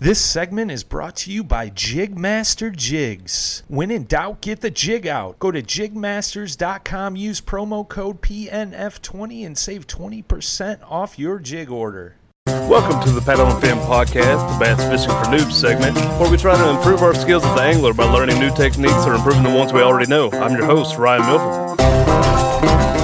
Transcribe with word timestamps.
This 0.00 0.18
segment 0.18 0.70
is 0.70 0.82
brought 0.82 1.14
to 1.16 1.30
you 1.30 1.44
by 1.44 1.68
Jigmaster 1.68 2.74
Jigs. 2.74 3.64
When 3.68 3.90
in 3.90 4.04
doubt, 4.04 4.40
get 4.40 4.62
the 4.62 4.70
jig 4.70 5.06
out. 5.06 5.38
Go 5.38 5.50
to 5.50 5.60
jigmasters.com, 5.60 7.16
use 7.16 7.42
promo 7.42 7.86
code 7.86 8.22
PNF20 8.22 9.44
and 9.44 9.58
save 9.58 9.86
20% 9.86 10.80
off 10.90 11.18
your 11.18 11.38
jig 11.38 11.70
order. 11.70 12.16
Welcome 12.46 13.02
to 13.02 13.10
the 13.10 13.20
Paddle 13.20 13.48
and 13.48 13.60
Fin 13.60 13.76
Podcast, 13.80 14.54
the 14.54 14.58
Bass 14.58 14.82
Fishing 14.88 15.10
for 15.10 15.26
Noobs 15.26 15.52
segment, 15.52 15.94
where 16.18 16.30
we 16.30 16.38
try 16.38 16.56
to 16.56 16.70
improve 16.70 17.02
our 17.02 17.14
skills 17.14 17.44
as 17.44 17.52
an 17.52 17.58
angler 17.58 17.92
by 17.92 18.04
learning 18.04 18.38
new 18.40 18.56
techniques 18.56 19.04
or 19.04 19.16
improving 19.16 19.42
the 19.42 19.50
ones 19.50 19.70
we 19.70 19.82
already 19.82 20.08
know. 20.08 20.30
I'm 20.30 20.56
your 20.56 20.64
host, 20.64 20.96
Ryan 20.96 21.26
Milford. 21.26 22.99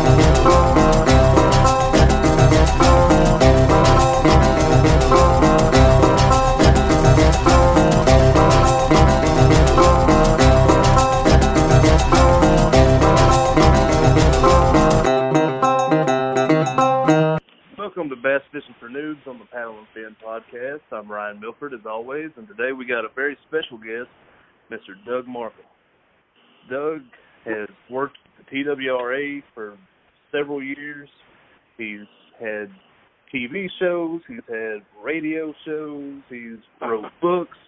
Welcome 18.07 18.23
to 18.23 18.29
Bass 18.29 18.43
Fishing 18.53 18.77
for 18.79 18.89
Noobs 18.89 19.27
on 19.27 19.41
the 19.41 19.47
Paddle 19.47 19.79
and 19.79 19.87
Fin 19.93 20.17
Podcast. 20.25 20.79
I'm 20.93 21.11
Ryan 21.11 21.41
Milford, 21.41 21.75
as 21.75 21.81
always, 21.91 22.31
and 22.37 22.47
today 22.47 22.71
we 22.71 22.87
got 22.87 23.05
a 23.05 23.09
very 23.17 23.37
special 23.49 23.79
guest, 23.79 24.09
Mr. 24.71 24.95
Doug 25.05 25.27
Markham. 25.27 25.65
Doug 26.71 27.01
has 27.45 27.69
worked 27.91 28.17
at 28.39 28.47
the 28.49 28.65
TWRA 28.65 29.43
for 29.53 29.77
several 30.31 30.63
years. 30.63 31.09
He's 31.79 32.07
had 32.39 32.69
TV 33.35 33.67
shows, 33.81 34.21
he's 34.29 34.39
had 34.49 34.83
radio 35.03 35.53
shows, 35.65 36.21
he's 36.29 36.63
wrote 36.81 37.07
books, 37.21 37.59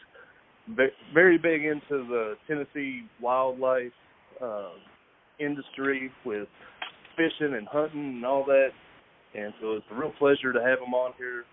very 1.12 1.38
big 1.38 1.64
into 1.64 2.06
the 2.06 2.34
Tennessee 2.46 3.02
wildlife 3.20 3.90
uh, 4.40 4.68
industry 5.40 6.12
with 6.24 6.46
fishing 7.16 7.54
and 7.54 7.66
hunting 7.66 8.18
and 8.18 8.24
all 8.24 8.44
that. 8.44 8.68
And 9.34 9.52
so 9.60 9.74
it's 9.74 9.86
a 9.90 9.94
real 9.94 10.12
pleasure 10.18 10.52
to 10.52 10.60
have 10.60 10.78
him 10.78 10.94
on 10.94 11.12
here. 11.18 11.44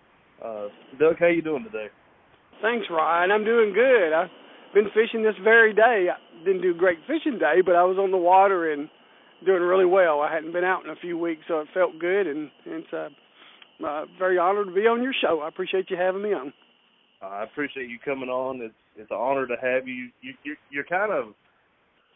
Uh, 0.43 0.67
Doug, 0.99 1.19
how 1.19 1.27
you 1.27 1.41
doing 1.41 1.63
today? 1.63 1.87
Thanks, 2.61 2.87
Ryan. 2.89 3.31
I'm 3.31 3.43
doing 3.43 3.73
good. 3.73 4.13
I've 4.13 4.29
been 4.73 4.89
fishing 4.93 5.23
this 5.23 5.35
very 5.43 5.73
day. 5.73 6.07
I 6.11 6.43
didn't 6.45 6.61
do 6.61 6.73
great 6.73 6.99
fishing 7.07 7.37
day, 7.39 7.61
but 7.65 7.75
I 7.75 7.83
was 7.83 7.97
on 7.97 8.11
the 8.11 8.17
water 8.17 8.71
and 8.71 8.89
doing 9.45 9.61
really 9.61 9.85
well. 9.85 10.21
I 10.21 10.33
hadn't 10.33 10.53
been 10.53 10.63
out 10.63 10.83
in 10.83 10.89
a 10.89 10.95
few 10.95 11.17
weeks, 11.17 11.41
so 11.47 11.59
it 11.59 11.67
felt 11.73 11.99
good, 11.99 12.27
and, 12.27 12.49
and 12.65 12.83
it's 12.83 12.93
uh, 12.93 13.09
uh, 13.85 14.05
very 14.17 14.37
honored 14.37 14.67
to 14.67 14.73
be 14.73 14.87
on 14.87 15.03
your 15.03 15.13
show. 15.21 15.41
I 15.41 15.47
appreciate 15.49 15.89
you 15.89 15.97
having 15.97 16.23
me 16.23 16.33
on. 16.33 16.53
I 17.21 17.43
appreciate 17.43 17.89
you 17.89 17.97
coming 18.03 18.29
on. 18.29 18.61
It's 18.61 18.73
it's 18.97 19.11
an 19.11 19.17
honor 19.17 19.47
to 19.47 19.55
have 19.61 19.87
you. 19.87 20.09
You 20.21 20.33
you're, 20.43 20.55
you're 20.69 20.83
kind 20.83 21.11
of 21.11 21.33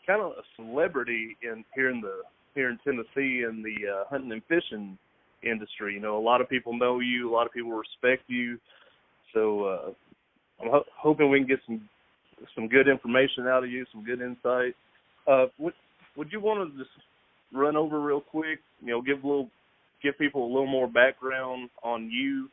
kind 0.05 0.21
of 0.21 0.31
a 0.31 0.43
celebrity 0.55 1.37
in 1.41 1.63
here 1.75 1.89
in 1.89 2.01
the 2.01 2.21
here 2.55 2.69
in 2.69 2.77
Tennessee 2.83 3.43
in 3.47 3.63
the 3.63 3.91
uh, 3.91 4.03
hunting 4.09 4.31
and 4.31 4.41
fishing 4.47 4.97
industry. 5.43 5.93
You 5.93 5.99
know, 5.99 6.17
a 6.17 6.21
lot 6.21 6.41
of 6.41 6.49
people 6.49 6.77
know 6.77 6.99
you. 6.99 7.29
A 7.29 7.33
lot 7.33 7.45
of 7.45 7.53
people 7.53 7.71
respect 7.71 8.23
you. 8.27 8.57
So 9.33 9.63
uh, 9.65 9.91
I'm 10.61 10.69
ho- 10.69 10.85
hoping 10.97 11.29
we 11.29 11.39
can 11.39 11.47
get 11.47 11.59
some 11.65 11.81
some 12.55 12.67
good 12.67 12.87
information 12.87 13.47
out 13.47 13.63
of 13.63 13.69
you, 13.69 13.85
some 13.91 14.03
good 14.03 14.21
insight. 14.21 14.75
Uh, 15.27 15.45
would 15.57 15.73
would 16.15 16.31
you 16.31 16.39
want 16.39 16.71
to 16.71 16.77
just 16.77 16.89
run 17.53 17.75
over 17.75 17.99
real 17.99 18.21
quick? 18.21 18.59
You 18.81 18.91
know, 18.91 19.01
give 19.01 19.23
a 19.23 19.27
little 19.27 19.49
give 20.01 20.17
people 20.17 20.45
a 20.45 20.51
little 20.51 20.67
more 20.67 20.87
background 20.87 21.69
on 21.83 22.09
you. 22.09 22.49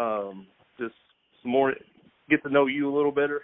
Um, 0.00 0.46
just 0.78 0.94
some 1.42 1.52
more 1.52 1.74
get 2.28 2.42
to 2.44 2.50
know 2.50 2.66
you 2.66 2.92
a 2.92 2.94
little 2.94 3.12
better. 3.12 3.42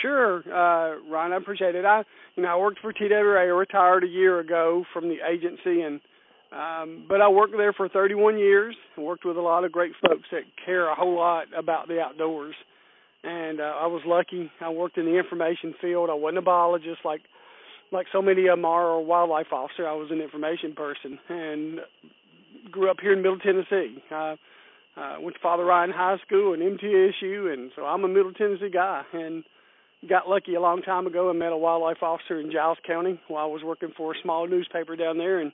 Sure, 0.00 0.38
uh, 0.38 0.98
Ryan, 1.08 1.32
I 1.32 1.36
appreciate 1.36 1.74
it. 1.76 1.84
I, 1.84 2.02
you 2.34 2.42
know, 2.42 2.48
I 2.48 2.56
worked 2.56 2.80
for 2.80 2.92
TWRA. 2.92 3.38
I 3.38 3.44
retired 3.44 4.02
a 4.02 4.08
year 4.08 4.40
ago 4.40 4.84
from 4.92 5.08
the 5.08 5.18
agency, 5.28 5.82
and 5.82 6.00
um, 6.54 7.04
but 7.08 7.20
I 7.20 7.28
worked 7.28 7.54
there 7.56 7.72
for 7.72 7.88
31 7.88 8.38
years. 8.38 8.76
Worked 8.96 9.24
with 9.24 9.36
a 9.36 9.40
lot 9.40 9.64
of 9.64 9.72
great 9.72 9.92
folks 10.00 10.24
that 10.30 10.42
care 10.64 10.88
a 10.88 10.94
whole 10.94 11.16
lot 11.16 11.46
about 11.56 11.88
the 11.88 12.00
outdoors. 12.00 12.54
And 13.24 13.60
uh, 13.60 13.74
I 13.80 13.86
was 13.86 14.02
lucky. 14.06 14.50
I 14.60 14.68
worked 14.68 14.98
in 14.98 15.06
the 15.06 15.18
information 15.18 15.74
field. 15.80 16.10
I 16.10 16.14
wasn't 16.14 16.38
a 16.38 16.42
biologist 16.42 17.00
like 17.04 17.22
like 17.92 18.06
so 18.12 18.20
many 18.20 18.46
of 18.46 18.58
them 18.58 18.64
are, 18.64 18.86
or 18.86 18.98
a 18.98 19.02
wildlife 19.02 19.52
officer. 19.52 19.86
I 19.86 19.94
was 19.94 20.08
an 20.10 20.20
information 20.20 20.74
person, 20.74 21.18
and 21.28 21.80
grew 22.70 22.90
up 22.90 22.96
here 23.00 23.12
in 23.12 23.22
Middle 23.22 23.38
Tennessee. 23.38 24.02
I 24.10 24.36
uh, 24.96 25.16
went 25.20 25.36
to 25.36 25.40
Father 25.40 25.64
Ryan 25.64 25.90
High 25.90 26.16
School 26.26 26.54
and 26.54 26.62
MTSU, 26.62 27.52
and 27.52 27.70
so 27.76 27.84
I'm 27.84 28.04
a 28.04 28.08
Middle 28.08 28.32
Tennessee 28.32 28.70
guy. 28.72 29.02
And 29.12 29.44
got 30.08 30.28
lucky 30.28 30.54
a 30.54 30.60
long 30.60 30.82
time 30.82 31.06
ago 31.06 31.30
and 31.30 31.38
met 31.38 31.52
a 31.52 31.56
wildlife 31.56 32.02
officer 32.02 32.40
in 32.40 32.52
Giles 32.52 32.78
County 32.86 33.18
while 33.28 33.44
I 33.44 33.48
was 33.48 33.62
working 33.62 33.92
for 33.96 34.12
a 34.12 34.20
small 34.22 34.46
newspaper 34.46 34.96
down 34.96 35.18
there, 35.18 35.40
and 35.40 35.52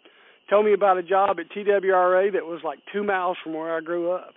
told 0.50 0.66
me 0.66 0.72
about 0.72 0.98
a 0.98 1.02
job 1.02 1.38
at 1.38 1.48
TWRA 1.50 2.32
that 2.32 2.44
was 2.44 2.60
like 2.64 2.80
two 2.92 3.04
miles 3.04 3.36
from 3.42 3.54
where 3.54 3.76
I 3.76 3.80
grew 3.80 4.12
up. 4.12 4.34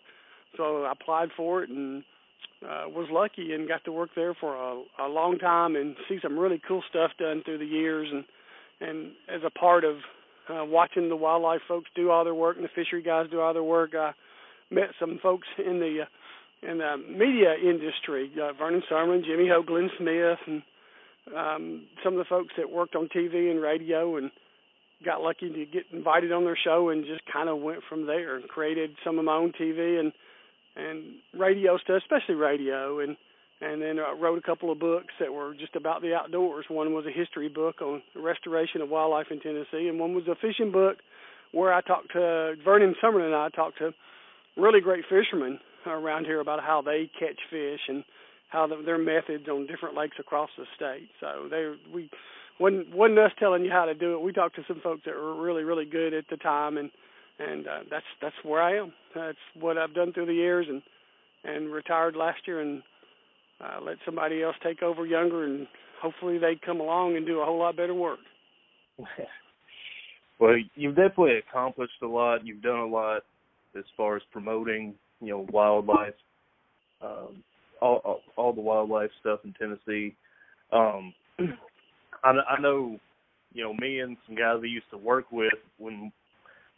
So 0.56 0.84
I 0.84 0.91
applied 0.91 1.29
for 1.35 1.63
it 1.63 1.69
and 1.69 2.03
uh, 2.63 2.85
was 2.88 3.07
lucky 3.12 3.53
and 3.53 3.68
got 3.68 3.84
to 3.85 3.91
work 3.91 4.12
there 4.16 4.34
for 4.34 4.56
a, 4.56 4.84
a 5.06 5.07
long 5.07 5.38
time 5.40 5.75
and 5.75 5.96
see 6.07 6.19
some 6.22 6.38
really 6.38 6.62
cool 6.66 6.84
stuff 6.90 7.12
done 7.19 7.41
through 7.44 7.57
the 7.57 7.66
years. 7.66 8.07
And 8.12 8.23
and 8.79 9.12
as 9.34 9.41
a 9.46 9.50
part 9.50 9.84
of 9.84 9.97
uh, 10.50 10.66
watching 10.66 11.09
the 11.09 11.16
wildlife 11.16 11.62
folks 11.68 11.90
do 11.96 12.12
all 12.12 12.23
their 12.23 12.35
work 12.35 12.57
and 12.57 12.66
the 12.66 12.69
fishery 12.75 13.02
guys 13.02 13.28
do 13.31 13.40
all 13.40 13.53
their 13.53 13.63
work, 13.63 13.96
I 13.96 14.12
met 14.69 14.90
some 15.00 15.19
folks 15.22 15.47
in 15.57 15.79
the 15.79 16.03
uh, 16.03 16.69
in 16.69 16.78
the 16.78 16.96
media 16.97 17.56
industry, 17.56 18.31
uh, 18.41 18.53
Vernon 18.53 18.84
Summerlin, 18.90 19.25
Jimmy 19.25 19.47
Hoagland 19.50 19.90
Smith, 19.97 20.40
and 20.47 20.63
um, 21.35 21.84
some 22.03 22.13
of 22.13 22.19
the 22.19 22.29
folks 22.29 22.53
that 22.57 22.69
worked 22.69 22.96
on 22.96 23.09
TV 23.09 23.52
and 23.52 23.62
radio 23.62 24.16
and 24.16 24.31
got 25.03 25.22
lucky 25.22 25.50
to 25.50 25.66
get 25.66 25.84
invited 25.91 26.31
on 26.31 26.44
their 26.44 26.58
show 26.62 26.90
and 26.90 27.06
just 27.06 27.22
kind 27.31 27.50
of 27.50 27.59
went 27.59 27.80
from 27.88 28.06
there 28.06 28.36
and 28.36 28.47
created 28.47 28.91
some 29.03 29.19
of 29.19 29.25
my 29.25 29.36
own 29.36 29.52
TV 29.59 30.00
and 30.00 30.12
and 30.75 31.16
radio 31.38 31.78
stuff, 31.78 32.02
especially 32.02 32.36
radio, 32.36 33.00
and 33.00 33.16
and 33.62 33.81
then 33.81 34.00
I 34.00 34.12
wrote 34.12 34.38
a 34.38 34.41
couple 34.41 34.72
of 34.72 34.79
books 34.79 35.14
that 35.20 35.32
were 35.32 35.53
just 35.53 35.76
about 35.76 36.02
the 36.02 36.14
outdoors. 36.14 36.66
One 36.67 36.94
was 36.94 37.05
a 37.05 37.17
history 37.17 37.47
book 37.47 37.82
on 37.82 38.02
the 38.14 38.22
restoration 38.22 38.82
of 38.82 38.90
wildlife 38.90 39.28
in 39.32 39.40
Tennessee, 39.40 39.88
and 39.88 40.00
one 40.00 40.14
was 40.14 40.28
a 40.28 40.35
fishing 40.35 40.72
book 40.72 40.97
where 41.52 41.73
I 41.73 41.82
talked 41.82 42.11
to 42.14 42.55
Vernon 42.64 42.96
Summerlin 43.02 43.28
and 43.28 43.35
I 43.35 43.50
talked 43.50 43.78
to 43.78 43.94
really 44.58 44.82
great 44.82 45.05
fishermen 45.08 45.59
around 45.85 46.26
here 46.26 46.40
about 46.40 46.61
how 46.61 46.82
they 46.82 47.09
catch 47.20 47.40
fish 47.50 47.79
and 47.88 48.03
how 48.50 48.67
the, 48.67 48.82
their 48.85 48.97
methods 48.97 49.47
on 49.47 49.67
different 49.67 49.96
lakes 49.96 50.17
across 50.20 50.50
the 50.58 50.66
state. 50.76 51.09
So 51.20 51.47
they 51.50 51.73
we 51.94 52.09
wasn't 52.72 53.20
us 53.20 53.32
telling 53.40 53.66
you 53.66 53.72
how 53.72 53.86
to 53.86 53.94
do 53.94 54.14
it. 54.14 54.22
We 54.22 54.32
talked 54.32 54.56
to 54.56 54.64
some 54.68 54.82
folks 54.82 55.02
that 55.06 55.16
were 55.16 55.42
really 55.42 55.64
really 55.64 55.86
good 55.86 56.14
at 56.14 56.26
the 56.30 56.38
time, 56.38 56.78
and 56.78 56.90
and 57.40 57.68
uh, 57.68 57.80
that's 57.90 58.06
that's 58.22 58.36
where 58.44 58.62
I 58.62 58.78
am. 58.78 58.94
That's 59.16 59.38
what 59.60 59.78
I've 59.78 59.94
done 59.94 60.14
through 60.14 60.28
the 60.28 60.34
years, 60.34 60.68
and 60.70 60.82
and 61.44 61.72
retired 61.72 62.16
last 62.16 62.40
year, 62.48 62.62
and 62.62 62.82
uh, 63.60 63.82
let 63.82 63.98
somebody 64.06 64.42
else 64.42 64.56
take 64.64 64.82
over 64.82 65.06
younger, 65.06 65.44
and 65.44 65.68
hopefully 66.02 66.38
they 66.38 66.60
come 66.64 66.80
along 66.80 67.18
and 67.18 67.26
do 67.26 67.42
a 67.42 67.46
whole 67.46 67.60
lot 67.60 67.76
better 67.76 67.94
work. 67.94 68.20
well, 70.40 70.56
you've 70.76 70.96
definitely 70.96 71.38
accomplished 71.38 72.02
a 72.02 72.08
lot. 72.08 72.46
You've 72.46 72.62
done 72.62 72.80
a 72.80 72.88
lot 72.88 73.24
as 73.78 73.84
far 73.98 74.16
as 74.16 74.22
promoting, 74.32 74.94
you 75.20 75.30
know, 75.30 75.48
wildlife. 75.52 76.14
Um, 77.02 77.44
all, 77.82 77.98
all 78.06 78.22
all 78.38 78.54
the 78.54 78.62
wildlife 78.62 79.10
stuff 79.20 79.40
in 79.44 79.54
Tennessee. 79.54 80.16
Um, 80.72 81.14
I, 82.23 82.31
I 82.58 82.59
know, 82.59 82.99
you 83.53 83.64
know, 83.64 83.73
me 83.73 83.99
and 83.99 84.17
some 84.25 84.35
guys 84.35 84.59
I 84.61 84.66
used 84.66 84.90
to 84.91 84.97
work 84.97 85.31
with 85.31 85.53
when 85.78 86.11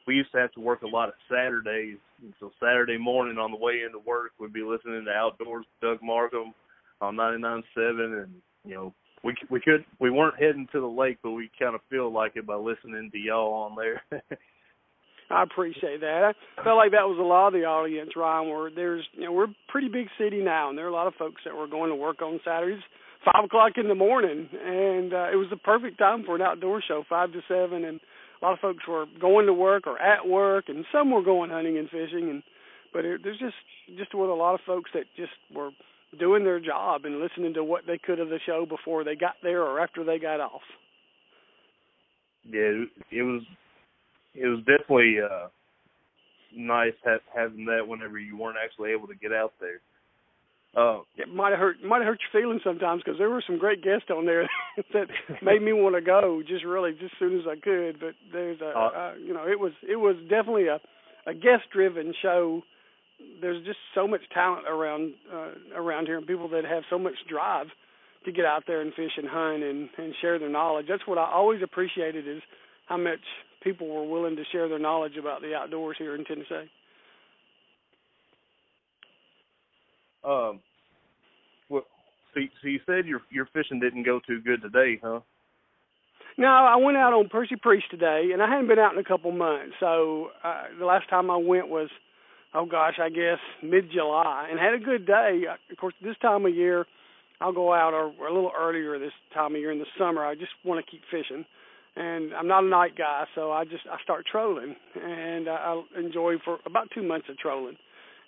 we 0.08 0.16
used 0.16 0.32
to 0.34 0.40
have 0.40 0.52
to 0.54 0.60
work 0.60 0.82
a 0.82 0.88
lot 0.88 1.10
of 1.10 1.16
Saturdays. 1.30 1.98
And 2.22 2.34
so 2.40 2.52
Saturday 2.60 2.98
morning 2.98 3.38
on 3.38 3.52
the 3.52 3.58
way 3.58 3.82
into 3.86 4.00
work, 4.00 4.32
we'd 4.40 4.54
be 4.54 4.62
listening 4.62 5.06
to 5.06 5.12
Outdoors 5.12 5.66
Doug 5.82 6.00
Markham 6.02 6.54
on 7.02 7.16
99.7, 7.16 7.64
and 8.24 8.34
you 8.64 8.74
know, 8.74 8.94
we 9.24 9.36
we 9.50 9.60
could 9.60 9.84
we 10.00 10.10
weren't 10.10 10.40
heading 10.40 10.68
to 10.72 10.80
the 10.80 10.88
lake, 10.88 11.18
but 11.24 11.32
we 11.32 11.50
kind 11.60 11.76
of 11.76 11.82
feel 11.90 12.12
like 12.12 12.34
it 12.36 12.46
by 12.46 12.56
listening 12.56 13.10
to 13.12 13.18
y'all 13.18 13.54
on 13.54 13.76
there. 13.76 14.02
I 15.30 15.42
appreciate 15.42 16.02
that. 16.02 16.36
I 16.58 16.64
felt 16.64 16.78
like 16.78 16.92
that 16.92 17.10
was 17.10 17.18
a 17.20 17.24
lot 17.24 17.48
of 17.48 17.54
the 17.54 17.66
audience, 17.66 18.12
Ryan. 18.16 18.50
Where 18.50 18.70
there's, 18.70 19.04
you 19.14 19.26
know, 19.26 19.32
we're 19.32 19.46
a 19.46 19.56
pretty 19.70 19.88
big 19.88 20.08
city 20.20 20.42
now, 20.42 20.70
and 20.70 20.78
there 20.78 20.86
are 20.86 20.90
a 20.90 20.94
lot 20.94 21.08
of 21.08 21.16
folks 21.16 21.42
that 21.46 21.56
were 21.56 21.68
going 21.68 21.90
to 21.90 21.96
work 21.96 22.22
on 22.22 22.40
Saturdays, 22.46 22.84
five 23.26 23.44
o'clock 23.44 23.74
in 23.78 23.88
the 23.88 23.96
morning, 23.96 24.48
and 24.54 25.14
uh, 25.14 25.28
it 25.32 25.36
was 25.36 25.48
the 25.50 25.58
perfect 25.58 25.98
time 25.98 26.24
for 26.26 26.36
an 26.36 26.42
outdoor 26.42 26.82
show, 26.88 27.04
five 27.10 27.32
to 27.34 27.42
seven, 27.48 27.84
and 27.84 28.00
a 28.42 28.46
lot 28.46 28.54
of 28.54 28.60
folks 28.60 28.88
were 28.88 29.06
going 29.20 29.48
to 29.48 29.54
work 29.54 29.88
or 29.88 30.00
at 30.00 30.28
work, 30.28 30.66
and 30.68 30.86
some 30.92 31.12
were 31.12 31.24
going 31.24 31.50
hunting 31.50 31.78
and 31.78 31.90
fishing, 31.90 32.30
and 32.30 32.44
but 32.94 33.04
it, 33.04 33.22
there's 33.24 33.40
just 33.40 33.56
just 33.98 34.14
with 34.14 34.30
a 34.30 34.34
lot 34.34 34.54
of 34.54 34.62
folks 34.66 34.92
that 34.94 35.06
just 35.18 35.34
were 35.54 35.72
doing 36.18 36.44
their 36.44 36.60
job 36.60 37.06
and 37.06 37.20
listening 37.20 37.54
to 37.54 37.64
what 37.64 37.84
they 37.88 37.98
could 37.98 38.20
of 38.20 38.30
the 38.30 38.40
show 38.46 38.66
before 38.66 39.04
they 39.04 39.16
got 39.16 39.36
there 39.44 39.64
or 39.64 39.82
after 39.82 40.04
they 40.04 40.20
got 40.20 40.40
off. 40.40 40.62
Yeah, 42.44 42.86
it 43.12 43.24
was 43.24 43.42
it 44.34 44.48
was 44.48 44.60
definitely 44.60 45.18
uh 45.20 45.48
nice 46.56 46.94
ha- 47.04 47.18
having 47.36 47.66
that 47.66 47.88
whenever 47.88 48.20
you 48.20 48.38
weren't 48.38 48.58
actually 48.64 48.92
able 48.92 49.08
to 49.08 49.16
get 49.16 49.34
out 49.34 49.54
there. 49.60 49.82
Uh, 50.76 51.00
it 51.16 51.34
might 51.34 51.52
have 51.52 51.60
hurt 51.60 51.78
might 51.84 52.00
have 52.00 52.08
hurt 52.08 52.20
your 52.20 52.42
feelings 52.42 52.62
sometimes 52.62 53.02
because 53.04 53.18
there 53.18 53.30
were 53.30 53.44
some 53.46 53.58
great 53.58 53.82
guests 53.82 54.10
on 54.10 54.26
there 54.26 54.50
that 54.94 55.08
made 55.42 55.62
me 55.62 55.72
want 55.72 55.96
to 55.96 56.02
go 56.02 56.42
just 56.46 56.66
really 56.66 56.92
just 56.92 57.14
as 57.14 57.20
soon 57.20 57.40
as 57.40 57.46
I 57.48 57.56
could. 57.56 58.00
But 58.00 58.16
there's 58.34 58.60
a 58.60 58.78
uh, 58.78 58.90
uh, 58.90 59.14
you 59.18 59.34
know 59.34 59.48
it 59.48 59.60
was 59.60 59.72
it 59.88 59.96
was 59.96 60.18
definitely 60.30 60.68
a 60.68 60.80
a 61.26 61.34
guest 61.34 61.64
driven 61.72 62.14
show. 62.22 62.62
There's 63.40 63.66
just 63.66 63.80
so 63.94 64.06
much 64.06 64.22
talent 64.34 64.68
around 64.68 65.14
uh, 65.34 65.52
around 65.76 66.08
here 66.08 66.18
and 66.18 66.28
people 66.28 66.50
that 66.50 66.66
have 66.66 66.84
so 66.90 67.00
much 67.00 67.16
drive 67.30 67.68
to 68.26 68.34
get 68.34 68.44
out 68.44 68.64
there 68.68 68.82
and 68.82 68.94
fish 68.94 69.16
and 69.16 69.30
hunt 69.30 69.64
and 69.64 69.88
and 69.98 70.14
share 70.22 70.38
their 70.40 70.50
knowledge. 70.50 70.88
That's 70.90 71.08
what 71.08 71.18
I 71.18 71.32
always 71.32 71.62
appreciated 71.64 72.28
is 72.28 72.42
how 72.88 72.98
much 72.98 73.24
people 73.64 73.88
were 73.88 74.04
willing 74.04 74.36
to 74.36 74.44
share 74.52 74.68
their 74.68 74.80
knowledge 74.80 75.16
about 75.18 75.42
the 75.42 75.56
outdoors 75.56 75.96
here 75.98 76.16
in 76.16 76.26
Tennessee. 76.26 76.70
Um, 80.26 80.60
well, 81.70 81.84
so 82.34 82.42
so 82.62 82.68
you 82.68 82.80
said 82.86 83.06
your 83.06 83.22
your 83.32 83.48
fishing 83.54 83.80
didn't 83.80 84.04
go 84.04 84.20
too 84.26 84.42
good 84.42 84.62
today, 84.62 85.00
huh? 85.02 85.20
No, 86.38 86.48
I 86.48 86.76
went 86.76 86.98
out 86.98 87.14
on 87.14 87.30
Percy 87.30 87.56
Priest 87.56 87.86
today, 87.90 88.32
and 88.34 88.42
I 88.42 88.50
hadn't 88.50 88.68
been 88.68 88.80
out 88.80 88.94
in 88.94 89.00
a 89.00 89.04
couple 89.04 89.32
months. 89.32 89.76
So 89.80 90.30
uh, 90.44 90.64
the 90.78 90.86
last 90.86 91.10
time 91.10 91.32
I 91.32 91.38
went 91.38 91.70
was, 91.70 91.88
oh 92.54 92.66
gosh, 92.66 92.96
I 93.02 93.10
guess 93.10 93.40
mid 93.64 93.90
July, 93.92 94.48
and 94.50 94.60
had 94.60 94.74
a 94.74 94.84
good 94.84 95.06
day. 95.06 95.44
Of 95.72 95.78
course, 95.78 95.94
this 96.04 96.18
time 96.22 96.46
of 96.46 96.54
year, 96.54 96.86
I'll 97.40 97.54
go 97.54 97.74
out 97.74 97.94
or, 97.94 98.12
or 98.20 98.28
a 98.28 98.34
little 98.34 98.52
earlier 98.58 99.00
this 99.00 99.14
time 99.34 99.56
of 99.56 99.62
year 99.62 99.72
in 99.72 99.80
the 99.80 99.86
summer. 99.98 100.26
I 100.26 100.36
just 100.36 100.52
want 100.66 100.84
to 100.84 100.92
keep 100.92 101.02
fishing 101.10 101.46
and 101.96 102.34
I'm 102.34 102.48
not 102.48 102.64
a 102.64 102.68
night 102.68 102.98
guy, 102.98 103.26
so 103.36 103.52
I 103.52 103.64
just 103.64 103.84
I 103.90 104.02
start 104.04 104.26
trolling, 104.30 104.76
and 105.02 105.48
I, 105.48 105.82
I 105.96 106.00
enjoy 106.00 106.36
for 106.44 106.60
about 106.66 106.90
two 106.94 107.04
months 107.04 107.28
of 107.30 107.38
trolling, 107.38 107.78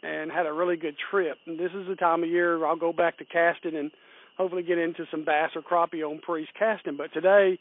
and 0.03 0.31
had 0.31 0.45
a 0.45 0.53
really 0.53 0.77
good 0.77 0.95
trip. 1.11 1.38
And 1.45 1.59
this 1.59 1.71
is 1.73 1.88
the 1.88 1.95
time 1.95 2.23
of 2.23 2.29
year 2.29 2.65
I'll 2.65 2.75
go 2.75 2.94
back 2.94 3.17
to 3.17 3.25
casting 3.25 3.75
and 3.75 3.91
hopefully 4.38 4.63
get 4.63 4.77
into 4.77 5.05
some 5.09 5.25
bass 5.25 5.51
or 5.55 5.61
crappie 5.61 6.03
on 6.03 6.19
Priest 6.19 6.51
casting. 6.57 6.97
But 6.97 7.13
today 7.13 7.59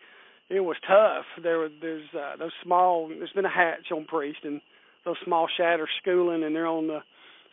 it 0.48 0.60
was 0.60 0.76
tough. 0.86 1.24
There 1.42 1.58
was 1.58 1.70
there's 1.80 2.08
uh, 2.14 2.36
those 2.38 2.52
small. 2.62 3.08
There's 3.08 3.32
been 3.32 3.44
a 3.44 3.50
hatch 3.50 3.90
on 3.92 4.04
Priest, 4.04 4.40
and 4.44 4.60
those 5.04 5.16
small 5.24 5.48
shad 5.56 5.80
are 5.80 5.88
schooling, 6.00 6.44
and 6.44 6.54
they're 6.54 6.66
on 6.66 6.86
the 6.86 7.00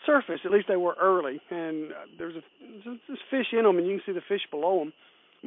surface. 0.05 0.41
At 0.45 0.51
least 0.51 0.67
they 0.67 0.75
were 0.75 0.95
early, 1.01 1.39
and 1.49 1.91
uh, 1.91 1.95
there's 2.17 2.35
a 2.35 2.41
there's 2.85 3.19
fish 3.31 3.47
in 3.51 3.63
them, 3.63 3.77
and 3.77 3.87
you 3.87 3.97
can 3.97 4.03
see 4.05 4.11
the 4.11 4.25
fish 4.27 4.45
below 4.51 4.79
them 4.79 4.93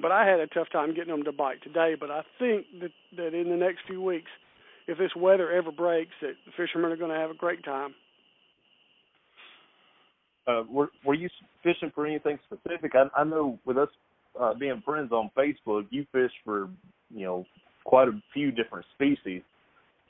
but 0.00 0.12
I 0.12 0.26
had 0.26 0.40
a 0.40 0.46
tough 0.46 0.68
time 0.70 0.94
getting 0.94 1.12
them 1.12 1.24
to 1.24 1.32
bite 1.32 1.62
today. 1.62 1.94
But 1.98 2.10
I 2.10 2.22
think 2.38 2.66
that 2.80 2.92
that 3.16 3.34
in 3.34 3.48
the 3.48 3.56
next 3.56 3.80
few 3.86 4.02
weeks, 4.02 4.30
if 4.86 4.98
this 4.98 5.16
weather 5.16 5.50
ever 5.50 5.72
breaks, 5.72 6.12
that 6.20 6.34
the 6.44 6.52
fishermen 6.56 6.92
are 6.92 6.96
going 6.96 7.10
to 7.10 7.16
have 7.16 7.30
a 7.30 7.34
great 7.34 7.64
time. 7.64 7.94
Uh, 10.46 10.62
were 10.70 10.90
Were 11.04 11.14
you 11.14 11.28
fishing 11.62 11.90
for 11.94 12.06
anything 12.06 12.38
specific? 12.46 12.92
I, 12.94 13.20
I 13.20 13.24
know 13.24 13.58
with 13.64 13.78
us 13.78 13.88
uh, 14.40 14.54
being 14.54 14.82
friends 14.84 15.12
on 15.12 15.30
Facebook, 15.36 15.86
you 15.90 16.06
fish 16.12 16.30
for 16.44 16.68
you 17.10 17.26
know 17.26 17.44
quite 17.84 18.08
a 18.08 18.22
few 18.32 18.50
different 18.50 18.86
species. 18.94 19.42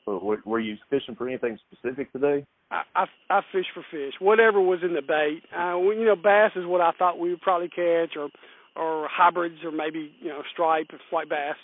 But 0.05 0.23
were, 0.23 0.39
were 0.45 0.61
you 0.61 0.77
fishing 0.89 1.17
for 1.17 1.29
anything 1.29 1.59
specific 1.71 2.13
today? 2.13 2.47
I, 2.71 2.83
I 2.95 3.05
I 3.31 3.41
fish 3.53 3.67
for 3.75 3.85
fish, 3.91 4.15
whatever 4.21 4.61
was 4.61 4.81
in 4.83 4.95
the 4.95 5.03
bait. 5.03 5.43
Uh, 5.57 5.79
you 5.79 6.05
know, 6.05 6.17
bass 6.17 6.53
is 6.55 6.67
what 6.67 6.81
I 6.81 6.93
thought 6.93 7.19
we 7.19 7.31
would 7.31 7.41
probably 7.41 7.69
catch, 7.69 8.17
or 8.17 8.29
or 8.77 9.09
hybrids 9.11 9.57
or 9.65 9.73
maybe 9.73 10.13
you 10.21 10.29
know 10.29 10.43
stripe 10.53 10.89
and 10.91 11.01
white 11.11 11.29
bass 11.29 11.57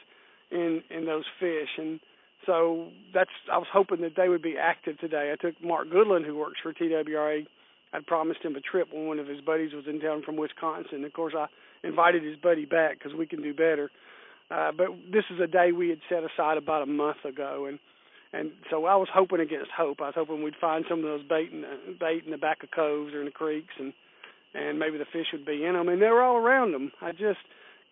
in 0.51 0.83
in 0.91 1.07
those 1.07 1.25
fish 1.39 1.69
and 1.79 2.01
so 2.47 2.89
that's 3.15 3.31
I 3.53 3.59
was 3.59 3.69
hoping 3.73 4.01
that 4.01 4.17
they 4.17 4.29
would 4.29 4.43
be 4.43 4.57
active 4.59 4.99
today. 4.99 5.33
I 5.33 5.41
took 5.41 5.63
Mark 5.63 5.89
Goodland 5.89 6.27
who 6.27 6.37
works 6.37 6.59
for 6.63 6.73
TWRA. 6.73 7.47
I'd 7.93 8.06
promised 8.06 8.43
him 8.43 8.56
a 8.56 8.61
trip 8.61 8.89
when 8.93 9.06
one 9.06 9.19
of 9.19 9.27
his 9.27 9.41
buddies 9.41 9.73
was 9.75 9.85
in 9.87 10.00
town 10.00 10.23
from 10.25 10.37
Wisconsin. 10.37 11.05
Of 11.05 11.12
course, 11.12 11.35
I 11.37 11.47
invited 11.87 12.23
his 12.23 12.37
buddy 12.37 12.65
back 12.65 12.99
because 12.99 13.15
we 13.17 13.27
can 13.27 13.43
do 13.43 13.53
better. 13.53 13.91
Uh, 14.50 14.73
but 14.73 14.89
this 15.11 15.25
is 15.31 15.41
a 15.41 15.47
day 15.47 15.73
we 15.73 15.89
had 15.89 16.00
set 16.09 16.23
aside 16.25 16.59
about 16.59 16.83
a 16.83 16.87
month 16.87 17.25
ago, 17.25 17.67
and 17.69 17.79
and 18.35 18.50
so 18.71 18.87
I 18.87 18.97
was 18.97 19.09
hoping 19.12 19.41
against 19.41 19.71
hope. 19.77 20.00
I 20.00 20.06
was 20.06 20.15
hoping 20.17 20.43
we'd 20.43 20.56
find 20.59 20.87
some 20.89 21.00
of 21.00 21.05
those 21.05 21.23
bait 21.23 21.53
in 21.53 21.62
the, 21.62 21.97
bait 21.99 22.25
in 22.25 22.31
the 22.31 22.39
back 22.39 22.62
of 22.62 22.71
coves 22.71 23.12
or 23.12 23.21
in 23.21 23.27
the 23.27 23.31
creeks, 23.31 23.75
and 23.79 23.93
and 24.55 24.79
maybe 24.79 24.99
the 24.99 25.06
fish 25.12 25.27
would 25.33 25.45
be 25.45 25.65
in 25.65 25.75
them, 25.75 25.88
and 25.88 26.00
they 26.00 26.09
were 26.09 26.23
all 26.23 26.37
around 26.37 26.73
them. 26.73 26.93
I 27.00 27.12
just 27.12 27.41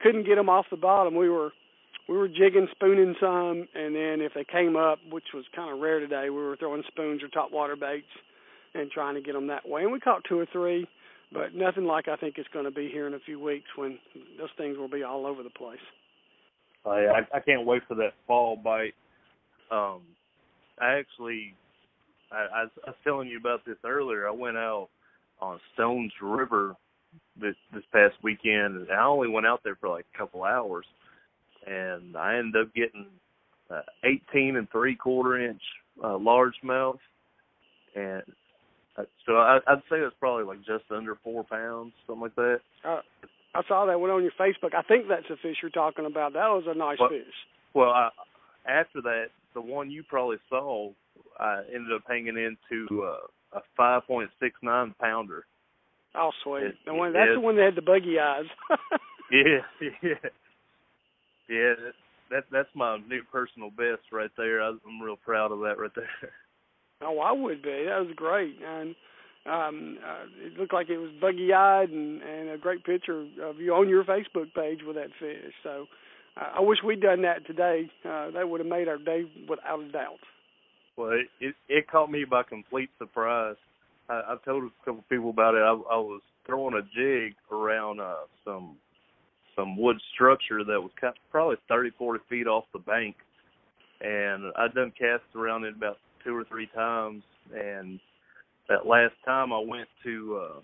couldn't 0.01 0.27
get 0.27 0.37
them 0.37 0.49
off 0.49 0.67
the 0.71 0.77
bottom. 0.77 1.15
We 1.15 1.29
were 1.29 1.53
we 2.09 2.17
were 2.17 2.29
jigging, 2.29 2.69
spooning 2.73 3.15
some, 3.21 3.69
and 3.75 3.95
then 3.95 4.21
if 4.21 4.33
they 4.35 4.45
came 4.45 4.77
up, 4.77 4.99
which 5.11 5.33
was 5.33 5.45
kind 5.55 5.73
of 5.73 5.81
rare 5.81 6.01
today, 6.01 6.31
we 6.31 6.43
were 6.43 6.57
throwing 6.57 6.83
spoons 6.89 7.23
or 7.23 7.29
top 7.29 7.53
water 7.53 7.77
baits 7.77 8.07
and 8.75 8.91
trying 8.91 9.15
to 9.15 9.21
get 9.21 9.33
them 9.33 9.49
that 9.49 9.69
way. 9.69 9.83
And 9.83 9.93
we 9.93 10.01
caught 10.01 10.23
two 10.29 10.39
or 10.39 10.47
three, 10.53 10.87
but 11.33 11.55
nothing 11.55 11.85
like 11.85 12.09
I 12.09 12.17
think 12.17 12.37
it's 12.39 12.49
going 12.53 12.65
to 12.65 12.71
be 12.71 12.89
here 12.89 13.07
in 13.07 13.15
a 13.15 13.21
few 13.21 13.41
weeks 13.41 13.69
when 13.77 13.99
those 14.39 14.51
things 14.57 14.79
will 14.79 14.89
be 14.89 15.03
all 15.03 15.27
over 15.27 15.43
the 15.43 15.51
place. 15.51 15.79
I 16.85 16.91
I, 16.91 17.19
I 17.35 17.41
can't 17.41 17.67
wait 17.67 17.83
for 17.87 17.95
that 17.97 18.15
fall 18.27 18.57
bite. 18.57 18.95
Um, 19.71 20.03
I 20.81 20.99
actually, 20.99 21.55
I, 22.33 22.63
I 22.63 22.65
was 22.87 22.97
telling 23.05 23.29
you 23.29 23.39
about 23.39 23.65
this 23.65 23.77
earlier. 23.85 24.27
I 24.27 24.33
went 24.33 24.57
out 24.57 24.89
on 25.41 25.61
Stones 25.75 26.13
River 26.23 26.75
this 27.41 27.55
this 27.73 27.85
past 27.93 28.15
weekend. 28.23 28.77
and 28.77 28.91
I 28.91 29.05
only 29.05 29.29
went 29.29 29.47
out 29.47 29.61
there 29.65 29.77
for 29.77 29.89
like 29.89 30.07
a 30.15 30.19
couple 30.19 30.45
hours, 30.45 30.87
and 31.67 32.17
I 32.17 32.37
ended 32.39 32.63
up 32.63 32.75
getting 32.75 33.07
uh, 33.71 33.83
18 34.05 34.57
and 34.57 34.71
three 34.71 34.97
quarter 34.97 35.39
inch 35.45 35.63
uh, 36.03 36.19
largemouth, 36.19 36.99
and 37.95 38.23
so 39.27 39.37
I, 39.37 39.59
I'd 39.67 39.83
say 39.91 39.97
it's 39.99 40.17
probably 40.19 40.45
like 40.45 40.59
just 40.59 40.85
under 40.91 41.17
four 41.23 41.45
pounds, 41.45 41.93
something 42.07 42.23
like 42.23 42.35
that. 42.37 42.61
Uh, 42.85 43.01
I 43.55 43.63
saw 43.67 43.87
that 43.87 44.01
one 44.01 44.11
on 44.11 44.23
your 44.23 44.33
Facebook. 44.39 44.75
I 44.75 44.83
think 44.83 45.07
that's 45.09 45.29
the 45.29 45.37
fish 45.37 45.57
you're 45.63 45.71
talking 45.71 46.07
about. 46.07 46.35
That 46.35 46.49
was 46.49 46.65
a 46.67 46.77
nice 46.77 46.99
well, 47.01 47.09
fish. 47.09 47.35
Well, 47.75 47.91
I, 47.91 48.11
after 48.67 49.01
that, 49.03 49.27
the 49.55 49.61
one 49.61 49.91
you 49.91 50.03
probably 50.09 50.39
saw, 50.49 50.91
I 51.39 51.63
ended 51.75 51.93
up 51.95 52.03
hanging 52.09 52.37
into 52.37 53.03
uh, 53.03 53.59
a 53.59 53.61
five 53.77 54.03
point 54.07 54.31
six 54.41 54.55
nine 54.63 54.95
pounder. 55.01 55.45
Oh, 56.15 56.31
sweet! 56.45 56.65
It, 56.65 56.75
the 56.87 56.95
one 56.95 57.13
that's 57.13 57.35
the 57.35 57.41
one 57.41 57.57
that 57.57 57.65
had 57.67 57.77
the 57.77 57.83
buggy 57.83 58.19
eyes. 58.19 58.47
yeah, 59.31 59.61
yeah, 59.81 60.31
yeah. 61.49 61.75
That, 61.75 61.93
that 62.31 62.45
that's 62.51 62.69
my 62.75 62.99
new 63.09 63.23
personal 63.31 63.71
best 63.71 64.03
right 64.13 64.31
there. 64.37 64.63
I, 64.63 64.69
I'm 64.69 65.01
real 65.03 65.17
proud 65.17 65.53
of 65.53 65.61
that 65.61 65.79
right 65.79 65.95
there. 65.95 66.33
Oh, 67.03 67.19
I 67.19 67.33
would 67.33 67.63
be. 67.63 67.87
That 67.89 68.07
was 68.07 68.13
great, 68.15 68.57
and 68.67 68.95
um 69.47 69.97
uh, 70.07 70.27
it 70.47 70.59
looked 70.59 70.75
like 70.75 70.91
it 70.91 70.99
was 70.99 71.11
buggy 71.19 71.51
eyed 71.55 71.89
and 71.89 72.21
and 72.23 72.51
a 72.51 72.59
great 72.59 72.85
picture 72.85 73.27
of 73.43 73.59
you 73.59 73.73
on 73.73 73.89
your 73.89 74.05
Facebook 74.05 74.53
page 74.55 74.81
with 74.87 74.97
that 74.97 75.09
fish. 75.19 75.55
So 75.63 75.87
uh, 76.37 76.59
I 76.59 76.61
wish 76.61 76.79
we'd 76.85 77.01
done 77.01 77.23
that 77.23 77.47
today. 77.47 77.91
Uh, 78.05 78.31
that 78.33 78.47
would 78.49 78.61
have 78.61 78.69
made 78.69 78.87
our 78.87 78.99
day 78.99 79.25
without 79.49 79.81
a 79.81 79.91
doubt. 79.91 80.21
Well, 80.97 81.13
it, 81.13 81.29
it 81.41 81.55
it 81.69 81.91
caught 81.91 82.11
me 82.11 82.25
by 82.25 82.43
complete 82.43 82.91
surprise. 82.99 83.57
I, 84.11 84.21
I've 84.29 84.45
told 84.45 84.65
a 84.65 84.85
couple 84.85 85.03
people 85.09 85.31
about 85.31 85.55
it. 85.55 85.63
I, 85.63 85.71
I 85.71 85.97
was 85.97 86.21
throwing 86.47 86.75
a 86.75 86.83
jig 86.83 87.35
around 87.51 88.01
uh, 88.01 88.27
some 88.45 88.77
some 89.57 89.79
wood 89.79 89.97
structure 90.13 90.65
that 90.65 90.81
was 90.81 90.91
kind 91.01 91.15
of 91.17 91.31
probably 91.31 91.57
thirty, 91.67 91.91
forty 91.97 92.23
feet 92.29 92.47
off 92.47 92.65
the 92.75 92.79
bank, 92.81 93.17
and 94.03 94.53
I'd 94.57 94.75
done 94.75 94.93
cast 94.99 95.23
around 95.35 95.65
it 95.65 95.75
about 95.77 95.97
two 96.25 96.37
or 96.37 96.45
three 96.45 96.69
times. 96.75 97.23
And 97.55 98.01
that 98.69 98.87
last 98.87 99.15
time 99.25 99.53
I 99.53 99.59
went 99.59 99.89
to 100.05 100.41
uh, 100.43 100.61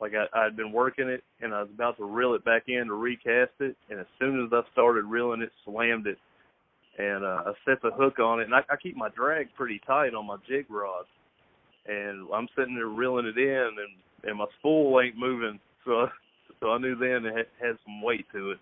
like 0.00 0.12
I 0.14 0.26
I'd 0.38 0.56
been 0.56 0.72
working 0.72 1.08
it 1.08 1.22
and 1.40 1.54
I 1.54 1.62
was 1.62 1.70
about 1.74 1.96
to 1.98 2.04
reel 2.04 2.34
it 2.34 2.44
back 2.44 2.64
in 2.68 2.86
to 2.86 2.94
recast 2.94 3.52
it, 3.60 3.76
and 3.90 4.00
as 4.00 4.06
soon 4.18 4.44
as 4.44 4.52
I 4.52 4.60
started 4.72 5.04
reeling 5.04 5.42
it, 5.42 5.50
slammed 5.64 6.06
it, 6.06 6.18
and 6.98 7.24
uh, 7.24 7.42
I 7.46 7.52
set 7.64 7.82
the 7.82 7.90
hook 7.90 8.18
on 8.18 8.40
it, 8.40 8.44
and 8.44 8.54
I, 8.54 8.60
I 8.70 8.76
keep 8.80 8.96
my 8.96 9.08
drag 9.10 9.48
pretty 9.54 9.80
tight 9.86 10.14
on 10.14 10.26
my 10.26 10.36
jig 10.48 10.66
rod, 10.68 11.04
and 11.86 12.28
I'm 12.32 12.48
sitting 12.56 12.74
there 12.74 12.86
reeling 12.86 13.26
it 13.26 13.38
in, 13.38 13.70
and 13.78 14.30
and 14.30 14.38
my 14.38 14.46
spool 14.58 15.00
ain't 15.00 15.18
moving, 15.18 15.58
so 15.84 16.06
so 16.60 16.70
I 16.70 16.78
knew 16.78 16.96
then 16.96 17.26
it 17.26 17.36
had, 17.36 17.46
had 17.60 17.78
some 17.84 18.00
weight 18.02 18.26
to 18.32 18.52
it. 18.52 18.58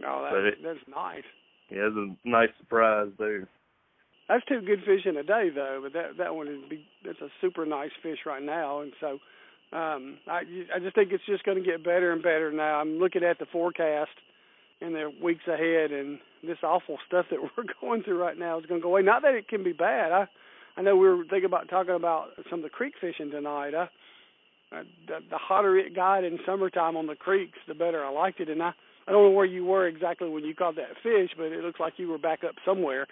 No, 0.00 0.22
that, 0.24 0.44
it, 0.44 0.54
that's 0.62 0.78
nice. 0.88 1.22
Yeah, 1.70 1.86
it 1.86 1.94
was 1.94 2.16
a 2.24 2.28
nice 2.28 2.48
surprise 2.58 3.08
there. 3.18 3.48
That's 4.28 4.44
two 4.46 4.60
good 4.62 4.80
fish 4.86 5.04
in 5.04 5.16
a 5.16 5.22
day 5.22 5.50
though, 5.54 5.80
but 5.82 5.92
that 5.92 6.16
that 6.18 6.34
one 6.34 6.48
is 6.48 6.58
be 6.68 6.84
that's 7.04 7.20
a 7.20 7.28
super 7.40 7.66
nice 7.66 7.90
fish 8.02 8.18
right 8.24 8.42
now, 8.42 8.80
and 8.80 8.92
so 9.00 9.18
um 9.76 10.18
I 10.26 10.42
I 10.74 10.78
just 10.80 10.94
think 10.94 11.12
it's 11.12 11.26
just 11.26 11.44
going 11.44 11.62
to 11.62 11.64
get 11.64 11.84
better 11.84 12.12
and 12.12 12.22
better 12.22 12.50
now. 12.50 12.80
I'm 12.80 12.98
looking 12.98 13.22
at 13.22 13.38
the 13.38 13.46
forecast 13.46 14.10
in 14.80 14.92
the 14.92 15.10
weeks 15.22 15.46
ahead, 15.46 15.92
and 15.92 16.18
this 16.42 16.58
awful 16.62 16.98
stuff 17.06 17.26
that 17.30 17.40
we're 17.56 17.64
going 17.80 18.02
through 18.02 18.20
right 18.20 18.38
now 18.38 18.58
is 18.58 18.66
going 18.66 18.80
to 18.80 18.82
go 18.82 18.90
away. 18.90 19.02
Not 19.02 19.22
that 19.22 19.34
it 19.34 19.48
can 19.48 19.62
be 19.62 19.72
bad. 19.72 20.12
I 20.12 20.26
I 20.76 20.82
know 20.82 20.96
we 20.96 21.08
were 21.08 21.24
thinking 21.24 21.44
about 21.44 21.68
talking 21.68 21.94
about 21.94 22.28
some 22.50 22.60
of 22.60 22.64
the 22.64 22.70
creek 22.70 22.94
fishing 23.00 23.30
tonight. 23.30 23.74
I, 23.74 23.88
the, 25.06 25.18
the 25.30 25.38
hotter 25.38 25.76
it 25.78 25.94
got 25.94 26.24
in 26.24 26.38
summertime 26.44 26.96
on 26.96 27.06
the 27.06 27.14
creeks, 27.14 27.58
the 27.68 27.74
better 27.74 28.04
I 28.04 28.10
liked 28.10 28.40
it, 28.40 28.48
and 28.48 28.62
I 28.62 28.72
I 29.06 29.12
don't 29.12 29.22
know 29.22 29.36
where 29.36 29.44
you 29.44 29.64
were 29.64 29.86
exactly 29.86 30.28
when 30.30 30.44
you 30.44 30.54
caught 30.54 30.76
that 30.76 30.96
fish, 31.02 31.30
but 31.36 31.52
it 31.52 31.62
looks 31.62 31.78
like 31.78 31.94
you 31.98 32.08
were 32.08 32.18
back 32.18 32.42
up 32.42 32.54
somewhere. 32.64 33.06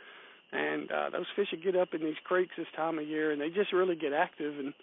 And 0.52 0.90
uh, 0.90 1.10
those 1.10 1.26
fish 1.34 1.48
will 1.52 1.62
get 1.62 1.80
up 1.80 1.94
in 1.94 2.02
these 2.02 2.20
creeks 2.24 2.52
this 2.58 2.66
time 2.76 2.98
of 2.98 3.06
year, 3.08 3.32
and 3.32 3.40
they 3.40 3.48
just 3.48 3.72
really 3.72 3.96
get 3.96 4.12
active. 4.12 4.58
And 4.58 4.74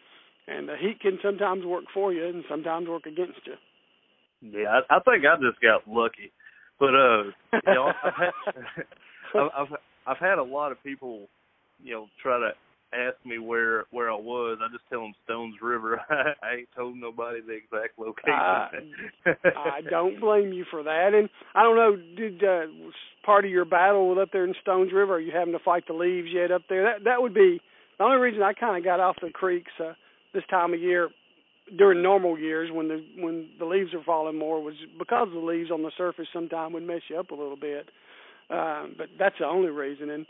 and 0.48 0.68
the 0.68 0.76
heat 0.76 1.00
can 1.00 1.20
sometimes 1.24 1.64
work 1.64 1.86
for 1.94 2.12
you, 2.12 2.26
and 2.26 2.44
sometimes 2.50 2.88
work 2.88 3.06
against 3.06 3.40
you. 3.46 3.54
Yeah, 4.42 4.80
I, 4.90 4.96
I 4.96 5.00
think 5.02 5.26
I 5.26 5.36
just 5.36 5.62
got 5.62 5.88
lucky, 5.88 6.32
but 6.80 6.96
uh, 6.96 7.24
you 7.54 7.74
know, 7.74 7.92
I've 8.04 8.14
had, 8.14 8.34
I've 9.56 9.68
I've 10.08 10.18
had 10.18 10.40
a 10.40 10.44
lot 10.44 10.72
of 10.72 10.82
people, 10.82 11.28
you 11.84 11.94
know, 11.94 12.08
try 12.22 12.40
to 12.40 12.52
ask 12.94 13.16
me 13.26 13.38
where 13.38 13.86
where 13.92 14.10
I 14.10 14.16
was, 14.16 14.58
I 14.62 14.72
just 14.72 14.84
tell 14.90 15.02
them 15.02 15.14
Stones 15.26 15.56
River. 15.62 16.02
I 16.10 16.60
ain't 16.60 16.70
told 16.76 16.98
nobody 16.98 17.42
the 17.42 17.54
exact 17.54 18.00
location. 18.00 18.94
Uh, 19.26 19.32
I 19.56 19.82
don't 19.90 20.20
blame 20.20 20.54
you 20.54 20.66
for 20.70 20.84
that. 20.84 21.12
And 21.14 21.30
I 21.56 21.64
don't 21.64 21.76
know, 21.76 21.96
did 21.96 22.44
uh, 22.44 22.72
part 23.26 23.46
of 23.46 23.52
your 23.52 23.66
battle 23.66 24.10
with 24.10 24.18
up 24.18 24.30
there 24.32 24.46
in 24.46 24.54
Stones 24.62 24.92
River? 24.94 25.16
Are 25.16 25.20
you 25.20 25.32
having 25.34 25.54
to 25.54 25.64
fight 25.64 25.84
the 25.88 25.94
leaves 25.94 26.30
yet 26.34 26.52
up 26.52 26.64
there? 26.70 26.84
That 26.84 27.04
that 27.06 27.22
would 27.22 27.34
be 27.34 27.62
the 27.98 28.04
only 28.04 28.18
reason 28.18 28.42
I 28.42 28.54
kind 28.54 28.78
of 28.78 28.84
got 28.84 29.00
off 29.00 29.18
the 29.22 29.30
creeks 29.30 29.72
uh, 29.80 29.94
this 30.34 30.44
time 30.50 30.74
of 30.74 30.80
year 30.80 31.10
during 31.78 32.02
normal 32.02 32.40
years 32.40 32.72
when 32.74 32.88
the 32.88 33.04
when 33.18 33.50
the 33.60 33.66
leaves 33.66 33.94
are 33.94 34.04
falling 34.04 34.38
more 34.38 34.62
was 34.62 34.74
because 34.98 35.28
the 35.32 35.40
leaves 35.40 35.72
on 35.72 35.84
the 35.84 35.92
surface 35.98 36.28
sometimes 36.34 36.74
would 36.74 36.84
mess 36.84 37.02
you 37.10 37.20
up 37.20 37.32
a 37.32 37.36
little 37.36 37.58
bit. 37.58 37.90
Um, 38.50 38.96
but 38.98 39.08
that's 39.20 39.36
the 39.40 39.46
only 39.46 39.70
reason, 39.70 40.10
and 40.10 40.26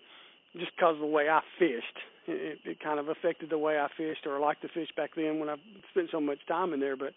just 0.57 0.71
because 0.75 0.95
of 0.95 1.01
the 1.01 1.05
way 1.05 1.29
I 1.29 1.39
fished 1.57 1.97
it, 2.27 2.59
it 2.65 2.79
kind 2.79 2.99
of 2.99 3.09
affected 3.09 3.49
the 3.49 3.57
way 3.57 3.79
I 3.79 3.87
fished 3.97 4.25
or 4.25 4.39
liked 4.39 4.61
to 4.61 4.67
fish 4.69 4.89
back 4.95 5.11
then 5.15 5.39
when 5.39 5.49
I 5.49 5.55
spent 5.91 6.09
so 6.11 6.19
much 6.19 6.39
time 6.47 6.73
in 6.73 6.79
there. 6.79 6.95
But 6.95 7.13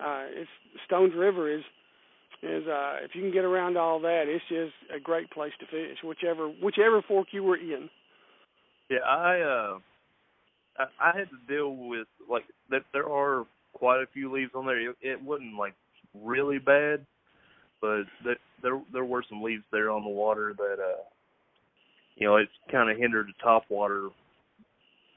uh, 0.00 0.24
it's 0.28 0.50
Stones 0.86 1.12
River 1.16 1.52
is 1.52 1.62
is 2.42 2.66
uh, 2.66 2.96
if 3.02 3.14
you 3.14 3.22
can 3.22 3.32
get 3.32 3.44
around 3.44 3.76
all 3.76 4.00
that, 4.00 4.24
it's 4.26 4.44
just 4.48 4.72
a 4.94 5.00
great 5.00 5.30
place 5.30 5.52
to 5.60 5.66
fish, 5.66 5.98
whichever 6.02 6.48
whichever 6.48 7.02
fork 7.02 7.28
you 7.32 7.42
were 7.42 7.56
in. 7.56 7.88
Yeah, 8.88 8.98
I 9.06 9.40
uh, 9.40 9.78
I, 10.78 11.10
I 11.10 11.18
had 11.18 11.28
to 11.30 11.54
deal 11.54 11.76
with 11.76 12.06
like 12.28 12.44
that. 12.70 12.82
There 12.92 13.08
are 13.08 13.46
quite 13.72 14.02
a 14.02 14.06
few 14.12 14.32
leaves 14.32 14.52
on 14.54 14.66
there. 14.66 14.90
It, 14.90 14.96
it 15.02 15.22
wasn't 15.22 15.56
like 15.56 15.74
really 16.14 16.58
bad, 16.58 17.04
but 17.80 18.04
that 18.24 18.38
there 18.62 18.80
there 18.92 19.04
were 19.04 19.24
some 19.28 19.42
leaves 19.42 19.64
there 19.70 19.90
on 19.90 20.02
the 20.02 20.10
water 20.10 20.54
that 20.56 20.78
uh 20.80 21.02
you 22.16 22.26
know 22.26 22.36
it's 22.36 22.50
kind 22.70 22.90
of 22.90 22.96
hindered 22.96 23.28
the 23.28 23.42
top 23.42 23.64
water 23.68 24.08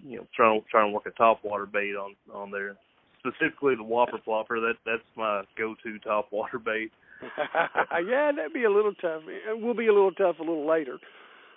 you 0.06 0.18
know 0.18 0.28
trying 0.36 0.62
to 0.62 0.68
trying 0.70 0.90
to 0.90 0.94
work 0.94 1.06
a 1.06 1.12
top 1.12 1.44
water 1.44 1.66
bait 1.66 1.96
on 1.96 2.16
on 2.34 2.52
there. 2.52 2.76
Specifically 3.20 3.76
the 3.76 3.84
whopper 3.84 4.20
flopper. 4.24 4.60
That 4.60 4.76
that's 4.86 5.04
my 5.16 5.44
go-to 5.58 6.00
top 6.00 6.32
water 6.32 6.60
bait. 6.66 6.92
yeah, 8.08 8.32
that'd 8.36 8.54
be 8.54 8.66
a 8.66 8.72
little 8.72 8.94
tough. 8.94 9.22
It 9.28 9.62
will 9.62 9.74
be 9.74 9.88
a 9.88 9.94
little 9.94 10.12
tough 10.12 10.40
a 10.40 10.44
little 10.44 10.68
later. 10.68 11.00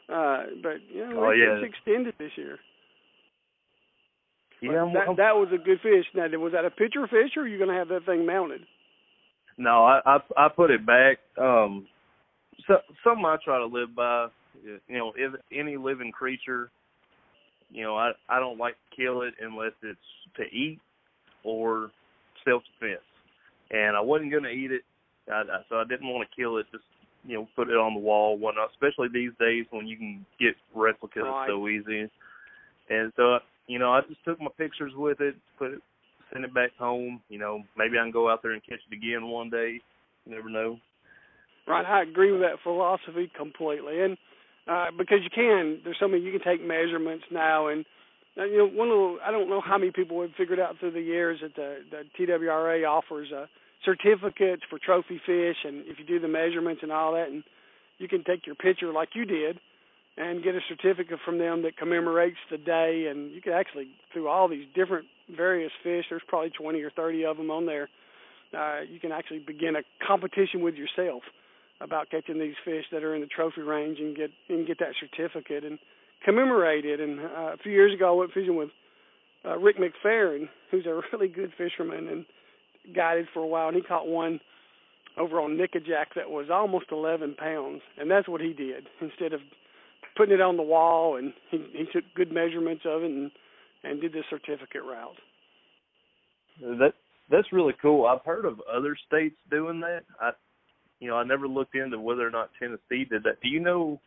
Uh, 0.09 0.45
but 0.63 0.77
you 0.89 1.09
know, 1.09 1.25
oh, 1.27 1.31
yeah. 1.31 1.59
it's 1.59 1.75
extended 1.75 2.15
this 2.19 2.31
year. 2.37 2.59
Yeah, 4.63 4.91
that, 4.95 5.17
that 5.17 5.37
was 5.37 5.49
a 5.53 5.59
good 5.59 5.81
fish. 5.83 6.07
Now, 6.15 6.29
was 6.39 6.53
that 6.53 6.65
a 6.65 6.71
picture 6.71 7.07
fish, 7.07 7.37
or 7.37 7.43
are 7.43 7.49
you 7.49 7.59
going 7.59 7.71
to 7.71 7.77
have 7.77 7.89
that 7.89 8.07
thing 8.07 8.25
mounted? 8.25 8.63
No, 9.59 9.85
I 9.85 10.01
I, 10.07 10.19
I 10.37 10.49
put 10.49 10.71
it 10.71 10.87
back. 10.87 11.19
Um, 11.37 11.87
so 12.67 12.77
something 13.05 13.25
I 13.25 13.37
try 13.45 13.59
to 13.59 13.67
live 13.67 13.95
by. 13.95 14.29
You 14.65 14.99
know, 14.99 15.13
if 15.17 15.33
any 15.53 15.77
living 15.77 16.13
creature 16.13 16.71
you 17.71 17.83
know, 17.83 17.97
I 17.97 18.13
I 18.29 18.39
don't 18.39 18.59
like 18.59 18.75
to 18.75 18.97
kill 18.97 19.23
it 19.23 19.35
unless 19.41 19.73
it's 19.83 19.99
to 20.37 20.43
eat 20.45 20.81
or 21.45 21.91
self 22.45 22.63
defense. 22.79 23.03
And 23.71 23.97
I 23.97 24.01
wasn't 24.01 24.31
going 24.31 24.45
to 24.45 24.51
eat 24.51 24.71
it, 24.71 24.83
I, 25.29 25.41
I, 25.41 25.63
so 25.69 25.77
I 25.77 25.85
didn't 25.89 26.09
want 26.09 26.29
to 26.29 26.37
kill 26.37 26.59
it. 26.59 26.67
Just 26.71 26.85
you 27.25 27.35
know, 27.35 27.49
put 27.57 27.69
it 27.69 27.77
on 27.77 27.95
the 27.95 28.01
wall, 28.01 28.39
whatnot. 28.39 28.71
Especially 28.71 29.09
these 29.13 29.33
days 29.41 29.67
when 29.71 29.87
you 29.87 29.97
can 29.97 30.25
get 30.39 30.55
replicas 30.75 31.25
right. 31.25 31.49
so 31.49 31.69
easy. 31.69 32.09
And 32.89 33.13
so 33.17 33.39
you 33.67 33.79
know, 33.79 33.93
I 33.93 34.01
just 34.09 34.25
took 34.25 34.41
my 34.41 34.51
pictures 34.57 34.93
with 34.95 35.21
it, 35.21 35.35
put 35.59 35.73
it, 35.73 35.81
send 36.33 36.45
it 36.45 36.55
back 36.55 36.71
home. 36.79 37.21
You 37.29 37.39
know, 37.39 37.63
maybe 37.77 37.99
I 37.99 38.05
can 38.05 38.13
go 38.13 38.31
out 38.31 38.43
there 38.43 38.53
and 38.53 38.63
catch 38.63 38.81
it 38.91 38.95
again 38.95 39.27
one 39.29 39.51
day. 39.51 39.81
You 40.25 40.35
never 40.35 40.49
know. 40.49 40.79
Right, 41.67 41.85
I 41.85 42.03
agree 42.03 42.31
with 42.31 42.43
that 42.43 42.63
philosophy 42.63 43.31
completely. 43.37 44.01
And 44.01 44.17
uh, 44.67 44.87
because 44.97 45.19
you 45.23 45.31
can. 45.31 45.81
There's 45.85 45.97
so 46.01 46.09
many 46.09 46.23
you 46.23 46.33
can 46.33 46.43
take 46.43 46.67
measurements 46.67 47.25
now, 47.31 47.69
and 47.69 47.85
uh, 48.39 48.45
you 48.45 48.59
know 48.59 48.67
one 48.67 48.89
little. 48.89 49.19
I 49.25 49.31
don't 49.31 49.49
know 49.49 49.61
how 49.61 49.79
many 49.79 49.93
people 49.93 50.21
have 50.23 50.31
figured 50.37 50.61
out 50.61 50.79
through 50.79 50.93
the 50.93 51.01
years 51.01 51.41
that 51.43 51.55
the 51.55 51.79
the 51.91 52.27
TWRA 52.27 52.85
offers 52.89 53.29
uh, 53.33 53.47
certificates 53.85 54.63
for 54.69 54.79
trophy 54.79 55.21
fish, 55.25 55.57
and 55.65 55.87
if 55.87 55.99
you 55.99 56.05
do 56.05 56.21
the 56.21 56.29
measurements 56.29 56.83
and 56.83 56.93
all 56.93 57.13
that, 57.13 57.29
and 57.29 57.45
you 57.99 58.09
can 58.09 58.25
take 58.25 58.47
your 58.47 58.57
picture 58.57 58.93
like 58.93 59.11
you 59.15 59.25
did, 59.25 59.61
and 60.17 60.43
get 60.43 60.55
a 60.55 60.61
certificate 60.69 61.19
from 61.25 61.39
them 61.39 61.63
that 61.63 61.77
commemorates 61.77 62.39
the 62.51 62.59
day, 62.59 63.07
and 63.11 63.33
you 63.33 63.41
can 63.41 63.53
actually 63.53 63.89
through 64.13 64.29
all 64.29 64.49
these 64.49 64.67
different 64.75 65.07
various 65.35 65.73
fish. 65.83 66.07
There's 66.11 66.23
probably 66.27 66.51
20 66.51 66.83
or 66.83 66.91
30 66.91 67.25
of 67.25 67.37
them 67.37 67.51
on 67.51 67.67
there. 67.67 67.89
Uh, 68.57 68.81
you 68.89 68.99
can 69.01 69.13
actually 69.13 69.41
begin 69.41 69.77
a 69.77 69.83
competition 70.07 70.63
with 70.63 70.75
yourself 70.75 71.23
about 71.81 72.11
catching 72.11 72.39
these 72.39 72.55
fish 72.65 72.85
that 72.93 73.05
are 73.05 73.15
in 73.15 73.21
the 73.21 73.27
trophy 73.27 73.61
range 73.61 73.99
and 73.99 74.17
get 74.17 74.31
and 74.49 74.67
get 74.67 74.79
that 74.79 74.95
certificate 75.01 75.65
and 75.65 75.79
commemorate 76.25 76.85
it. 76.85 77.01
And 77.01 77.21
uh, 77.21 77.53
a 77.53 77.57
few 77.63 77.73
years 77.73 77.95
ago, 77.95 78.15
I 78.15 78.19
went 78.19 78.33
fishing 78.33 78.57
with 78.57 78.71
uh, 79.45 79.59
Rick 79.59 79.77
McFerrin, 79.79 80.49
who's 80.71 80.87
a 80.87 81.01
really 81.13 81.29
good 81.29 81.53
fisherman 81.57 82.09
and 82.09 82.27
guided 82.95 83.27
for 83.33 83.41
a 83.41 83.47
while, 83.47 83.69
and 83.69 83.77
he 83.77 83.83
caught 83.83 84.07
one 84.07 84.41
over 85.19 85.41
on 85.41 85.57
Nickajack 85.57 86.15
that 86.15 86.29
was 86.31 86.47
almost 86.53 86.87
11 86.93 87.37
pounds, 87.39 87.81
and 87.99 88.11
that's 88.11 88.29
what 88.29 88.41
he 88.41 88.53
did. 88.53 88.87
Instead 89.01 89.33
of 89.33 89.41
putting 90.17 90.35
it 90.35 90.41
on 90.41 90.57
the 90.57 90.63
wall, 90.63 91.17
and 91.17 91.33
he, 91.51 91.59
he 91.73 91.85
took 91.93 92.05
good 92.15 92.33
measurements 92.33 92.83
of 92.87 93.03
it 93.03 93.11
and 93.11 93.31
and 93.85 94.01
did 94.01 94.13
the 94.13 94.23
certificate 94.29 94.83
route. 94.83 95.17
That 96.61 96.95
that's 97.31 97.53
really 97.53 97.75
cool. 97.81 98.07
I've 98.07 98.25
heard 98.25 98.45
of 98.45 98.61
other 98.73 98.97
states 99.07 99.37
doing 99.51 99.81
that. 99.81 100.03
I 100.21 100.31
you 101.01 101.09
know, 101.09 101.17
I 101.17 101.25
never 101.25 101.47
looked 101.47 101.75
into 101.75 101.99
whether 101.99 102.27
or 102.27 102.31
not 102.31 102.51
Tennessee 102.59 103.05
did 103.09 103.25
that. 103.25 103.41
Do 103.43 103.49
you 103.49 103.61
know 103.61 104.01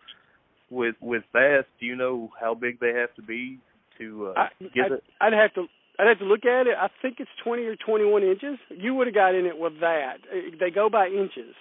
with 0.70 0.96
with 1.02 1.24
bass? 1.34 1.66
Do 1.80 1.86
you 1.86 1.96
know 1.96 2.30
how 2.40 2.54
big 2.54 2.80
they 2.80 2.94
have 2.94 3.14
to 3.16 3.22
be 3.22 3.60
to 4.00 4.34
uh, 4.36 4.40
I, 4.40 4.48
get 4.60 4.86
I'd, 4.86 4.92
it? 4.94 5.04
I'd 5.22 5.34
have 5.34 5.54
to. 5.56 5.66
I'd 6.00 6.08
have 6.08 6.20
to 6.20 6.26
look 6.26 6.46
at 6.46 6.66
it. 6.66 6.76
I 6.80 6.88
think 7.02 7.18
it's 7.20 7.30
20 7.44 7.64
or 7.64 7.76
21 7.76 8.24
inches. 8.24 8.58
You 8.70 8.96
would 8.96 9.08
have 9.08 9.14
got 9.14 9.36
in 9.36 9.46
it 9.46 9.58
with 9.58 9.82
that. 9.82 10.20
They 10.58 10.70
go 10.70 10.90
by 10.90 11.08
inches, 11.08 11.54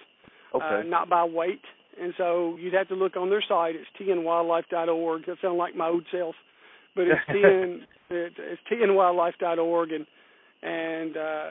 okay. 0.55 0.79
uh, 0.79 0.83
not 0.83 1.09
by 1.09 1.25
weight. 1.25 1.59
And 2.01 2.13
so 2.17 2.55
you'd 2.57 2.73
have 2.73 2.87
to 2.87 2.95
look 2.95 3.17
on 3.17 3.29
their 3.29 3.43
site. 3.45 3.75
It's 3.75 3.89
tnwildlife.org. 3.99 5.25
That 5.25 5.37
sounds 5.41 5.57
like 5.57 5.75
my 5.75 5.89
old 5.89 6.05
self, 6.09 6.35
but 6.95 7.07
it's 7.07 7.19
tn 7.29 7.81
it's 8.09 8.61
tnwildlife.org, 8.71 9.91
and 9.91 10.05
and 10.61 11.15
uh, 11.15 11.19
uh, 11.19 11.49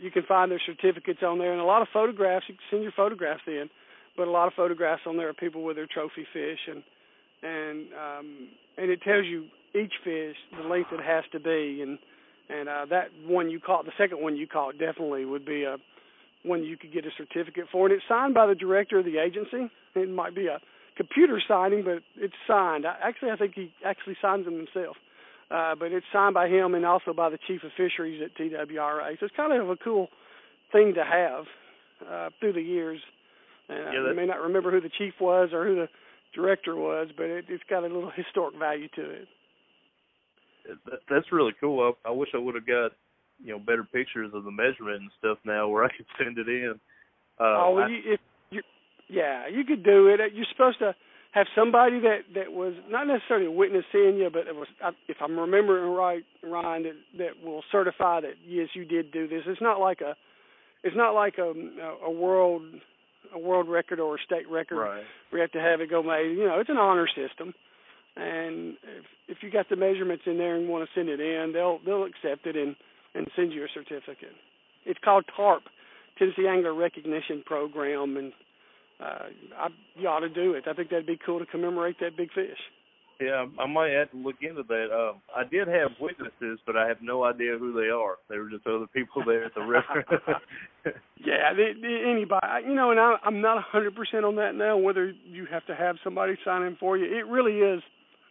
you 0.00 0.10
can 0.10 0.24
find 0.24 0.50
their 0.50 0.60
certificates 0.64 1.20
on 1.22 1.38
there 1.38 1.52
and 1.52 1.60
a 1.60 1.64
lot 1.64 1.82
of 1.82 1.88
photographs. 1.92 2.46
You 2.48 2.54
can 2.54 2.64
send 2.70 2.82
your 2.82 2.92
photographs 2.96 3.42
in, 3.46 3.70
but 4.16 4.26
a 4.26 4.30
lot 4.30 4.48
of 4.48 4.54
photographs 4.54 5.02
on 5.06 5.16
there 5.16 5.30
of 5.30 5.36
people 5.36 5.62
with 5.62 5.76
their 5.76 5.86
trophy 5.86 6.26
fish 6.32 6.60
and 6.68 6.82
and 7.40 7.86
um, 7.92 8.48
and 8.76 8.90
it 8.90 9.00
tells 9.02 9.26
you 9.26 9.46
each 9.74 9.92
fish 10.02 10.36
the 10.56 10.68
length 10.68 10.90
it 10.92 11.00
has 11.00 11.24
to 11.30 11.38
be 11.38 11.80
and 11.82 11.98
and 12.48 12.68
uh, 12.68 12.86
that 12.86 13.08
one 13.26 13.50
you 13.50 13.60
caught, 13.60 13.84
the 13.84 13.92
second 13.98 14.22
one 14.22 14.36
you 14.36 14.46
caught 14.46 14.78
definitely 14.78 15.24
would 15.24 15.44
be 15.44 15.64
a 15.64 15.76
one 16.44 16.64
you 16.64 16.76
could 16.76 16.92
get 16.92 17.04
a 17.04 17.10
certificate 17.16 17.66
for, 17.70 17.86
and 17.86 17.94
it's 17.94 18.04
signed 18.08 18.32
by 18.32 18.46
the 18.46 18.54
director 18.54 18.98
of 18.98 19.04
the 19.04 19.18
agency. 19.18 19.70
It 19.94 20.08
might 20.08 20.34
be 20.34 20.46
a 20.46 20.60
computer 20.96 21.40
signing, 21.46 21.84
but 21.84 22.02
it's 22.16 22.34
signed. 22.46 22.86
I, 22.86 22.96
actually, 23.02 23.30
I 23.30 23.36
think 23.36 23.54
he 23.54 23.72
actually 23.84 24.16
signs 24.22 24.44
them 24.44 24.54
himself. 24.54 24.96
Uh, 25.50 25.74
but 25.74 25.92
it's 25.92 26.06
signed 26.12 26.34
by 26.34 26.48
him 26.48 26.74
and 26.74 26.84
also 26.84 27.12
by 27.12 27.30
the 27.30 27.38
chief 27.46 27.62
of 27.64 27.70
fisheries 27.76 28.22
at 28.22 28.36
TWRA. 28.36 29.18
So 29.18 29.26
it's 29.26 29.36
kind 29.36 29.52
of 29.52 29.70
a 29.70 29.76
cool 29.76 30.08
thing 30.72 30.94
to 30.94 31.04
have 31.04 31.44
uh, 32.08 32.30
through 32.38 32.52
the 32.52 32.62
years. 32.62 33.00
And 33.68 33.78
yeah, 33.92 34.10
you 34.10 34.16
may 34.16 34.26
not 34.26 34.40
remember 34.40 34.70
who 34.70 34.80
the 34.80 34.90
chief 34.98 35.14
was 35.20 35.50
or 35.52 35.66
who 35.66 35.74
the 35.74 35.88
director 36.34 36.76
was, 36.76 37.08
but 37.16 37.26
it, 37.26 37.46
it's 37.48 37.62
got 37.68 37.80
a 37.80 37.88
little 37.88 38.10
historic 38.14 38.56
value 38.58 38.88
to 38.96 39.10
it. 39.10 39.28
That, 40.84 41.00
that's 41.08 41.32
really 41.32 41.52
cool. 41.60 41.94
I, 42.04 42.08
I 42.08 42.12
wish 42.12 42.30
I 42.34 42.38
would 42.38 42.54
have 42.54 42.66
got 42.66 42.92
you 43.42 43.52
know 43.52 43.58
better 43.58 43.84
pictures 43.84 44.30
of 44.34 44.44
the 44.44 44.50
measurement 44.50 45.02
and 45.02 45.10
stuff 45.18 45.38
now 45.44 45.68
where 45.68 45.84
I 45.84 45.88
could 45.88 46.06
send 46.18 46.38
it 46.38 46.48
in. 46.48 46.74
Uh, 47.40 47.44
oh, 47.44 47.74
well, 47.76 47.84
I, 47.84 47.88
you, 47.88 47.98
if 48.04 48.20
you, 48.50 48.62
yeah, 49.08 49.46
you 49.48 49.64
could 49.64 49.82
do 49.82 50.08
it. 50.08 50.20
You're 50.34 50.46
supposed 50.50 50.78
to 50.80 50.94
have 51.32 51.46
somebody 51.54 52.00
that 52.00 52.20
that 52.34 52.52
was 52.52 52.74
not 52.88 53.06
necessarily 53.06 53.46
a 53.46 53.50
witness 53.50 53.84
seeing 53.92 54.16
you, 54.16 54.30
but 54.32 54.46
it 54.46 54.56
was 54.56 54.68
if 55.08 55.18
I'm 55.20 55.38
remembering 55.38 55.92
right, 55.92 56.24
Ryan, 56.42 56.82
that 56.84 56.94
that 57.18 57.44
will 57.44 57.62
certify 57.70 58.20
that 58.20 58.34
yes, 58.46 58.68
you 58.74 58.84
did 58.84 59.12
do 59.12 59.28
this. 59.28 59.42
It's 59.46 59.60
not 59.60 59.78
like 59.78 60.00
a 60.00 60.14
it's 60.82 60.96
not 60.96 61.12
like 61.12 61.38
um, 61.38 61.76
a 61.80 62.06
a 62.06 62.10
world 62.10 62.62
a 63.34 63.38
world 63.38 63.68
record 63.68 64.00
or 64.00 64.16
a 64.16 64.18
state 64.24 64.48
record. 64.48 64.78
Right. 64.78 65.04
We 65.32 65.40
have 65.40 65.52
to 65.52 65.60
have 65.60 65.80
it 65.80 65.90
go 65.90 66.02
made. 66.02 66.36
You 66.36 66.46
know, 66.46 66.60
it's 66.60 66.70
an 66.70 66.78
honor 66.78 67.08
system, 67.08 67.52
and 68.16 68.76
if 68.96 69.04
if 69.28 69.38
you 69.42 69.50
got 69.50 69.68
the 69.68 69.76
measurements 69.76 70.24
in 70.26 70.38
there 70.38 70.56
and 70.56 70.68
want 70.68 70.88
to 70.88 70.98
send 70.98 71.08
it 71.10 71.20
in, 71.20 71.52
they'll 71.52 71.78
they'll 71.84 72.04
accept 72.04 72.46
it 72.46 72.56
and 72.56 72.74
and 73.14 73.28
send 73.36 73.52
you 73.52 73.64
a 73.64 73.68
certificate. 73.72 74.34
It's 74.86 75.00
called 75.04 75.24
TARP, 75.36 75.64
Tennessee 76.18 76.46
Angler 76.48 76.74
Recognition 76.74 77.42
Program, 77.44 78.16
and 78.16 78.32
uh, 79.00 79.28
I, 79.56 79.68
you 79.94 80.08
ought 80.08 80.20
to 80.20 80.28
do 80.28 80.54
it. 80.54 80.64
I 80.66 80.72
think 80.72 80.90
that'd 80.90 81.06
be 81.06 81.18
cool 81.24 81.38
to 81.38 81.46
commemorate 81.46 81.96
that 82.00 82.16
big 82.16 82.32
fish. 82.32 82.58
Yeah, 83.20 83.46
I 83.58 83.66
might 83.66 83.90
have 83.90 84.12
to 84.12 84.16
look 84.16 84.36
into 84.42 84.62
that. 84.62 84.86
Um, 84.94 85.20
I 85.34 85.42
did 85.42 85.66
have 85.66 85.90
witnesses, 86.00 86.60
but 86.64 86.76
I 86.76 86.86
have 86.86 86.98
no 87.02 87.24
idea 87.24 87.58
who 87.58 87.72
they 87.72 87.88
are. 87.88 88.14
They 88.30 88.38
were 88.38 88.48
just 88.48 88.64
other 88.66 88.86
people 88.86 89.24
there 89.26 89.44
at 89.44 89.54
the 89.56 89.62
river. 89.62 90.04
yeah, 91.16 91.52
they, 91.52 91.72
they, 91.80 92.02
anybody, 92.08 92.46
you 92.64 92.74
know, 92.74 92.92
and 92.92 93.00
I, 93.00 93.16
I'm 93.24 93.40
not 93.40 93.64
100% 93.74 93.90
on 94.22 94.36
that 94.36 94.54
now. 94.54 94.76
Whether 94.76 95.12
you 95.24 95.46
have 95.50 95.66
to 95.66 95.74
have 95.74 95.96
somebody 96.04 96.38
sign 96.44 96.62
in 96.62 96.76
for 96.76 96.96
you, 96.96 97.06
it 97.06 97.26
really 97.26 97.58
is 97.58 97.82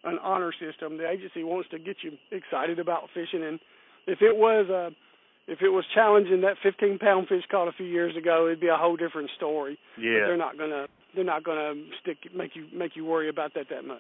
an 0.06 0.20
honor 0.24 0.54
system. 0.54 0.98
The 0.98 1.10
agency 1.10 1.44
wants 1.44 1.70
to 1.72 1.80
get 1.80 1.98
you 2.02 2.14
excited 2.32 2.80
about 2.80 3.10
fishing, 3.14 3.44
and 3.44 3.60
if 4.08 4.22
it 4.22 4.38
was 4.38 4.70
a 4.70 4.92
if 5.48 5.62
it 5.62 5.70
was 5.70 5.86
challenging 5.96 6.42
that 6.42 6.58
15 6.62 7.00
pound 7.00 7.28
fish 7.28 7.44
caught 7.50 7.68
a 7.68 7.72
few 7.72 7.86
years 7.86 8.16
ago, 8.18 8.48
it'd 8.48 8.60
be 8.60 8.68
a 8.68 8.76
whole 8.76 8.98
different 8.98 9.30
story. 9.36 9.80
Yeah, 9.98 10.20
but 10.20 10.28
they're 10.28 10.38
not 10.38 10.58
gonna 10.58 10.88
they're 11.16 11.24
not 11.24 11.44
gonna 11.44 11.74
stick 12.02 12.18
make 12.36 12.56
you 12.56 12.68
make 12.74 12.96
you 12.96 13.06
worry 13.06 13.30
about 13.30 13.54
that 13.56 13.68
that 13.70 13.86
much. 13.86 14.00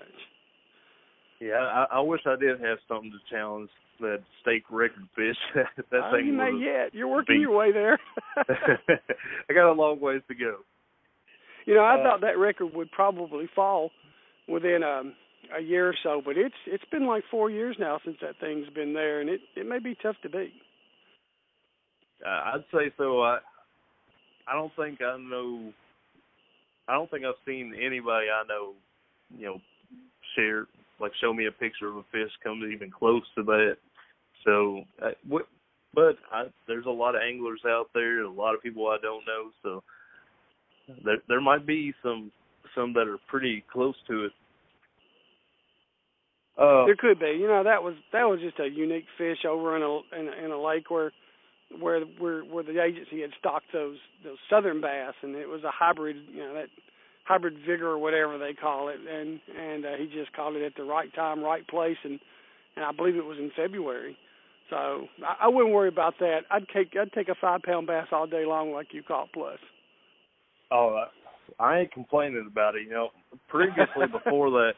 Yeah, 1.39 1.59
I, 1.59 1.97
I 1.97 1.99
wish 2.01 2.21
I 2.25 2.35
did 2.35 2.59
have 2.61 2.79
something 2.87 3.11
to 3.11 3.35
challenge 3.35 3.69
that 3.99 4.23
stake 4.41 4.63
record 4.69 5.07
fish. 5.15 5.37
that 5.55 6.01
oh, 6.03 6.11
thing 6.11 6.27
you 6.27 6.33
may 6.33 6.51
yet. 6.59 6.93
You're 6.93 7.07
working 7.07 7.39
your 7.39 7.55
way 7.55 7.71
there. 7.71 7.97
I 8.37 9.53
got 9.53 9.71
a 9.71 9.73
long 9.73 9.99
ways 9.99 10.21
to 10.27 10.35
go. 10.35 10.57
You 11.65 11.75
know, 11.75 11.81
I 11.83 11.99
uh, 11.99 12.03
thought 12.03 12.21
that 12.21 12.37
record 12.37 12.73
would 12.73 12.91
probably 12.91 13.49
fall 13.55 13.91
within 14.47 14.83
um 14.83 15.13
a 15.57 15.61
year 15.61 15.87
or 15.87 15.95
so, 16.03 16.21
but 16.23 16.37
it's 16.37 16.55
it's 16.65 16.83
been 16.91 17.07
like 17.07 17.23
four 17.31 17.49
years 17.49 17.77
now 17.79 17.99
since 18.03 18.17
that 18.21 18.35
thing's 18.41 18.69
been 18.69 18.93
there, 18.93 19.21
and 19.21 19.29
it 19.29 19.41
it 19.55 19.67
may 19.67 19.79
be 19.79 19.95
tough 20.01 20.15
to 20.23 20.29
beat. 20.29 20.53
Uh, 22.25 22.29
I'd 22.29 22.65
say 22.73 22.91
so. 22.97 23.21
I 23.21 23.39
I 24.47 24.53
don't 24.53 24.71
think 24.75 25.01
I 25.01 25.17
know. 25.17 25.71
I 26.87 26.93
don't 26.93 27.09
think 27.11 27.25
I've 27.25 27.35
seen 27.45 27.73
anybody 27.75 28.27
I 28.29 28.47
know, 28.47 28.73
you 29.37 29.45
know, 29.45 29.61
share 30.35 30.67
like 30.99 31.11
show 31.21 31.33
me 31.33 31.45
a 31.47 31.51
picture 31.51 31.87
of 31.87 31.97
a 31.97 32.03
fish 32.11 32.31
come 32.43 32.63
even 32.73 32.89
close 32.89 33.23
to 33.35 33.43
that. 33.43 33.77
So, 34.45 34.83
uh, 35.03 35.11
what, 35.27 35.47
but 35.93 36.15
I, 36.31 36.45
there's 36.67 36.85
a 36.85 36.91
lot 36.91 37.15
of 37.15 37.21
anglers 37.21 37.61
out 37.67 37.89
there, 37.93 38.21
a 38.21 38.29
lot 38.31 38.55
of 38.55 38.63
people 38.63 38.87
I 38.87 38.97
don't 39.01 39.25
know. 39.25 39.51
So 39.63 39.83
there 41.03 41.17
there 41.27 41.41
might 41.41 41.65
be 41.65 41.93
some 42.01 42.31
some 42.75 42.93
that 42.93 43.07
are 43.07 43.19
pretty 43.27 43.63
close 43.71 43.95
to 44.07 44.25
it. 44.25 44.31
Uh, 46.57 46.85
there 46.85 46.95
could 46.95 47.19
be. 47.19 47.37
You 47.39 47.47
know, 47.47 47.63
that 47.63 47.83
was 47.83 47.95
that 48.13 48.23
was 48.23 48.39
just 48.39 48.59
a 48.59 48.67
unique 48.67 49.05
fish 49.17 49.45
over 49.47 49.75
in 49.75 49.83
a 49.83 50.19
in 50.19 50.45
in 50.45 50.51
a 50.51 50.61
lake 50.61 50.89
where 50.89 51.11
where 51.79 52.01
where 52.01 52.41
where 52.41 52.63
the 52.63 52.81
agency 52.81 53.21
had 53.21 53.31
stocked 53.39 53.67
those 53.73 53.97
those 54.23 54.37
southern 54.49 54.81
bass, 54.81 55.13
and 55.21 55.35
it 55.35 55.49
was 55.49 55.63
a 55.63 55.71
hybrid, 55.71 56.17
you 56.31 56.39
know, 56.39 56.53
that 56.53 56.69
hybrid 57.25 57.57
vigor 57.67 57.87
or 57.87 57.97
whatever 57.97 58.37
they 58.37 58.53
call 58.53 58.89
it, 58.89 58.97
and 58.99 59.39
and 59.59 59.85
uh, 59.85 59.89
he 59.97 60.05
just 60.05 60.33
caught 60.33 60.55
it 60.55 60.65
at 60.65 60.75
the 60.75 60.83
right 60.83 61.13
time, 61.13 61.43
right 61.43 61.67
place, 61.67 61.97
and 62.03 62.19
and 62.75 62.85
I 62.85 62.91
believe 62.91 63.15
it 63.15 63.25
was 63.25 63.37
in 63.37 63.51
February. 63.55 64.17
So 64.69 65.07
I, 65.25 65.45
I 65.45 65.47
wouldn't 65.47 65.73
worry 65.73 65.89
about 65.89 66.15
that. 66.19 66.41
I'd 66.49 66.67
take 66.73 66.95
I'd 66.99 67.11
take 67.13 67.29
a 67.29 67.35
five 67.39 67.61
pound 67.63 67.87
bass 67.87 68.07
all 68.11 68.27
day 68.27 68.45
long, 68.45 68.71
like 68.71 68.87
you 68.91 69.03
caught 69.03 69.31
plus. 69.33 69.59
Oh, 70.71 71.05
I 71.59 71.79
ain't 71.79 71.91
complaining 71.91 72.45
about 72.49 72.75
it. 72.75 72.83
You 72.83 72.91
know, 72.91 73.09
previously 73.47 74.07
before 74.11 74.49
that, 74.51 74.73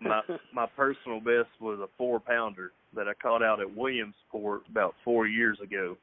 my 0.00 0.20
my 0.52 0.66
personal 0.76 1.20
best 1.20 1.50
was 1.60 1.78
a 1.80 1.88
four 1.96 2.20
pounder 2.20 2.72
that 2.94 3.08
I 3.08 3.12
caught 3.14 3.42
out 3.42 3.60
at 3.60 3.76
Williamsport 3.76 4.62
about 4.70 4.94
four 5.04 5.26
years 5.26 5.58
ago. 5.62 5.96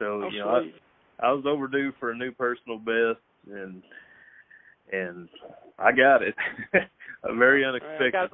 So 0.00 0.22
oh, 0.24 0.28
you 0.32 0.40
know, 0.40 0.48
I, 1.20 1.26
I 1.28 1.32
was 1.32 1.44
overdue 1.46 1.92
for 2.00 2.10
a 2.10 2.16
new 2.16 2.32
personal 2.32 2.78
best, 2.78 3.20
and 3.52 3.82
and 4.90 5.28
I 5.78 5.92
got 5.92 6.22
it 6.22 6.34
very 7.38 7.64
unexpectedly. 7.64 8.08
I 8.08 8.26
got, 8.26 8.30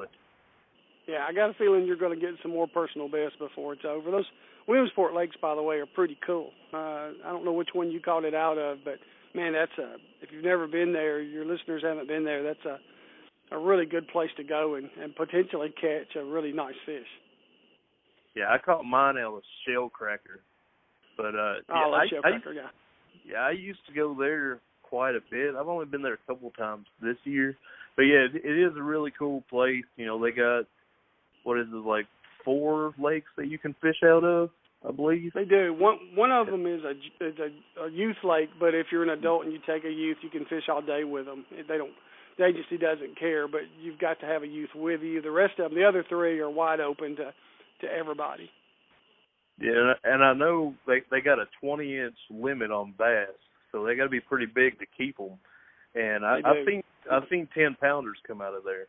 yeah, 1.06 1.26
I 1.28 1.32
got 1.32 1.50
a 1.50 1.54
feeling 1.54 1.84
you're 1.84 1.96
going 1.96 2.18
to 2.18 2.24
get 2.24 2.34
some 2.42 2.52
more 2.52 2.66
personal 2.66 3.08
best 3.08 3.38
before 3.38 3.74
it's 3.74 3.84
over. 3.86 4.10
Those 4.10 4.24
Williamsport 4.66 5.14
lakes, 5.14 5.36
by 5.42 5.54
the 5.54 5.62
way, 5.62 5.76
are 5.76 5.86
pretty 5.86 6.16
cool. 6.26 6.50
Uh, 6.72 7.10
I 7.24 7.30
don't 7.30 7.44
know 7.44 7.52
which 7.52 7.68
one 7.74 7.90
you 7.90 8.00
caught 8.00 8.24
it 8.24 8.34
out 8.34 8.58
of, 8.58 8.78
but 8.84 8.94
man, 9.34 9.52
that's 9.52 9.76
a 9.78 9.96
if 10.22 10.30
you've 10.32 10.44
never 10.44 10.68
been 10.68 10.92
there, 10.92 11.20
your 11.20 11.44
listeners 11.44 11.82
haven't 11.84 12.08
been 12.08 12.24
there. 12.24 12.42
That's 12.42 12.64
a 12.64 12.78
a 13.52 13.58
really 13.58 13.86
good 13.86 14.08
place 14.08 14.30
to 14.36 14.44
go 14.44 14.74
and, 14.74 14.88
and 15.00 15.14
potentially 15.14 15.72
catch 15.80 16.16
a 16.16 16.24
really 16.24 16.52
nice 16.52 16.74
fish. 16.84 17.06
Yeah, 18.34 18.46
I 18.50 18.58
caught 18.58 18.84
mine 18.84 19.16
out 19.18 19.34
of 19.34 19.42
shell 19.66 19.88
cracker 19.88 20.40
but 21.16 21.34
uh, 21.34 21.54
oh, 21.70 22.00
yeah, 22.10 22.20
I, 22.24 22.28
I, 22.28 22.52
yeah. 22.52 22.60
Yeah, 23.28 23.38
I 23.38 23.50
used 23.50 23.80
to 23.88 23.94
go 23.94 24.14
there 24.18 24.60
quite 24.82 25.14
a 25.14 25.20
bit. 25.30 25.54
I've 25.58 25.68
only 25.68 25.86
been 25.86 26.02
there 26.02 26.14
a 26.14 26.26
couple 26.32 26.50
times 26.50 26.86
this 27.02 27.16
year, 27.24 27.56
but 27.96 28.02
yeah, 28.02 28.26
it, 28.32 28.44
it 28.44 28.58
is 28.58 28.76
a 28.76 28.82
really 28.82 29.12
cool 29.18 29.42
place. 29.50 29.84
You 29.96 30.06
know, 30.06 30.22
they 30.22 30.30
got 30.30 30.64
what 31.44 31.58
is 31.58 31.66
it 31.72 31.86
like 31.86 32.06
four 32.44 32.94
lakes 32.98 33.28
that 33.36 33.48
you 33.48 33.58
can 33.58 33.74
fish 33.80 34.02
out 34.04 34.24
of. 34.24 34.50
I 34.86 34.92
believe 34.92 35.32
they 35.34 35.44
do. 35.44 35.74
One 35.76 35.96
one 36.14 36.30
of 36.30 36.46
them 36.46 36.66
is 36.66 36.82
a 36.84 37.24
is 37.24 37.34
a, 37.38 37.84
a 37.86 37.90
youth 37.90 38.16
lake, 38.22 38.50
but 38.60 38.74
if 38.74 38.86
you're 38.92 39.02
an 39.02 39.10
adult 39.10 39.44
and 39.44 39.52
you 39.52 39.58
take 39.66 39.84
a 39.84 39.90
youth, 39.90 40.18
you 40.22 40.30
can 40.30 40.44
fish 40.44 40.64
all 40.68 40.82
day 40.82 41.02
with 41.04 41.26
them. 41.26 41.44
They 41.50 41.76
don't. 41.76 41.92
The 42.38 42.44
agency 42.44 42.76
doesn't 42.76 43.18
care, 43.18 43.48
but 43.48 43.62
you've 43.80 43.98
got 43.98 44.20
to 44.20 44.26
have 44.26 44.42
a 44.42 44.46
youth 44.46 44.68
with 44.74 45.00
you. 45.00 45.22
The 45.22 45.30
rest 45.30 45.58
of 45.58 45.70
them, 45.70 45.78
the 45.78 45.88
other 45.88 46.04
three, 46.06 46.38
are 46.38 46.50
wide 46.50 46.80
open 46.80 47.16
to 47.16 47.32
to 47.80 47.86
everybody. 47.86 48.50
Yeah, 49.58 49.94
and 50.04 50.22
I 50.22 50.34
know 50.34 50.74
they 50.86 51.02
they 51.10 51.20
got 51.20 51.38
a 51.38 51.46
20 51.60 51.98
inch 51.98 52.16
limit 52.30 52.70
on 52.70 52.94
bass, 52.98 53.28
so 53.72 53.84
they 53.84 53.96
got 53.96 54.04
to 54.04 54.10
be 54.10 54.20
pretty 54.20 54.46
big 54.46 54.78
to 54.78 54.86
keep 54.96 55.16
them. 55.16 55.38
And 55.94 56.26
I, 56.26 56.40
I've 56.44 56.66
seen 56.66 56.82
I've 57.10 57.28
seen 57.30 57.48
10 57.54 57.76
pounders 57.80 58.18
come 58.26 58.42
out 58.42 58.54
of 58.54 58.64
there. 58.64 58.86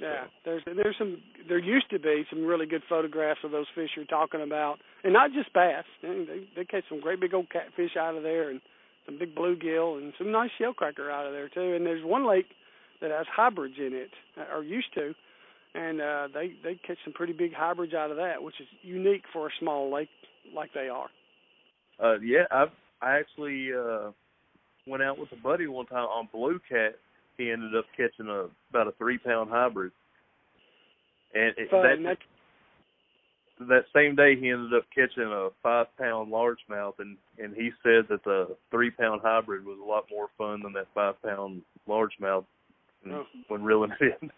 Yeah, 0.00 0.26
there's 0.44 0.62
there's 0.64 0.96
some 0.98 1.18
there 1.48 1.58
used 1.58 1.90
to 1.90 1.98
be 1.98 2.24
some 2.30 2.44
really 2.44 2.66
good 2.66 2.82
photographs 2.88 3.40
of 3.44 3.50
those 3.50 3.66
fish 3.74 3.90
you're 3.96 4.04
talking 4.04 4.42
about, 4.42 4.78
and 5.04 5.12
not 5.12 5.32
just 5.32 5.52
bass. 5.52 5.84
They 6.02 6.46
they 6.56 6.64
catch 6.64 6.84
some 6.88 7.00
great 7.00 7.20
big 7.20 7.34
old 7.34 7.50
catfish 7.50 7.96
out 7.96 8.16
of 8.16 8.22
there, 8.22 8.50
and 8.50 8.60
some 9.06 9.18
big 9.18 9.34
bluegill, 9.34 9.98
and 9.98 10.12
some 10.18 10.30
nice 10.30 10.50
shellcracker 10.60 11.10
out 11.10 11.26
of 11.26 11.32
there 11.32 11.48
too. 11.48 11.74
And 11.74 11.86
there's 11.86 12.04
one 12.04 12.28
lake 12.28 12.46
that 13.00 13.10
has 13.10 13.26
hybrids 13.34 13.76
in 13.78 13.92
it, 13.92 14.10
uh, 14.36 14.54
or 14.54 14.62
used 14.62 14.92
to, 14.94 15.14
and 15.74 16.00
uh, 16.00 16.28
they 16.32 16.52
they 16.62 16.80
catch 16.86 16.98
some 17.04 17.12
pretty 17.12 17.32
big 17.32 17.52
hybrids 17.52 17.94
out 17.94 18.10
of 18.10 18.16
that, 18.16 18.42
which 18.42 18.60
is 18.60 18.66
unique 18.82 19.22
for 19.32 19.48
a 19.48 19.50
small 19.60 19.92
lake 19.92 20.08
like 20.54 20.70
they 20.74 20.88
are. 20.88 21.08
Uh, 22.02 22.18
yeah, 22.20 22.44
I 22.50 22.66
I 23.02 23.18
actually 23.18 23.70
uh, 23.72 24.10
went 24.86 25.02
out 25.02 25.18
with 25.18 25.30
a 25.32 25.36
buddy 25.36 25.66
one 25.66 25.86
time 25.86 26.06
on 26.06 26.28
Blue 26.32 26.60
Cat. 26.68 26.96
He 27.36 27.50
ended 27.50 27.76
up 27.76 27.84
catching 27.96 28.28
a 28.28 28.48
about 28.70 28.88
a 28.88 28.92
three 28.98 29.18
pound 29.18 29.50
hybrid, 29.50 29.92
and 31.34 31.54
it, 31.56 31.70
Fun. 31.70 32.02
that 32.04 32.18
that 33.60 33.84
same 33.94 34.14
day 34.14 34.36
he 34.38 34.50
ended 34.50 34.72
up 34.74 34.84
catching 34.94 35.24
a 35.24 35.48
five 35.62 35.86
pound 35.98 36.32
largemouth, 36.32 36.94
and 36.98 37.16
and 37.38 37.54
he 37.54 37.70
said 37.82 38.06
that 38.08 38.24
the 38.24 38.56
three 38.70 38.90
pound 38.90 39.20
hybrid 39.22 39.64
was 39.64 39.78
a 39.82 39.86
lot 39.88 40.04
more 40.10 40.28
fun 40.38 40.62
than 40.62 40.72
that 40.72 40.86
five 40.94 41.20
pound 41.22 41.62
largemouth 41.88 42.44
oh. 43.10 43.24
when 43.48 43.62
reeling 43.62 43.90
it 44.00 44.18
in 44.22 44.30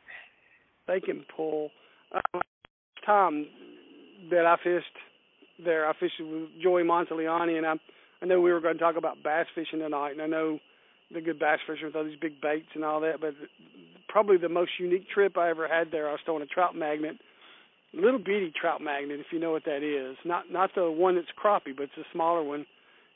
they 0.91 1.01
can 1.01 1.25
pull. 1.37 1.71
Um, 2.13 2.41
time 3.07 3.47
that 4.31 4.47
I 4.47 4.57
fished 4.63 4.87
there, 5.65 5.89
I 5.89 5.93
fished 5.99 6.21
with 6.21 6.49
Joey 6.63 6.83
Monteleone, 6.83 7.57
and 7.57 7.67
I 7.67 7.75
I 8.23 8.27
know 8.27 8.41
we 8.41 8.53
were 8.53 8.61
going 8.61 8.75
to 8.75 8.81
talk 8.81 8.97
about 8.97 9.23
bass 9.23 9.47
fishing 9.55 9.79
tonight, 9.79 10.13
and 10.13 10.21
I 10.21 10.27
know 10.27 10.59
the 11.13 11.21
good 11.21 11.39
bass 11.39 11.59
fishing 11.67 11.87
with 11.87 11.97
all 11.97 12.05
these 12.05 12.21
big 12.21 12.41
baits 12.41 12.69
and 12.75 12.85
all 12.85 13.01
that, 13.01 13.21
but 13.21 13.35
probably 14.09 14.37
the 14.37 14.49
most 14.49 14.73
unique 14.79 15.09
trip 15.09 15.39
I 15.39 15.49
ever 15.49 15.67
had 15.67 15.91
there, 15.91 16.09
I 16.09 16.13
was 16.13 16.21
throwing 16.27 16.43
a 16.43 16.47
trout 16.47 16.75
magnet 16.75 17.17
little 17.93 18.19
bitty 18.19 18.53
trout 18.59 18.81
magnet, 18.81 19.21
if 19.21 19.27
you 19.33 19.39
know 19.39 19.51
what 19.51 19.65
that 19.65 19.83
is. 19.83 20.17
Not 20.25 20.51
not 20.51 20.71
the 20.75 20.91
one 20.91 21.17
that's 21.17 21.29
crappie, 21.43 21.77
but 21.77 21.85
it's 21.85 21.99
a 21.99 22.13
smaller 22.13 22.43
one. 22.43 22.67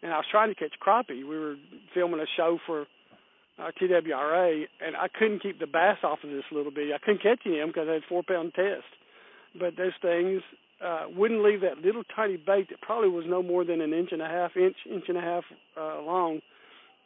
And 0.03 0.13
I 0.13 0.17
was 0.17 0.27
trying 0.31 0.49
to 0.49 0.55
catch 0.55 0.75
crappie. 0.85 1.27
We 1.27 1.39
were 1.39 1.57
filming 1.95 2.21
a 2.21 2.27
show 2.37 2.59
for 2.67 2.87
uh, 3.59 3.71
TWRA, 3.81 4.65
and 4.85 4.97
I 4.97 5.09
couldn't 5.09 5.43
keep 5.43 5.61
the 5.61 5.67
bass 5.67 5.99
off 6.03 6.19
of 6.25 6.31
this 6.31 6.45
little 6.51 6.73
bitty. 6.73 6.93
I 6.93 6.99
couldn't 6.99 7.23
catch 7.23 7.45
him 7.45 7.69
because 7.69 7.89
I 7.89 7.95
had 7.95 8.03
four 8.09 8.23
pound 8.23 8.55
test. 8.55 8.85
But 9.59 9.77
those 9.77 9.93
things 10.03 10.43
uh, 10.85 11.05
wouldn't 11.15 11.45
leave 11.45 11.61
that 11.61 11.79
little 11.79 12.03
tiny 12.15 12.37
bait 12.37 12.69
that 12.71 12.81
probably 12.81 13.09
was 13.09 13.25
no 13.29 13.43
more 13.43 13.65
than 13.65 13.81
an 13.81 13.93
inch 13.93 14.11
and 14.13 14.23
a 14.23 14.29
half, 14.29 14.57
inch 14.57 14.77
inch 14.91 15.05
and 15.09 15.17
a 15.17 15.21
half 15.21 15.45
uh, 15.77 16.01
long, 16.03 16.41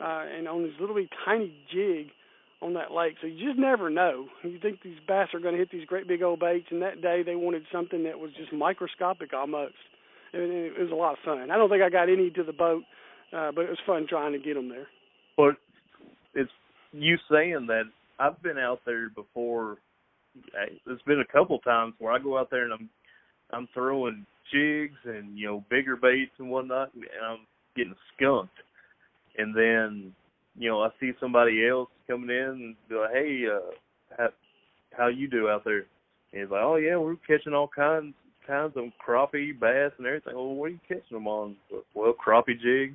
uh, 0.01 0.25
and 0.37 0.49
on 0.49 0.63
this 0.63 0.73
little 0.81 0.95
bitty 0.95 1.11
tiny 1.25 1.53
jig 1.73 2.09
on 2.61 2.75
that 2.75 2.93
lake. 2.93 3.17
So 3.21 3.27
you 3.27 3.47
just 3.47 3.59
never 3.59 3.91
know. 3.91 4.27
You 4.43 4.59
think 4.59 4.83
these 4.83 4.99
bass 5.07 5.29
are 5.35 5.41
going 5.41 5.55
to 5.55 5.59
hit 5.59 5.71
these 5.71 5.87
great 5.87 6.09
big 6.09 6.23
old 6.23 6.41
baits, 6.41 6.67
and 6.71 6.83
that 6.83 7.03
day 7.03 7.23
they 7.23 7.37
wanted 7.37 7.65
something 7.71 8.05
that 8.05 8.19
was 8.19 8.31
just 8.37 8.53
microscopic 8.53 9.33
almost. 9.33 9.75
And 10.33 10.43
it 10.43 10.79
was 10.79 10.91
a 10.91 10.95
lot 10.95 11.13
of 11.13 11.19
fun. 11.25 11.51
I 11.51 11.57
don't 11.57 11.71
think 11.71 11.83
I 11.83 11.89
got 11.89 12.09
any 12.09 12.31
to 12.31 12.43
the 12.43 12.53
boat, 12.53 12.85
uh, 13.33 13.53
but 13.53 13.63
it 13.63 13.71
was 13.71 13.79
fun 13.87 14.07
trying 14.09 14.33
to 14.33 14.39
get 14.39 14.55
them 14.55 14.69
there. 14.69 14.89
But 15.37 15.55
it's 16.35 16.51
you 16.93 17.17
saying 17.31 17.67
that 17.69 17.85
I've 18.19 18.41
been 18.43 18.59
out 18.59 18.81
there 18.87 19.11
before. 19.11 19.79
It's 20.87 21.03
been 21.03 21.21
a 21.21 21.33
couple 21.33 21.59
times 21.61 21.95
where 21.99 22.13
I 22.13 22.19
go 22.19 22.39
out 22.39 22.51
there 22.51 22.65
and 22.65 22.73
I'm 22.73 22.89
I'm 23.51 23.69
throwing 23.75 24.27
jigs 24.53 24.99
and 25.05 25.39
you 25.39 25.47
know 25.47 25.65
bigger 25.71 25.97
baits 25.97 26.33
and 26.39 26.51
whatnot, 26.51 26.93
and 26.95 27.05
I'm 27.25 27.47
getting 27.77 27.95
skunked. 28.15 28.53
And 29.37 29.55
then 29.55 30.13
you 30.57 30.69
know 30.69 30.83
I 30.83 30.89
see 31.01 31.13
somebody 31.21 31.67
else 31.67 31.89
coming 32.07 32.31
in 32.31 32.37
and 32.37 32.77
be 32.89 32.95
like, 32.95 33.13
"Hey, 33.13 33.45
uh, 33.53 33.71
how 34.17 34.29
how 34.97 35.07
you 35.09 35.29
do 35.29 35.49
out 35.49 35.65
there?" 35.65 35.87
And 36.33 36.43
he's 36.43 36.51
like, 36.51 36.63
"Oh 36.63 36.77
yeah, 36.77 36.97
we're 36.97 37.17
catching 37.27 37.55
all 37.55 37.69
kinds 37.69 38.15
kinds 38.47 38.75
of 38.77 38.85
crappie, 39.07 39.59
bass, 39.59 39.93
and 39.99 40.07
everything." 40.07 40.35
Well, 40.35 40.55
what 40.55 40.67
are 40.67 40.71
you 40.71 40.81
catching 40.89 41.17
them 41.17 41.29
on? 41.29 41.57
Well, 41.95 42.15
crappie 42.15 42.61
jig. 42.61 42.95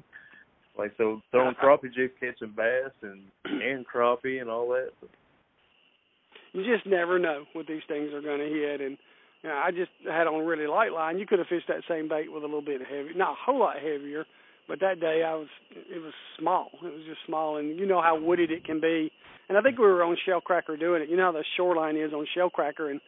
Like 0.78 0.94
so, 0.98 1.22
throwing 1.32 1.56
crappie 1.56 1.94
jigs, 1.94 2.14
catching 2.20 2.54
bass 2.56 2.92
and 3.02 3.22
and 3.46 3.86
crappie 3.86 4.42
and 4.42 4.50
all 4.50 4.70
that. 4.70 4.90
You 6.54 6.64
just 6.64 6.86
never 6.86 7.20
know 7.20 7.46
what 7.54 7.68
these 7.68 7.82
things 7.88 8.14
are 8.14 8.22
going 8.22 8.40
to 8.40 8.50
hit, 8.50 8.82
and 8.82 8.98
you 9.44 9.50
know, 9.50 9.56
I 9.56 9.72
just 9.72 9.92
had 10.10 10.28
on 10.28 10.42
a 10.42 10.44
really 10.44 10.68
light 10.68 10.92
line. 10.92 11.20
You 11.20 11.28
could 11.28 11.40
have 11.40 11.48
fished 11.48 11.68
that 11.68 11.84
same 11.88 12.08
bait 12.08 12.32
with 12.32 12.44
a 12.44 12.46
little 12.46 12.62
bit 12.62 12.82
of 12.82 12.88
heavy, 12.88 13.10
not 13.16 13.34
a 13.34 13.36
whole 13.46 13.60
lot 13.60 13.76
heavier, 13.76 14.26
but 14.68 14.80
that 14.80 15.00
day 15.00 15.24
I 15.26 15.36
was 15.36 15.48
it 15.74 16.02
was 16.02 16.14
small. 16.40 16.70
It 16.82 16.94
was 16.94 17.06
just 17.08 17.20
small, 17.28 17.58
and 17.58 17.78
you 17.78 17.86
know 17.86 18.02
how 18.02 18.20
wooded 18.20 18.52
it 18.52 18.66
can 18.66 18.80
be. 18.80 19.12
And 19.50 19.58
I 19.58 19.62
think 19.62 19.78
we 19.78 19.86
were 19.86 20.04
on 20.04 20.18
Shellcracker 20.28 20.80
doing 20.80 21.02
it. 21.04 21.10
You 21.10 21.18
know 21.18 21.26
how 21.26 21.32
the 21.34 21.44
shoreline 21.58 21.98
is 21.98 22.14
on 22.14 22.26
Shellcracker, 22.36 22.90
and 22.90 23.02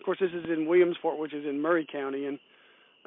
of 0.00 0.04
course 0.04 0.18
this 0.20 0.32
is 0.32 0.44
in 0.50 0.66
Williamsport, 0.66 1.18
which 1.18 1.32
is 1.32 1.46
in 1.46 1.62
Maury 1.62 1.86
County, 1.90 2.26
and 2.26 2.38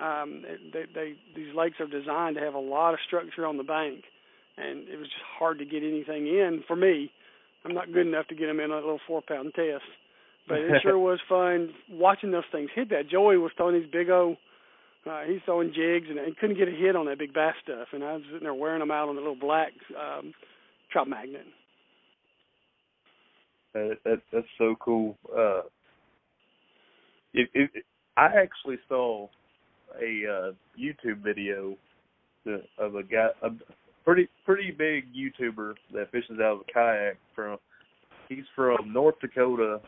um, 0.02 0.44
they, 0.74 0.84
they 0.94 1.14
these 1.36 1.54
lakes 1.56 1.78
are 1.80 1.88
designed 1.88 2.36
to 2.36 2.42
have 2.42 2.54
a 2.54 2.60
lot 2.60 2.94
of 2.94 3.00
structure 3.06 3.46
on 3.46 3.58
the 3.58 3.64
bank, 3.64 4.04
and 4.58 4.88
it 4.88 4.98
was 4.98 5.08
just 5.08 5.24
hard 5.38 5.60
to 5.60 5.66
get 5.66 5.84
anything 5.84 6.28
in 6.28 6.64
for 6.68 6.76
me. 6.76 7.12
I'm 7.66 7.74
not 7.74 7.92
good 7.92 8.08
enough 8.08 8.28
to 8.28 8.36
get 8.36 8.48
them 8.48 8.60
in 8.60 8.72
on 8.72 8.78
a 8.78 8.82
little 8.82 9.02
four 9.06 9.22
pound 9.22 9.54
test, 9.56 9.84
but 10.48 10.60
it 10.60 10.82
sure 10.82 10.98
was 11.00 11.20
fun 11.28 11.70
watching 11.90 12.32
those 12.32 12.44
things 12.52 12.70
hit 12.74 12.90
that. 12.90 13.10
Joey 13.10 13.38
was 13.38 13.52
throwing 13.58 13.80
these 13.80 13.92
big 13.92 14.10
old 14.10 14.38
uh, 15.10 15.22
he's 15.28 15.42
throwing 15.46 15.70
jigs 15.70 16.08
and 16.10 16.38
couldn't 16.38 16.58
get 16.58 16.68
a 16.68 16.72
hit 16.72 16.96
on 16.96 17.06
that 17.06 17.20
big 17.20 17.34
bass 17.34 17.56
stuff, 17.64 17.88
and 17.94 18.04
I 18.04 18.14
was 18.14 18.24
sitting 18.26 18.44
there 18.44 18.54
wearing 18.54 18.80
them 18.80 18.92
out 18.92 19.10
on 19.10 19.16
the 19.16 19.22
little 19.22 19.36
black 19.36 19.72
um, 19.98 20.34
trout 20.92 21.08
magnet. 21.08 21.46
That, 23.74 23.98
that 24.04 24.22
that's 24.34 24.48
so 24.58 24.76
cool. 24.80 25.18
Uh, 25.32 25.62
it, 27.34 27.50
it, 27.54 27.86
I 28.18 28.26
actually 28.26 28.78
saw 28.90 29.28
a 30.02 30.32
uh, 30.32 30.52
YouTube 30.80 31.24
video 31.24 31.76
of 32.78 32.96
a 32.96 33.04
guy, 33.04 33.30
a 33.44 33.50
pretty 34.06 34.28
pretty 34.46 34.72
big 34.72 35.06
YouTuber 35.14 35.74
that 35.94 36.12
fishes 36.12 36.40
out 36.40 36.54
of 36.54 36.60
a 36.62 36.74
kayak 36.74 37.18
from. 37.36 37.58
He's 38.28 38.46
from 38.56 38.94
North 38.94 39.16
Dakota, 39.22 39.82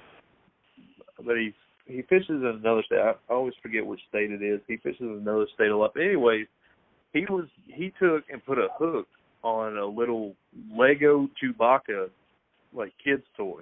but 1.23 1.37
he's 1.37 1.53
he 1.85 2.01
fishes 2.03 2.29
in 2.29 2.61
another 2.63 2.83
state. 2.85 2.99
I 2.99 3.13
always 3.29 3.53
forget 3.61 3.85
which 3.85 3.99
state 4.09 4.31
it 4.31 4.41
is. 4.41 4.61
He 4.67 4.77
fishes 4.77 5.01
in 5.01 5.19
another 5.21 5.45
state 5.53 5.69
a 5.69 5.77
lot. 5.77 5.91
But 5.93 6.03
anyways, 6.03 6.47
he 7.13 7.25
was 7.29 7.45
he 7.65 7.91
took 7.99 8.23
and 8.31 8.43
put 8.45 8.57
a 8.57 8.67
hook 8.77 9.07
on 9.43 9.77
a 9.77 9.85
little 9.85 10.35
Lego 10.75 11.29
Chewbacca, 11.41 12.09
like 12.73 12.93
kids 13.03 13.23
toy, 13.37 13.61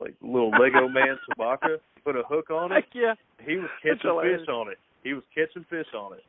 like 0.00 0.14
little 0.22 0.50
Lego 0.50 0.88
man 0.88 1.18
Chewbacca. 1.28 1.78
Put 2.04 2.16
a 2.16 2.22
hook 2.28 2.50
on 2.50 2.70
it. 2.70 2.74
Heck 2.74 2.84
yeah. 2.94 3.14
He 3.46 3.56
was 3.56 3.70
catching 3.82 4.20
fish 4.22 4.48
on 4.48 4.68
it. 4.70 4.78
He 5.04 5.12
was 5.12 5.22
catching 5.34 5.64
fish 5.70 5.86
on 5.96 6.14
it. 6.14 6.24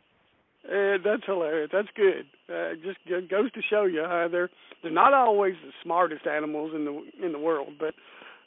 Uh, 0.68 0.98
that's 1.04 1.24
hilarious. 1.26 1.70
That's 1.72 1.88
good. 1.96 2.26
Uh, 2.50 2.74
just 2.84 2.98
goes 3.30 3.52
to 3.52 3.62
show 3.70 3.86
you 3.86 4.04
how 4.04 4.28
they're 4.32 4.50
they're 4.82 4.92
not 4.92 5.14
always 5.14 5.54
the 5.64 5.72
smartest 5.84 6.28
animals 6.28 6.72
in 6.76 6.86
the 6.86 7.26
in 7.26 7.32
the 7.32 7.40
world, 7.40 7.74
but 7.80 7.94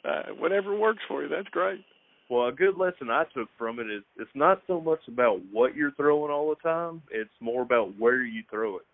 uh, 0.07 0.33
whatever 0.37 0.77
works 0.77 1.01
for 1.07 1.23
you, 1.23 1.29
that's 1.29 1.47
great. 1.49 1.83
Well, 2.29 2.47
a 2.47 2.51
good 2.51 2.77
lesson 2.77 3.09
I 3.09 3.23
took 3.33 3.49
from 3.57 3.79
it 3.79 3.89
is 3.89 4.03
it's 4.17 4.29
not 4.35 4.61
so 4.67 4.79
much 4.79 4.99
about 5.07 5.39
what 5.51 5.75
you're 5.75 5.93
throwing 5.93 6.31
all 6.31 6.49
the 6.49 6.61
time; 6.61 7.01
it's 7.09 7.29
more 7.39 7.61
about 7.61 7.97
where 7.97 8.23
you 8.23 8.43
throw 8.49 8.77
it. 8.77 8.85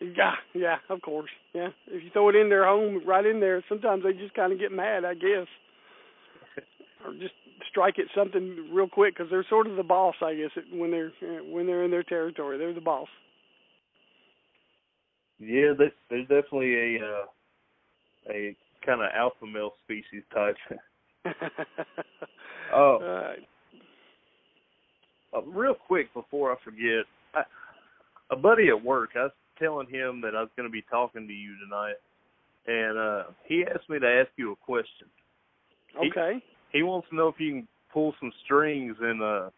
Yeah, 0.00 0.34
yeah, 0.54 0.76
of 0.88 1.02
course. 1.02 1.30
Yeah, 1.52 1.68
if 1.86 2.02
you 2.02 2.10
throw 2.10 2.30
it 2.30 2.36
in 2.36 2.48
their 2.48 2.66
home, 2.66 3.02
right 3.06 3.24
in 3.24 3.40
there, 3.40 3.62
sometimes 3.68 4.04
they 4.04 4.12
just 4.12 4.34
kind 4.34 4.52
of 4.52 4.58
get 4.58 4.72
mad, 4.72 5.04
I 5.04 5.14
guess, 5.14 5.46
or 7.06 7.12
just 7.12 7.34
strike 7.70 7.98
at 7.98 8.06
something 8.14 8.68
real 8.72 8.88
quick 8.88 9.14
because 9.16 9.30
they're 9.30 9.46
sort 9.48 9.66
of 9.66 9.76
the 9.76 9.82
boss, 9.82 10.14
I 10.22 10.34
guess, 10.34 10.50
when 10.72 10.90
they're 10.90 11.12
when 11.50 11.66
they're 11.66 11.84
in 11.84 11.90
their 11.90 12.02
territory. 12.02 12.58
They're 12.58 12.74
the 12.74 12.80
boss. 12.80 13.08
Yeah, 15.38 15.72
there's 16.08 16.28
definitely 16.28 16.96
a 16.96 17.04
uh, 17.04 17.24
a 18.30 18.56
kind 18.84 19.00
of 19.00 19.08
alpha 19.14 19.46
male 19.46 19.72
species 19.84 20.22
type. 20.32 20.56
Oh. 22.72 22.98
Uh, 25.32 25.36
uh, 25.36 25.42
real 25.42 25.74
quick 25.74 26.12
before 26.14 26.52
I 26.52 26.56
forget, 26.64 27.04
I, 27.34 27.42
a 28.30 28.36
buddy 28.36 28.68
at 28.68 28.84
work, 28.84 29.10
I 29.14 29.24
was 29.24 29.32
telling 29.58 29.88
him 29.88 30.20
that 30.22 30.34
I 30.34 30.40
was 30.40 30.50
going 30.56 30.68
to 30.68 30.72
be 30.72 30.84
talking 30.90 31.26
to 31.26 31.32
you 31.32 31.54
tonight, 31.62 31.94
and 32.66 32.98
uh 32.98 33.22
he 33.46 33.64
asked 33.64 33.88
me 33.88 33.98
to 33.98 34.06
ask 34.06 34.30
you 34.36 34.52
a 34.52 34.56
question. 34.56 35.06
Okay. 35.96 36.42
He, 36.42 36.53
he 36.74 36.82
wants 36.82 37.08
to 37.08 37.16
know 37.16 37.28
if 37.28 37.36
you 37.38 37.52
can 37.52 37.68
pull 37.92 38.12
some 38.20 38.32
strings 38.44 38.96
and 39.00 39.22
uh 39.22 39.48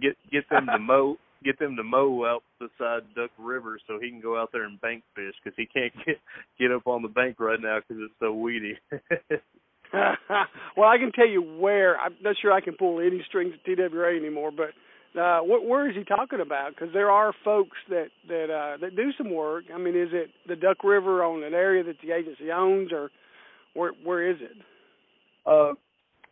get 0.00 0.16
get 0.30 0.48
them 0.48 0.66
to 0.66 0.78
mow 0.80 1.16
get 1.44 1.58
them 1.58 1.76
to 1.76 1.82
mow 1.82 2.24
out 2.24 2.42
beside 2.60 3.02
Duck 3.14 3.30
River 3.38 3.78
so 3.86 3.98
he 4.00 4.10
can 4.10 4.20
go 4.20 4.40
out 4.40 4.50
there 4.52 4.64
and 4.64 4.80
bank 4.80 5.02
fish 5.14 5.34
because 5.42 5.56
he 5.56 5.66
can't 5.66 5.92
get 6.06 6.16
get 6.60 6.70
up 6.70 6.86
on 6.86 7.02
the 7.02 7.08
bank 7.08 7.40
right 7.40 7.60
now 7.60 7.78
because 7.80 8.02
it's 8.04 8.14
so 8.20 8.32
weedy. 8.32 8.78
well, 9.92 10.88
I 10.88 10.98
can 10.98 11.12
tell 11.12 11.28
you 11.28 11.42
where. 11.42 11.98
I'm 11.98 12.14
not 12.22 12.36
sure 12.40 12.52
I 12.52 12.60
can 12.60 12.74
pull 12.74 13.00
any 13.00 13.22
strings 13.28 13.54
at 13.54 13.64
TWRA 13.68 14.18
anymore, 14.18 14.50
but 14.50 14.70
uh, 15.18 15.40
what, 15.40 15.64
where 15.64 15.88
is 15.88 15.96
he 15.96 16.04
talking 16.04 16.40
about? 16.40 16.70
Because 16.70 16.92
there 16.92 17.10
are 17.10 17.32
folks 17.44 17.76
that 17.88 18.08
that 18.28 18.50
uh, 18.50 18.76
that 18.80 18.96
do 18.96 19.10
some 19.16 19.32
work. 19.32 19.64
I 19.74 19.78
mean, 19.78 19.96
is 19.96 20.10
it 20.12 20.30
the 20.48 20.56
Duck 20.56 20.84
River 20.84 21.24
on 21.24 21.42
an 21.42 21.54
area 21.54 21.84
that 21.84 21.96
the 22.04 22.12
agency 22.12 22.50
owns, 22.52 22.92
or 22.92 23.10
where 23.74 23.92
where 24.04 24.30
is 24.30 24.36
it? 24.40 24.56
Uh, 25.46 25.74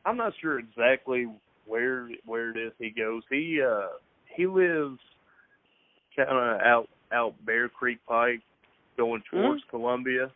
I'm 0.05 0.17
not 0.17 0.33
sure 0.41 0.59
exactly 0.59 1.29
where 1.67 2.09
where 2.27 2.51
it 2.51 2.59
is 2.59 2.73
he 2.79 2.91
goes. 2.91 3.23
He 3.31 3.61
uh 3.63 3.89
he 4.37 4.47
lives 4.47 4.99
kind 6.17 6.29
of 6.31 6.61
out 6.61 6.89
out 7.13 7.35
Bear 7.47 7.69
Creek 7.69 7.99
Pike, 8.09 8.41
going 8.97 9.23
towards 9.31 9.63
mm-hmm. 9.63 9.77
Columbia. 9.77 10.31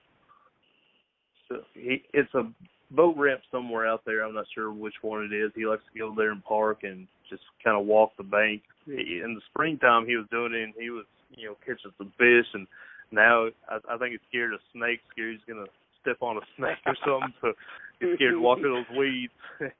So 1.48 1.56
he 1.74 2.02
it's 2.12 2.32
a 2.34 2.50
boat 2.90 3.16
ramp 3.16 3.40
somewhere 3.50 3.86
out 3.86 4.02
there. 4.06 4.24
I'm 4.24 4.34
not 4.34 4.46
sure 4.54 4.72
which 4.72 4.94
one 5.02 5.24
it 5.24 5.34
is. 5.34 5.52
He 5.54 5.66
likes 5.66 5.82
to 5.92 5.98
go 5.98 6.14
there 6.16 6.32
and 6.32 6.44
park 6.44 6.80
and 6.82 7.06
just 7.28 7.42
kind 7.62 7.78
of 7.78 7.86
walk 7.86 8.12
the 8.16 8.24
bank. 8.24 8.62
In 8.86 9.34
the 9.34 9.40
springtime, 9.50 10.06
he 10.06 10.16
was 10.16 10.26
doing 10.30 10.54
it. 10.54 10.62
and 10.62 10.74
He 10.78 10.88
was, 10.88 11.04
you 11.36 11.48
know, 11.48 11.56
catching 11.60 11.92
some 11.98 12.12
fish, 12.16 12.46
and 12.54 12.66
now 13.12 13.48
I, 13.68 13.76
I 13.90 13.98
think 13.98 14.12
he's 14.12 14.20
scared 14.28 14.54
of 14.54 14.60
snakes. 14.72 15.02
Scared 15.12 15.36
he's 15.36 15.54
gonna 15.54 15.68
step 16.00 16.22
on 16.22 16.38
a 16.38 16.40
snake 16.56 16.78
or 16.86 16.96
something. 17.04 17.34
So 17.40 17.52
scared 17.98 18.34
to 18.34 18.40
walk 18.40 18.58
through 18.58 18.84
those 18.84 18.98
weeds. 18.98 19.32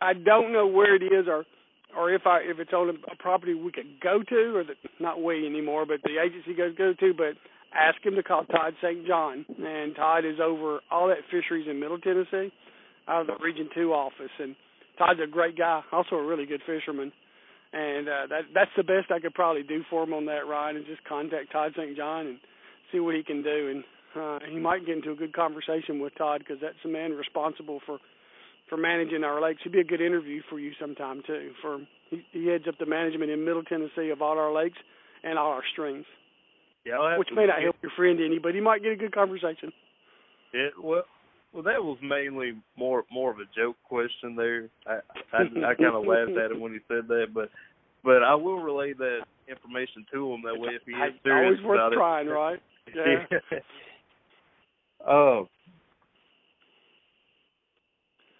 I 0.00 0.12
don't 0.12 0.52
know 0.52 0.66
where 0.66 0.94
it 0.94 1.02
is, 1.02 1.26
or 1.28 1.44
or 1.96 2.12
if 2.12 2.22
I 2.26 2.38
if 2.40 2.58
it's 2.58 2.72
on 2.72 2.88
a, 2.88 3.12
a 3.12 3.16
property 3.18 3.54
we 3.54 3.72
could 3.72 4.00
go 4.02 4.22
to, 4.22 4.56
or 4.56 4.64
that 4.64 4.76
not 5.00 5.22
we 5.22 5.46
anymore, 5.46 5.86
but 5.86 6.00
the 6.02 6.20
agency 6.22 6.54
goes 6.54 6.76
go 6.76 6.94
to. 6.94 7.14
But 7.14 7.34
ask 7.74 8.04
him 8.04 8.14
to 8.14 8.22
call 8.22 8.44
Todd 8.44 8.74
St. 8.82 9.06
John, 9.06 9.44
and 9.48 9.94
Todd 9.96 10.24
is 10.24 10.38
over 10.42 10.80
all 10.90 11.08
that 11.08 11.18
fisheries 11.30 11.66
in 11.68 11.80
Middle 11.80 11.98
Tennessee, 11.98 12.52
out 13.08 13.22
of 13.22 13.26
the 13.26 13.36
Region 13.42 13.68
Two 13.74 13.92
office. 13.92 14.32
And 14.38 14.54
Todd's 14.98 15.20
a 15.22 15.26
great 15.26 15.56
guy, 15.56 15.82
also 15.92 16.16
a 16.16 16.26
really 16.26 16.46
good 16.46 16.62
fisherman. 16.66 17.12
And 17.72 18.08
uh, 18.08 18.26
that 18.30 18.42
that's 18.54 18.70
the 18.76 18.84
best 18.84 19.10
I 19.10 19.20
could 19.20 19.34
probably 19.34 19.62
do 19.62 19.82
for 19.90 20.04
him 20.04 20.14
on 20.14 20.26
that 20.26 20.46
ride, 20.48 20.76
and 20.76 20.86
just 20.86 21.04
contact 21.04 21.52
Todd 21.52 21.72
St. 21.76 21.96
John 21.96 22.26
and 22.26 22.38
see 22.92 23.00
what 23.00 23.14
he 23.14 23.22
can 23.22 23.42
do. 23.42 23.70
And 23.70 23.84
uh, 24.16 24.38
he 24.50 24.58
might 24.58 24.86
get 24.86 24.96
into 24.96 25.10
a 25.10 25.14
good 25.14 25.32
conversation 25.32 26.00
with 26.00 26.14
Todd 26.16 26.40
because 26.40 26.58
that's 26.60 26.78
the 26.82 26.90
man 26.90 27.12
responsible 27.12 27.80
for 27.86 27.98
for 28.68 28.76
managing 28.76 29.24
our 29.24 29.40
lakes. 29.40 29.60
He'd 29.64 29.72
be 29.72 29.80
a 29.80 29.84
good 29.84 30.00
interview 30.00 30.42
for 30.50 30.58
you 30.58 30.72
sometime 30.80 31.22
too. 31.26 31.52
For 31.62 31.78
he, 32.10 32.24
he 32.32 32.46
heads 32.46 32.64
up 32.68 32.78
the 32.78 32.86
management 32.86 33.30
in 33.30 33.44
Middle 33.44 33.62
Tennessee 33.62 34.10
of 34.10 34.22
all 34.22 34.38
our 34.38 34.52
lakes 34.52 34.78
and 35.24 35.38
all 35.38 35.52
our 35.52 35.62
streams. 35.72 36.04
Yeah, 36.84 37.18
which 37.18 37.28
may 37.34 37.46
not 37.46 37.62
help 37.62 37.76
your 37.82 37.92
friend 37.96 38.18
any, 38.24 38.38
but 38.38 38.54
he 38.54 38.60
might 38.60 38.82
get 38.82 38.92
a 38.92 38.96
good 38.96 39.14
conversation. 39.14 39.72
It 40.52 40.72
well, 40.82 41.02
well, 41.52 41.62
that 41.62 41.82
was 41.82 41.98
mainly 42.02 42.52
more 42.76 43.04
more 43.10 43.30
of 43.30 43.38
a 43.38 43.48
joke 43.56 43.76
question 43.84 44.36
there. 44.36 44.68
I 44.86 45.00
I, 45.32 45.42
I 45.42 45.74
kind 45.74 45.94
of 45.94 46.06
laughed 46.06 46.38
at 46.38 46.52
him 46.52 46.60
when 46.60 46.72
he 46.72 46.78
said 46.88 47.08
that, 47.08 47.26
but 47.34 47.50
but 48.04 48.22
I 48.22 48.34
will 48.34 48.60
relay 48.60 48.92
that 48.94 49.20
information 49.48 50.06
to 50.12 50.32
him 50.32 50.42
that 50.44 50.58
way 50.58 50.70
if 50.74 50.82
he 50.86 50.92
is 50.92 51.14
serious 51.24 51.58
always 51.58 51.64
worth 51.64 51.76
about 51.78 51.92
trying, 51.92 52.28
it. 52.28 52.30
right? 52.30 52.60
Yeah. 52.94 53.58
Uh, 55.06 55.42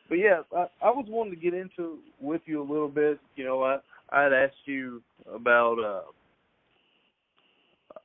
but 0.09 0.15
yeah, 0.17 0.43
I, 0.57 0.67
I 0.83 0.91
was 0.91 1.07
wanting 1.09 1.35
to 1.35 1.41
get 1.41 1.55
into 1.55 1.99
with 2.21 2.43
you 2.47 2.63
a 2.63 2.71
little 2.71 2.89
bit. 2.89 3.19
You 3.37 3.45
know, 3.45 3.63
I 3.63 3.79
I 4.11 4.23
had 4.23 4.33
asked 4.33 4.67
you 4.67 5.03
about 5.33 5.79
uh 5.79 6.11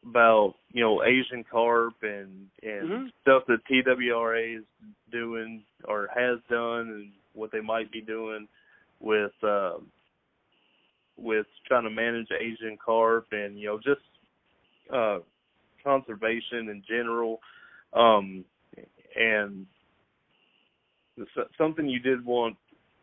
about 0.07 0.55
you 0.71 0.83
know 0.83 1.03
Asian 1.03 1.43
carp 1.49 1.95
and 2.01 2.47
and 2.61 2.89
mm-hmm. 2.89 3.05
stuff 3.21 3.43
that 3.47 3.59
TWRA 3.69 4.59
is 4.59 4.65
doing 5.11 5.63
or 5.85 6.09
has 6.13 6.39
done 6.49 6.89
and 6.89 7.11
what 7.33 7.51
they 7.51 7.61
might 7.61 7.91
be 7.91 8.01
doing 8.01 8.47
with 8.99 9.31
uh, 9.43 9.73
with 11.17 11.45
trying 11.67 11.83
to 11.83 11.89
manage 11.89 12.27
Asian 12.31 12.77
carp 12.83 13.27
and 13.31 13.57
you 13.57 13.67
know 13.67 13.77
just 13.77 14.01
uh, 14.93 15.19
conservation 15.83 16.69
in 16.69 16.83
general 16.87 17.39
um, 17.95 18.43
and 19.15 19.65
something 21.58 21.88
you 21.88 21.99
did 21.99 22.25
want 22.25 22.56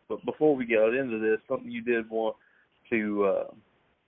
but 0.09 0.23
before 0.25 0.55
we 0.55 0.65
got 0.65 0.93
into 0.93 1.19
this 1.19 1.39
something 1.47 1.71
you 1.71 1.81
did 1.81 2.09
want 2.09 2.35
to 2.89 3.23
uh, 3.25 3.53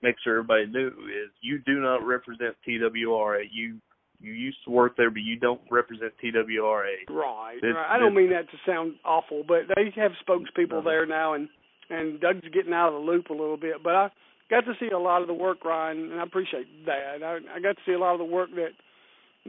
make 0.04 0.16
sure 0.24 0.40
everybody 0.40 0.68
knew 0.68 0.88
is 0.88 1.32
you 1.42 1.60
do 1.60 1.80
not 1.80 2.06
represent 2.06 2.56
TWRA. 2.68 3.44
You 3.52 3.80
you 4.20 4.32
used 4.32 4.58
to 4.66 4.72
work 4.72 4.96
there, 4.96 5.10
but 5.10 5.22
you 5.22 5.38
don't 5.38 5.62
represent 5.70 6.14
TWRA. 6.24 7.10
Right. 7.10 7.58
This, 7.62 7.74
right. 7.76 7.90
I 7.90 7.98
don't 7.98 8.14
mean 8.14 8.30
that 8.30 8.50
to 8.52 8.58
sound 8.66 8.94
awful, 9.04 9.44
but 9.46 9.64
they 9.76 9.92
have 9.96 10.12
spokespeople 10.26 10.80
uh-huh. 10.80 10.82
there 10.90 11.06
now, 11.06 11.34
and 11.34 11.50
and 11.90 12.20
Doug's 12.20 12.48
getting 12.54 12.74
out 12.74 12.90
of 12.90 12.94
the 12.94 13.12
loop 13.12 13.30
a 13.30 13.34
little 13.34 13.58
bit. 13.58 13.84
But 13.84 13.96
I 13.96 14.10
got 14.50 14.62
to 14.62 14.74
see 14.80 14.90
a 14.94 15.00
lot 15.00 15.22
of 15.22 15.28
the 15.28 15.34
work, 15.34 15.66
Ryan, 15.66 16.12
and 16.12 16.20
I 16.20 16.24
appreciate 16.24 16.68
that. 16.86 17.24
I, 17.24 17.40
I 17.56 17.60
got 17.60 17.76
to 17.76 17.82
see 17.86 17.94
a 17.94 18.00
lot 18.00 18.14
of 18.14 18.20
the 18.20 18.26
work 18.26 18.50
that 18.56 18.72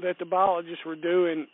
that 0.02 0.18
the 0.18 0.24
biologists 0.24 0.84
were 0.84 0.96
doing 0.96 1.46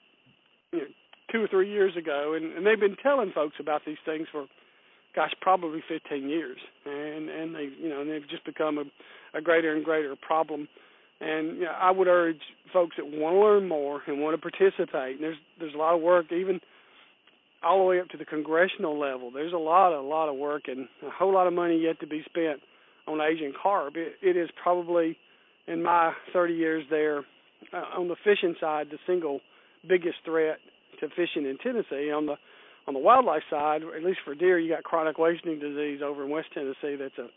you 0.73 0.79
know, 0.79 0.85
two 1.33 1.43
or 1.43 1.49
three 1.49 1.71
years 1.71 1.97
ago, 1.97 2.35
and, 2.35 2.53
and 2.53 2.67
they've 2.67 2.81
been 2.81 2.97
telling 3.03 3.33
folks 3.33 3.57
about 3.61 3.83
these 3.87 3.99
things 4.05 4.27
for 4.31 4.47
gosh, 5.15 5.33
probably 5.41 5.83
15 5.89 6.29
years, 6.29 6.59
and 6.85 7.29
and 7.29 7.55
they 7.55 7.69
you 7.81 7.89
know 7.89 8.01
and 8.01 8.11
they've 8.11 8.29
just 8.29 8.45
become 8.45 8.79
a, 8.79 8.85
a 9.37 9.41
greater 9.41 9.75
and 9.75 9.85
greater 9.85 10.15
problem. 10.17 10.69
And 11.21 11.59
you 11.59 11.65
know, 11.65 11.73
I 11.79 11.91
would 11.91 12.09
urge 12.09 12.41
folks 12.73 12.97
that 12.97 13.07
want 13.07 13.35
to 13.35 13.41
learn 13.41 13.69
more 13.69 14.03
and 14.07 14.21
want 14.21 14.41
to 14.41 14.51
participate. 14.51 15.17
And 15.17 15.23
there's 15.23 15.37
there's 15.59 15.75
a 15.75 15.79
lot 15.79 15.95
of 15.95 16.01
work, 16.01 16.33
even 16.33 16.61
all 17.63 17.79
the 17.79 17.85
way 17.85 18.01
up 18.01 18.09
to 18.09 18.17
the 18.17 18.25
congressional 18.25 18.99
level. 18.99 19.31
There's 19.31 19.53
a 19.53 19.59
lot, 19.59 19.93
a 19.93 20.01
lot 20.01 20.29
of 20.29 20.37
work, 20.37 20.63
and 20.67 20.89
a 21.07 21.11
whole 21.11 21.33
lot 21.33 21.47
of 21.47 21.53
money 21.53 21.79
yet 21.79 22.01
to 22.01 22.07
be 22.07 22.23
spent 22.25 22.61
on 23.07 23.21
Asian 23.21 23.53
carp. 23.61 23.97
It, 23.97 24.15
it 24.23 24.37
is 24.37 24.49
probably, 24.63 25.19
in 25.67 25.83
my 25.83 26.13
30 26.33 26.55
years 26.55 26.85
there, 26.89 27.25
uh, 27.73 27.99
on 27.99 28.09
the 28.09 28.17
fishing 28.25 28.55
side, 28.61 28.89
the 28.91 28.99
single 29.07 29.41
biggest 29.89 30.17
threat 30.25 30.59
to 31.01 31.09
fishing 31.09 31.47
in 31.47 31.59
Tennessee. 31.63 32.11
On 32.11 32.27
the 32.27 32.37
on 32.87 32.95
the 32.95 33.01
wildlife 33.01 33.43
side, 33.51 33.83
at 33.83 34.03
least 34.03 34.21
for 34.25 34.35
deer, 34.35 34.59
you 34.59 34.73
got 34.73 34.83
chronic 34.83 35.19
wasting 35.19 35.59
disease 35.59 36.01
over 36.05 36.25
in 36.25 36.31
West 36.31 36.49
Tennessee. 36.53 36.97
That's 36.99 37.19
a 37.19 37.29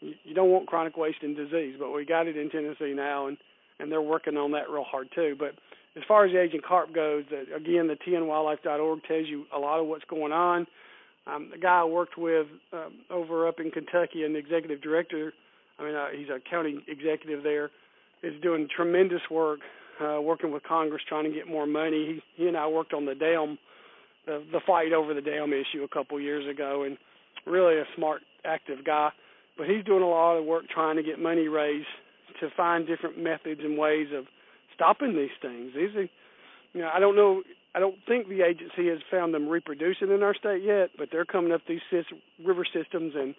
you 0.00 0.34
don't 0.34 0.50
want 0.50 0.66
chronic 0.66 0.96
wasting 0.96 1.34
disease, 1.34 1.76
but 1.78 1.90
we 1.90 2.04
got 2.04 2.26
it 2.26 2.36
in 2.36 2.50
Tennessee 2.50 2.92
now, 2.94 3.26
and 3.26 3.36
and 3.78 3.90
they're 3.90 4.02
working 4.02 4.36
on 4.36 4.52
that 4.52 4.70
real 4.70 4.84
hard 4.84 5.08
too. 5.14 5.34
But 5.38 5.54
as 5.96 6.02
far 6.06 6.24
as 6.24 6.32
the 6.32 6.40
Asian 6.40 6.60
carp 6.66 6.94
goes, 6.94 7.24
again, 7.54 7.88
the 7.88 7.96
tnwildlife.org 8.06 9.02
tells 9.04 9.26
you 9.26 9.44
a 9.54 9.58
lot 9.58 9.80
of 9.80 9.86
what's 9.86 10.04
going 10.04 10.32
on. 10.32 10.66
Um, 11.26 11.48
the 11.50 11.58
guy 11.58 11.80
I 11.80 11.84
worked 11.84 12.18
with 12.18 12.46
um, 12.72 13.00
over 13.10 13.48
up 13.48 13.58
in 13.58 13.70
Kentucky, 13.70 14.24
an 14.24 14.36
executive 14.36 14.82
director, 14.82 15.32
I 15.78 15.84
mean, 15.84 15.94
uh, 15.94 16.08
he's 16.16 16.28
a 16.28 16.38
county 16.48 16.84
executive 16.86 17.42
there, 17.42 17.70
is 18.24 18.40
doing 18.42 18.68
tremendous 18.74 19.22
work, 19.30 19.60
uh, 20.00 20.20
working 20.20 20.52
with 20.52 20.62
Congress 20.62 21.02
trying 21.08 21.24
to 21.24 21.30
get 21.30 21.46
more 21.46 21.66
money. 21.66 22.20
He, 22.36 22.42
he 22.42 22.48
and 22.48 22.56
I 22.56 22.66
worked 22.66 22.92
on 22.92 23.04
the 23.04 23.14
dam 23.14 23.58
the 24.26 24.42
the 24.52 24.60
fight 24.66 24.92
over 24.92 25.12
the 25.12 25.20
dam 25.20 25.52
issue 25.52 25.84
a 25.84 25.88
couple 25.88 26.18
years 26.20 26.48
ago, 26.48 26.82
and 26.84 26.96
really 27.46 27.78
a 27.78 27.84
smart, 27.96 28.22
active 28.44 28.84
guy. 28.84 29.10
But 29.56 29.68
he's 29.68 29.84
doing 29.84 30.02
a 30.02 30.08
lot 30.08 30.36
of 30.36 30.44
work 30.44 30.64
trying 30.68 30.96
to 30.96 31.02
get 31.02 31.18
money 31.18 31.48
raised 31.48 31.86
to 32.40 32.48
find 32.56 32.86
different 32.86 33.18
methods 33.18 33.60
and 33.62 33.78
ways 33.78 34.08
of 34.14 34.24
stopping 34.74 35.14
these 35.14 35.36
things. 35.40 35.72
These 35.76 35.94
are, 35.94 36.08
you 36.72 36.80
know, 36.80 36.90
I 36.92 36.98
don't 36.98 37.14
know. 37.14 37.42
I 37.74 37.80
don't 37.80 37.96
think 38.06 38.28
the 38.28 38.42
agency 38.42 38.88
has 38.88 38.98
found 39.10 39.34
them 39.34 39.48
reproducing 39.48 40.10
in 40.10 40.22
our 40.22 40.34
state 40.34 40.62
yet, 40.62 40.90
but 40.96 41.08
they're 41.10 41.24
coming 41.24 41.52
up 41.52 41.62
these 41.68 41.80
river 42.44 42.64
systems 42.72 43.14
and 43.16 43.34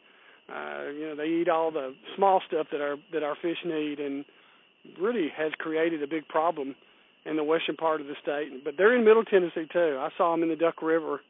uh, 0.48 0.92
you 0.92 1.08
know 1.08 1.16
they 1.16 1.26
eat 1.26 1.50
all 1.50 1.72
the 1.72 1.96
small 2.16 2.42
stuff 2.48 2.68
that 2.72 2.82
our 2.82 2.98
that 3.14 3.24
our 3.24 3.36
fish 3.42 3.58
need, 3.66 4.00
and 4.00 4.26
really 5.00 5.30
has 5.36 5.52
created 5.58 6.04
a 6.04 6.08
big 6.08 6.28
problem 6.28 6.76
in 7.26 7.36
the 7.36 7.44
western 7.44 7.76
part 7.76 8.02
of 8.02 8.08
the 8.08 8.16
state. 8.22 8.64
But 8.64 8.76
they're 8.78 8.96
in 8.96 9.04
Middle 9.04 9.24
Tennessee 9.24 9.68
too. 9.72 9.98
I 10.00 10.10
saw 10.18 10.32
them 10.32 10.44
in 10.44 10.50
the 10.50 10.56
Duck 10.56 10.82
River. 10.82 11.22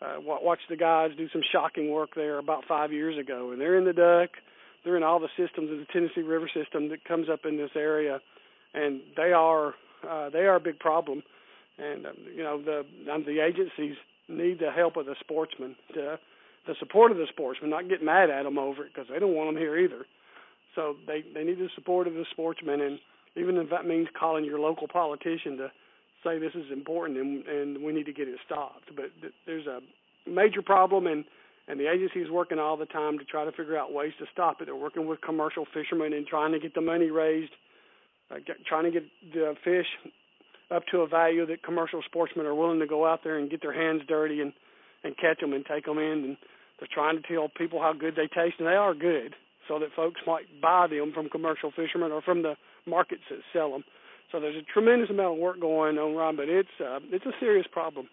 Uh, 0.00 0.16
watch 0.20 0.60
the 0.68 0.76
guys 0.76 1.10
do 1.16 1.28
some 1.32 1.42
shocking 1.50 1.90
work 1.90 2.10
there 2.14 2.38
about 2.38 2.64
five 2.68 2.92
years 2.92 3.18
ago, 3.18 3.50
and 3.50 3.60
they're 3.60 3.76
in 3.76 3.84
the 3.84 3.92
Duck. 3.92 4.30
They're 4.84 4.96
in 4.96 5.02
all 5.02 5.18
the 5.18 5.28
systems 5.36 5.72
of 5.72 5.78
the 5.78 5.86
Tennessee 5.92 6.22
River 6.22 6.48
system 6.54 6.88
that 6.90 7.04
comes 7.04 7.28
up 7.28 7.40
in 7.44 7.56
this 7.56 7.70
area, 7.74 8.20
and 8.74 9.00
they 9.16 9.32
are 9.32 9.74
uh, 10.08 10.30
they 10.30 10.46
are 10.46 10.54
a 10.54 10.60
big 10.60 10.78
problem. 10.78 11.22
And 11.78 12.06
um, 12.06 12.14
you 12.34 12.42
know 12.44 12.62
the 12.62 12.84
um, 13.12 13.24
the 13.24 13.40
agencies 13.40 13.96
need 14.28 14.60
the 14.60 14.70
help 14.70 14.96
of 14.96 15.06
the 15.06 15.16
sportsmen, 15.20 15.74
to, 15.94 16.18
the 16.66 16.74
support 16.78 17.10
of 17.10 17.16
the 17.16 17.26
sportsmen, 17.28 17.70
not 17.70 17.88
get 17.88 18.02
mad 18.02 18.30
at 18.30 18.44
them 18.44 18.58
over 18.58 18.84
it 18.84 18.92
because 18.94 19.08
they 19.10 19.18
don't 19.18 19.34
want 19.34 19.48
them 19.48 19.60
here 19.60 19.76
either. 19.78 20.04
So 20.78 20.94
they 21.08 21.24
they 21.34 21.42
need 21.42 21.58
the 21.58 21.68
support 21.74 22.06
of 22.06 22.14
the 22.14 22.24
sportsmen 22.30 22.80
and 22.80 23.00
even 23.36 23.56
if 23.56 23.68
that 23.70 23.84
means 23.84 24.06
calling 24.18 24.44
your 24.44 24.60
local 24.60 24.86
politician 24.86 25.56
to 25.56 25.72
say 26.22 26.38
this 26.38 26.54
is 26.54 26.70
important 26.72 27.18
and 27.18 27.44
and 27.46 27.82
we 27.82 27.92
need 27.92 28.06
to 28.06 28.12
get 28.12 28.28
it 28.28 28.38
stopped. 28.46 28.88
But 28.94 29.10
th- 29.20 29.34
there's 29.44 29.66
a 29.66 29.80
major 30.24 30.62
problem 30.62 31.08
and 31.08 31.24
and 31.66 31.80
the 31.80 31.90
agency 31.90 32.20
is 32.20 32.30
working 32.30 32.60
all 32.60 32.76
the 32.76 32.86
time 32.86 33.18
to 33.18 33.24
try 33.24 33.44
to 33.44 33.50
figure 33.50 33.76
out 33.76 33.92
ways 33.92 34.12
to 34.20 34.26
stop 34.32 34.62
it. 34.62 34.66
They're 34.66 34.76
working 34.76 35.08
with 35.08 35.20
commercial 35.20 35.66
fishermen 35.74 36.12
and 36.12 36.26
trying 36.26 36.52
to 36.52 36.60
get 36.60 36.74
the 36.74 36.80
money 36.80 37.10
raised, 37.10 37.52
uh, 38.30 38.36
get, 38.36 38.64
trying 38.64 38.84
to 38.84 38.92
get 38.92 39.02
the 39.34 39.54
fish 39.64 39.86
up 40.70 40.84
to 40.92 41.00
a 41.00 41.08
value 41.08 41.44
that 41.46 41.64
commercial 41.64 42.02
sportsmen 42.06 42.46
are 42.46 42.54
willing 42.54 42.78
to 42.78 42.86
go 42.86 43.04
out 43.04 43.24
there 43.24 43.38
and 43.38 43.50
get 43.50 43.62
their 43.62 43.74
hands 43.74 44.02
dirty 44.06 44.40
and 44.42 44.52
and 45.02 45.16
catch 45.16 45.40
them 45.40 45.52
and 45.52 45.66
take 45.66 45.86
them 45.86 45.98
in. 45.98 46.24
And 46.24 46.36
they're 46.78 46.88
trying 46.92 47.20
to 47.20 47.28
tell 47.28 47.48
people 47.48 47.80
how 47.80 47.92
good 47.92 48.14
they 48.14 48.28
taste, 48.28 48.56
and 48.60 48.68
they 48.68 48.78
are 48.78 48.94
good, 48.94 49.34
so 49.68 49.78
that 49.78 49.88
folks 49.94 50.20
might 50.26 50.46
buy 50.60 50.86
them 50.88 51.12
from 51.14 51.28
commercial 51.28 51.70
fishermen 51.70 52.10
or 52.10 52.22
from 52.22 52.42
the 52.42 52.54
markets 52.86 53.22
that 53.30 53.38
sell 53.52 53.70
them. 53.70 53.84
So 54.32 54.40
there's 54.40 54.56
a 54.56 54.72
tremendous 54.72 55.10
amount 55.10 55.34
of 55.34 55.38
work 55.38 55.60
going 55.60 55.96
on, 55.98 56.14
Ron, 56.14 56.36
but 56.36 56.48
it's 56.48 56.68
uh, 56.80 56.98
it's 57.10 57.24
a 57.26 57.32
serious 57.40 57.66
problem. 57.72 58.08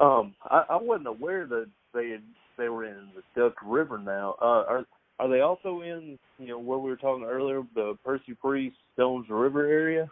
Um, 0.00 0.34
I, 0.44 0.64
I 0.70 0.76
wasn't 0.76 1.08
aware 1.08 1.46
that 1.46 1.66
they 1.94 2.10
had, 2.10 2.22
they 2.58 2.68
were 2.68 2.84
in 2.84 3.08
the 3.14 3.40
Duck 3.40 3.54
River 3.64 3.98
now. 3.98 4.36
Uh, 4.40 4.64
are 4.68 4.84
are 5.18 5.28
they 5.28 5.40
also 5.40 5.80
in 5.82 6.18
you 6.38 6.48
know 6.48 6.58
where 6.58 6.78
we 6.78 6.90
were 6.90 6.96
talking 6.96 7.24
earlier, 7.24 7.62
the 7.74 7.96
Percy 8.04 8.34
Priest 8.40 8.76
Stones 8.94 9.26
River 9.28 9.66
area? 9.66 10.10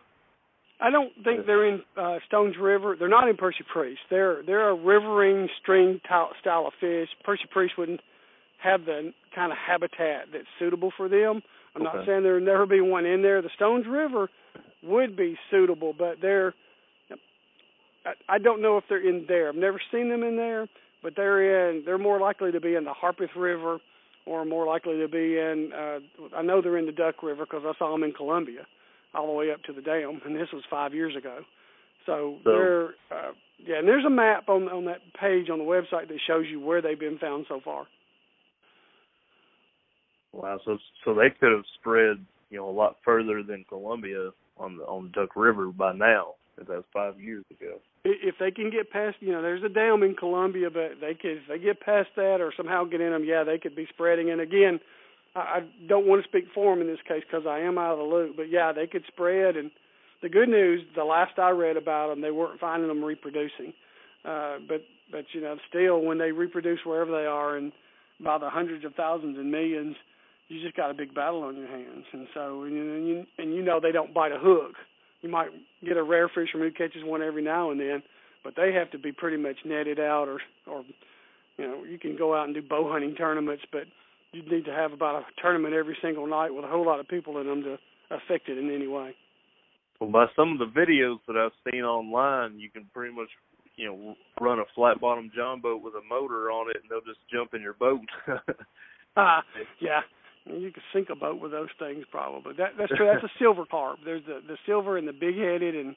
I 0.80 0.90
don't 0.90 1.12
think 1.22 1.46
they're 1.46 1.66
in 1.66 1.82
uh, 1.96 2.18
Stones 2.26 2.56
River. 2.60 2.96
They're 2.98 3.08
not 3.08 3.28
in 3.28 3.36
Percy 3.36 3.64
Priest. 3.72 4.00
They're 4.10 4.42
they're 4.44 4.68
a 4.68 4.74
riverine 4.74 5.48
stream 5.62 6.00
style 6.04 6.66
of 6.66 6.72
fish. 6.80 7.08
Percy 7.24 7.44
Priest 7.50 7.74
wouldn't 7.78 8.00
have 8.64 8.84
the 8.84 9.12
kind 9.34 9.52
of 9.52 9.58
habitat 9.58 10.26
that's 10.32 10.46
suitable 10.58 10.92
for 10.96 11.08
them. 11.08 11.42
I'm 11.76 11.86
okay. 11.86 11.96
not 11.96 12.06
saying 12.06 12.22
there'll 12.22 12.44
never 12.44 12.66
be 12.66 12.80
one 12.80 13.04
in 13.04 13.22
there. 13.22 13.42
The 13.42 13.50
Stones 13.54 13.86
River 13.88 14.28
would 14.82 15.16
be 15.16 15.36
suitable, 15.50 15.94
but 15.96 16.16
they're 16.20 16.54
I, 18.04 18.34
I 18.34 18.38
don't 18.38 18.62
know 18.62 18.76
if 18.76 18.84
they're 18.88 19.06
in 19.06 19.24
there. 19.28 19.48
I've 19.48 19.54
never 19.54 19.80
seen 19.92 20.08
them 20.08 20.22
in 20.22 20.36
there, 20.36 20.68
but 21.02 21.14
they're 21.16 21.70
in. 21.70 21.84
They're 21.84 21.98
more 21.98 22.20
likely 22.20 22.52
to 22.52 22.60
be 22.60 22.74
in 22.74 22.84
the 22.84 22.92
Harpeth 22.92 23.34
River, 23.36 23.78
or 24.26 24.44
more 24.44 24.66
likely 24.66 24.98
to 24.98 25.08
be 25.08 25.38
in. 25.38 25.70
Uh, 25.72 25.98
I 26.36 26.42
know 26.42 26.60
they're 26.60 26.78
in 26.78 26.86
the 26.86 26.92
Duck 26.92 27.22
River 27.22 27.44
because 27.44 27.64
I 27.66 27.72
saw 27.78 27.92
them 27.92 28.02
in 28.02 28.12
Columbia, 28.12 28.66
all 29.14 29.26
the 29.26 29.32
way 29.32 29.50
up 29.50 29.62
to 29.64 29.72
the 29.72 29.82
dam, 29.82 30.20
and 30.24 30.36
this 30.36 30.48
was 30.52 30.62
five 30.70 30.94
years 30.94 31.16
ago. 31.16 31.40
So, 32.06 32.38
so 32.44 32.50
they're 32.50 32.88
uh, 33.10 33.32
yeah, 33.58 33.78
and 33.78 33.88
there's 33.88 34.04
a 34.04 34.10
map 34.10 34.48
on 34.48 34.68
on 34.68 34.84
that 34.86 35.00
page 35.18 35.48
on 35.50 35.58
the 35.58 35.64
website 35.64 36.08
that 36.08 36.18
shows 36.26 36.44
you 36.50 36.60
where 36.60 36.82
they've 36.82 36.98
been 36.98 37.18
found 37.18 37.46
so 37.48 37.60
far. 37.64 37.86
Wow, 40.34 40.58
so 40.64 40.78
so 41.04 41.14
they 41.14 41.30
could 41.30 41.52
have 41.52 41.64
spread, 41.78 42.24
you 42.50 42.58
know, 42.58 42.68
a 42.68 42.72
lot 42.72 42.96
further 43.04 43.42
than 43.42 43.64
Columbia 43.68 44.30
on 44.58 44.78
the 44.78 44.84
on 44.84 45.12
Duck 45.12 45.36
River 45.36 45.66
by 45.68 45.92
now. 45.92 46.34
That 46.56 46.68
was 46.68 46.84
five 46.92 47.20
years 47.20 47.44
ago. 47.50 47.78
If 48.04 48.36
they 48.38 48.50
can 48.50 48.70
get 48.70 48.90
past, 48.90 49.16
you 49.20 49.32
know, 49.32 49.42
there's 49.42 49.64
a 49.64 49.68
dam 49.68 50.02
in 50.02 50.14
Columbia, 50.14 50.70
but 50.70 51.00
they 51.00 51.14
could 51.14 51.38
if 51.38 51.48
they 51.48 51.58
get 51.58 51.80
past 51.80 52.08
that 52.16 52.40
or 52.40 52.52
somehow 52.56 52.84
get 52.84 53.00
in 53.00 53.10
them, 53.10 53.24
yeah, 53.24 53.44
they 53.44 53.58
could 53.58 53.74
be 53.74 53.86
spreading. 53.92 54.30
And 54.30 54.40
again, 54.40 54.78
I, 55.34 55.40
I 55.40 55.60
don't 55.88 56.06
want 56.06 56.22
to 56.22 56.28
speak 56.28 56.44
for 56.54 56.74
them 56.74 56.82
in 56.82 56.92
this 56.92 57.02
case 57.06 57.22
because 57.28 57.46
I 57.46 57.60
am 57.60 57.78
out 57.78 57.92
of 57.92 57.98
the 57.98 58.04
loop, 58.04 58.36
but 58.36 58.50
yeah, 58.50 58.72
they 58.72 58.86
could 58.86 59.04
spread. 59.08 59.56
And 59.56 59.70
the 60.22 60.28
good 60.28 60.48
news, 60.48 60.82
the 60.94 61.04
last 61.04 61.38
I 61.38 61.50
read 61.50 61.76
about 61.76 62.08
them, 62.08 62.20
they 62.20 62.30
weren't 62.30 62.60
finding 62.60 62.88
them 62.88 63.04
reproducing. 63.04 63.72
Uh, 64.24 64.58
but 64.68 64.82
but 65.10 65.24
you 65.32 65.40
know, 65.40 65.56
still, 65.68 66.00
when 66.00 66.18
they 66.18 66.32
reproduce 66.32 66.80
wherever 66.84 67.10
they 67.10 67.26
are, 67.26 67.56
and 67.56 67.72
by 68.20 68.38
the 68.38 68.48
hundreds 68.48 68.84
of 68.84 68.94
thousands 68.94 69.38
and 69.38 69.50
millions, 69.50 69.96
you 70.48 70.62
just 70.62 70.76
got 70.76 70.90
a 70.90 70.94
big 70.94 71.14
battle 71.14 71.42
on 71.42 71.56
your 71.56 71.68
hands. 71.68 72.04
And 72.12 72.26
so, 72.34 72.64
and 72.64 72.74
you, 72.74 73.24
and 73.38 73.54
you 73.54 73.62
know, 73.62 73.80
they 73.80 73.92
don't 73.92 74.14
bite 74.14 74.32
a 74.32 74.38
hook. 74.38 74.72
You 75.22 75.30
might 75.30 75.48
get 75.84 75.96
a 75.96 76.02
rare 76.02 76.28
fisherman 76.28 76.68
who 76.68 76.72
catches 76.72 77.02
one 77.04 77.22
every 77.22 77.42
now 77.42 77.70
and 77.70 77.80
then, 77.80 78.02
but 78.42 78.54
they 78.56 78.72
have 78.72 78.90
to 78.90 78.98
be 78.98 79.10
pretty 79.10 79.38
much 79.38 79.56
netted 79.64 79.98
out, 79.98 80.28
or 80.28 80.40
or 80.66 80.84
you 81.56 81.66
know, 81.66 81.84
you 81.84 81.98
can 81.98 82.16
go 82.16 82.36
out 82.36 82.46
and 82.46 82.54
do 82.54 82.62
bow 82.62 82.90
hunting 82.92 83.14
tournaments, 83.14 83.64
but 83.72 83.84
you'd 84.32 84.50
need 84.50 84.64
to 84.66 84.72
have 84.72 84.92
about 84.92 85.22
a 85.22 85.40
tournament 85.40 85.74
every 85.74 85.96
single 86.02 86.26
night 86.26 86.52
with 86.52 86.64
a 86.64 86.68
whole 86.68 86.84
lot 86.84 87.00
of 87.00 87.08
people 87.08 87.38
in 87.38 87.46
them 87.46 87.62
to 87.62 87.78
affect 88.10 88.48
it 88.48 88.58
in 88.58 88.74
any 88.74 88.86
way. 88.86 89.14
Well, 90.00 90.10
by 90.10 90.26
some 90.36 90.52
of 90.52 90.58
the 90.58 90.78
videos 90.78 91.18
that 91.26 91.36
I've 91.36 91.52
seen 91.70 91.82
online, 91.82 92.58
you 92.58 92.68
can 92.68 92.84
pretty 92.92 93.14
much 93.14 93.28
you 93.76 93.86
know 93.86 94.14
run 94.40 94.58
a 94.58 94.64
flat 94.74 95.00
bottom 95.00 95.30
john 95.34 95.60
boat 95.60 95.82
with 95.82 95.94
a 95.94 96.08
motor 96.08 96.50
on 96.50 96.70
it 96.70 96.76
and 96.80 96.90
they'll 96.90 97.00
just 97.00 97.18
jump 97.32 97.54
in 97.54 97.60
your 97.60 97.74
boat 97.74 98.00
uh 99.16 99.40
yeah 99.80 100.00
you 100.46 100.70
could 100.70 100.82
sink 100.92 101.08
a 101.10 101.16
boat 101.16 101.40
with 101.40 101.52
those 101.52 101.68
things 101.78 102.04
probably 102.10 102.52
that 102.56 102.72
that's 102.78 102.92
true 102.96 103.06
that's 103.06 103.24
a 103.24 103.38
silver 103.38 103.64
carp 103.64 103.98
there's 104.04 104.24
the 104.26 104.40
the 104.46 104.56
silver 104.66 104.96
and 104.98 105.08
the 105.08 105.12
big 105.12 105.36
headed 105.36 105.74
and 105.74 105.96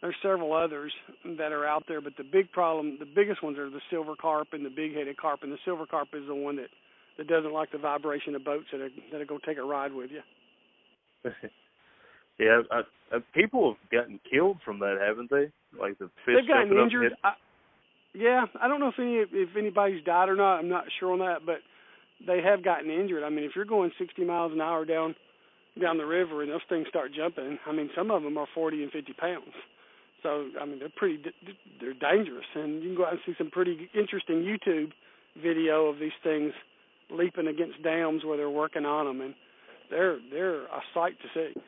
there's 0.00 0.16
several 0.22 0.52
others 0.52 0.92
that 1.38 1.52
are 1.52 1.66
out 1.66 1.84
there 1.88 2.00
but 2.00 2.16
the 2.16 2.24
big 2.24 2.50
problem 2.52 2.96
the 2.98 3.06
biggest 3.06 3.42
ones 3.42 3.58
are 3.58 3.70
the 3.70 3.80
silver 3.90 4.14
carp 4.20 4.48
and 4.52 4.64
the 4.64 4.70
big 4.70 4.94
headed 4.94 5.16
carp 5.16 5.40
and 5.42 5.52
the 5.52 5.58
silver 5.64 5.86
carp 5.86 6.08
is 6.14 6.26
the 6.26 6.34
one 6.34 6.56
that 6.56 6.68
that 7.18 7.26
doesn't 7.26 7.52
like 7.52 7.70
the 7.72 7.78
vibration 7.78 8.34
of 8.34 8.44
boats 8.44 8.66
that 8.72 8.80
are 8.80 8.90
that 9.12 9.20
are 9.20 9.26
going 9.26 9.40
to 9.40 9.46
take 9.46 9.58
a 9.58 9.62
ride 9.62 9.92
with 9.92 10.10
you 10.10 10.22
yeah 12.38 12.62
I, 12.70 12.80
I, 13.12 13.18
people 13.34 13.76
have 13.76 13.90
gotten 13.90 14.20
killed 14.30 14.58
from 14.64 14.78
that 14.78 14.98
haven't 15.00 15.30
they 15.30 15.52
like 15.78 15.98
the 15.98 16.10
fish. 16.24 16.34
They've 16.38 16.48
gotten 16.48 16.76
injured. 16.76 17.12
I, 17.22 17.32
yeah, 18.14 18.46
I 18.60 18.68
don't 18.68 18.80
know 18.80 18.88
if 18.88 18.98
any 18.98 19.16
if 19.16 19.56
anybody's 19.56 20.04
died 20.04 20.28
or 20.28 20.36
not. 20.36 20.58
I'm 20.58 20.68
not 20.68 20.84
sure 20.98 21.12
on 21.12 21.20
that, 21.20 21.46
but 21.46 21.58
they 22.26 22.40
have 22.42 22.64
gotten 22.64 22.90
injured. 22.90 23.22
I 23.22 23.30
mean, 23.30 23.44
if 23.44 23.52
you're 23.56 23.64
going 23.64 23.90
60 23.98 24.24
miles 24.24 24.52
an 24.52 24.60
hour 24.60 24.84
down 24.84 25.14
down 25.80 25.98
the 25.98 26.06
river 26.06 26.42
and 26.42 26.50
those 26.50 26.60
things 26.68 26.86
start 26.88 27.12
jumping, 27.14 27.58
I 27.66 27.72
mean, 27.72 27.90
some 27.96 28.10
of 28.10 28.22
them 28.22 28.36
are 28.36 28.46
40 28.54 28.82
and 28.82 28.92
50 28.92 29.12
pounds. 29.14 29.54
So 30.22 30.48
I 30.60 30.66
mean, 30.66 30.78
they're 30.78 30.92
pretty 30.94 31.22
they're 31.80 31.94
dangerous, 31.94 32.46
and 32.54 32.82
you 32.82 32.90
can 32.90 32.96
go 32.96 33.06
out 33.06 33.12
and 33.12 33.20
see 33.24 33.34
some 33.38 33.50
pretty 33.50 33.88
interesting 33.94 34.42
YouTube 34.42 34.92
video 35.40 35.86
of 35.86 35.98
these 35.98 36.16
things 36.22 36.52
leaping 37.10 37.46
against 37.46 37.82
dams 37.82 38.24
where 38.24 38.36
they're 38.36 38.50
working 38.50 38.84
on 38.84 39.06
them, 39.06 39.20
and 39.20 39.34
they're 39.90 40.18
they're 40.30 40.64
a 40.64 40.80
sight 40.92 41.14
to 41.22 41.28
see. 41.34 41.60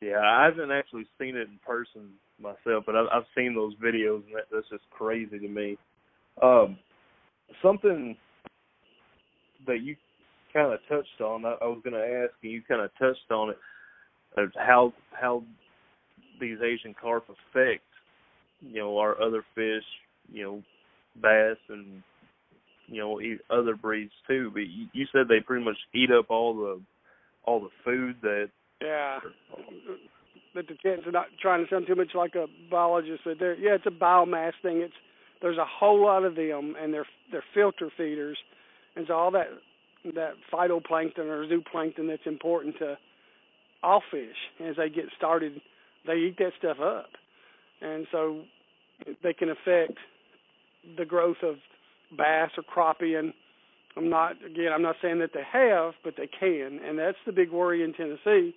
Yeah, 0.00 0.20
I 0.20 0.44
haven't 0.44 0.70
actually 0.70 1.06
seen 1.20 1.36
it 1.36 1.48
in 1.48 1.58
person 1.66 2.10
myself, 2.40 2.84
but 2.86 2.94
I've, 2.94 3.06
I've 3.12 3.26
seen 3.36 3.54
those 3.54 3.74
videos, 3.76 4.24
and 4.26 4.36
that, 4.36 4.44
that's 4.52 4.68
just 4.70 4.88
crazy 4.90 5.38
to 5.40 5.48
me. 5.48 5.76
Um, 6.40 6.78
something 7.62 8.16
that 9.66 9.82
you 9.82 9.96
kind 10.52 10.72
of 10.72 10.80
touched 10.88 11.20
on, 11.20 11.44
I, 11.44 11.56
I 11.60 11.66
was 11.66 11.80
going 11.84 11.94
to 11.94 12.22
ask, 12.24 12.32
and 12.42 12.52
you 12.52 12.62
kind 12.66 12.80
of 12.80 12.90
touched 12.98 13.30
on 13.30 13.50
it, 13.50 13.58
of 14.36 14.50
how 14.56 14.92
how 15.12 15.42
these 16.40 16.58
Asian 16.62 16.94
carp 17.00 17.24
affect, 17.24 17.82
you 18.60 18.78
know, 18.78 18.98
our 18.98 19.20
other 19.20 19.44
fish, 19.54 19.84
you 20.32 20.44
know, 20.44 20.62
bass 21.20 21.56
and 21.68 22.02
you 22.86 23.00
know 23.00 23.20
other 23.50 23.76
breeds 23.76 24.12
too. 24.26 24.50
But 24.52 24.60
you, 24.60 24.86
you 24.92 25.06
said 25.12 25.22
they 25.28 25.40
pretty 25.40 25.64
much 25.64 25.76
eat 25.94 26.10
up 26.10 26.26
all 26.30 26.54
the 26.54 26.80
all 27.44 27.60
the 27.60 27.70
food 27.84 28.16
that 28.22 28.50
yeah. 28.80 29.18
But 30.54 30.66
the 30.66 30.74
kids 30.74 31.06
are 31.06 31.12
not 31.12 31.26
trying 31.40 31.64
to 31.64 31.70
sound 31.70 31.86
too 31.86 31.94
much 31.94 32.14
like 32.14 32.34
a 32.34 32.46
biologist, 32.70 33.22
but 33.24 33.38
they're 33.38 33.56
yeah, 33.56 33.74
it's 33.74 33.86
a 33.86 33.90
biomass 33.90 34.52
thing. 34.62 34.78
It's 34.78 34.94
there's 35.40 35.58
a 35.58 35.66
whole 35.66 36.04
lot 36.04 36.24
of 36.24 36.34
them, 36.34 36.74
and 36.80 36.92
they're 36.92 37.06
they're 37.30 37.44
filter 37.54 37.90
feeders, 37.96 38.38
and 38.96 39.06
so 39.06 39.14
all 39.14 39.30
that 39.32 39.48
that 40.14 40.34
phytoplankton 40.52 41.26
or 41.26 41.46
zooplankton 41.46 42.08
that's 42.08 42.26
important 42.26 42.76
to 42.78 42.96
all 43.82 44.02
fish 44.10 44.36
as 44.64 44.76
they 44.76 44.88
get 44.88 45.04
started, 45.16 45.60
they 46.06 46.14
eat 46.14 46.36
that 46.38 46.52
stuff 46.58 46.78
up, 46.80 47.10
and 47.80 48.06
so 48.10 48.42
they 49.22 49.32
can 49.32 49.50
affect 49.50 49.98
the 50.96 51.04
growth 51.04 51.36
of 51.42 51.56
bass 52.16 52.50
or 52.56 52.62
crappie 52.62 53.18
and 53.18 53.32
I'm 53.96 54.08
not 54.08 54.36
again 54.44 54.72
I'm 54.72 54.82
not 54.82 54.96
saying 55.02 55.18
that 55.18 55.30
they 55.34 55.42
have, 55.52 55.94
but 56.04 56.14
they 56.16 56.28
can, 56.28 56.80
and 56.84 56.98
that's 56.98 57.18
the 57.26 57.32
big 57.32 57.50
worry 57.50 57.82
in 57.82 57.92
Tennessee 57.92 58.54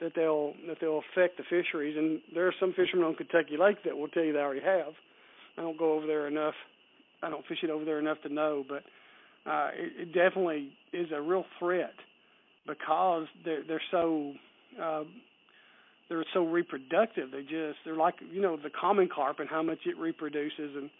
that 0.00 0.12
they'll 0.14 0.54
that 0.68 0.78
they'll 0.80 1.02
affect 1.12 1.36
the 1.36 1.42
fisheries. 1.42 1.96
And 1.96 2.20
there 2.34 2.46
are 2.46 2.54
some 2.58 2.72
fishermen 2.72 3.06
on 3.06 3.14
Kentucky 3.14 3.56
Lake 3.58 3.78
that 3.84 3.96
will 3.96 4.08
tell 4.08 4.22
you 4.24 4.32
they 4.32 4.38
already 4.38 4.60
have. 4.64 4.94
I 5.56 5.62
don't 5.62 5.78
go 5.78 5.94
over 5.94 6.06
there 6.06 6.26
enough. 6.26 6.54
I 7.22 7.30
don't 7.30 7.46
fish 7.46 7.58
it 7.62 7.70
over 7.70 7.84
there 7.84 7.98
enough 7.98 8.20
to 8.22 8.32
know, 8.32 8.64
but 8.68 8.82
uh, 9.50 9.70
it, 9.74 10.08
it 10.08 10.12
definitely 10.12 10.72
is 10.92 11.08
a 11.14 11.20
real 11.20 11.44
threat 11.58 11.94
because 12.66 13.26
they're 13.44 13.62
they're 13.66 13.82
so 13.90 14.32
uh, 14.82 15.04
they're 16.08 16.24
so 16.32 16.44
reproductive. 16.46 17.30
They 17.30 17.42
just 17.42 17.78
they're 17.84 17.96
like 17.96 18.14
you 18.32 18.40
know 18.40 18.56
the 18.56 18.70
common 18.70 19.08
carp 19.14 19.40
and 19.40 19.48
how 19.48 19.62
much 19.62 19.80
it 19.86 19.96
reproduces 19.98 20.76
and 20.76 20.90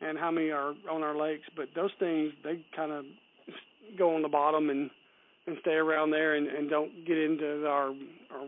and 0.00 0.18
how 0.18 0.30
many 0.30 0.50
are 0.50 0.74
on 0.90 1.02
our 1.02 1.16
lakes. 1.16 1.44
But 1.56 1.68
those 1.74 1.92
things 1.98 2.32
they 2.42 2.64
kind 2.74 2.92
of 2.92 3.04
go 3.98 4.14
on 4.14 4.22
the 4.22 4.28
bottom 4.28 4.70
and 4.70 4.90
and 5.46 5.56
stay 5.60 5.72
around 5.72 6.10
there 6.10 6.34
and, 6.34 6.46
and 6.46 6.70
don't 6.70 7.06
get 7.06 7.18
into 7.18 7.66
our, 7.66 7.88
our 8.30 8.46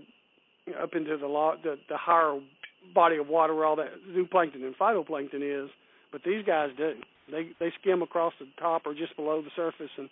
up 0.83 0.95
into 0.95 1.17
the, 1.17 1.27
lot, 1.27 1.63
the 1.63 1.77
the 1.89 1.97
higher 1.97 2.39
body 2.95 3.17
of 3.17 3.29
water 3.29 3.55
where 3.55 3.65
all 3.67 3.77
that 3.77 3.93
zooplankton 4.15 4.65
and 4.65 4.77
phytoplankton 4.77 5.65
is. 5.65 5.71
But 6.13 6.23
these 6.25 6.45
guys 6.45 6.71
do. 6.77 6.95
They 7.31 7.51
they 7.59 7.73
skim 7.81 8.03
across 8.03 8.33
the 8.39 8.47
top 8.61 8.83
or 8.87 8.95
just 8.95 9.17
below 9.17 9.43
the 9.43 9.51
surface 9.57 9.91
and 9.99 10.09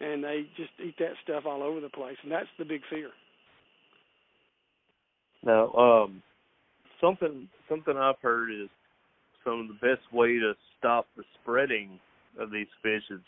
and 0.00 0.22
they 0.22 0.46
just 0.56 0.70
eat 0.84 0.94
that 0.98 1.14
stuff 1.24 1.44
all 1.46 1.62
over 1.62 1.80
the 1.80 1.88
place. 1.88 2.16
And 2.22 2.30
that's 2.30 2.48
the 2.58 2.64
big 2.64 2.82
fear. 2.90 3.10
Now, 5.42 5.72
um, 5.72 6.22
something 7.00 7.48
something 7.68 7.96
I've 7.96 8.20
heard 8.20 8.50
is 8.50 8.68
some 9.44 9.60
of 9.60 9.68
the 9.68 9.74
best 9.74 10.12
way 10.12 10.38
to 10.38 10.54
stop 10.78 11.06
the 11.16 11.22
spreading 11.40 12.00
of 12.38 12.50
these 12.50 12.66
fish 12.82 13.02
is 13.10 13.20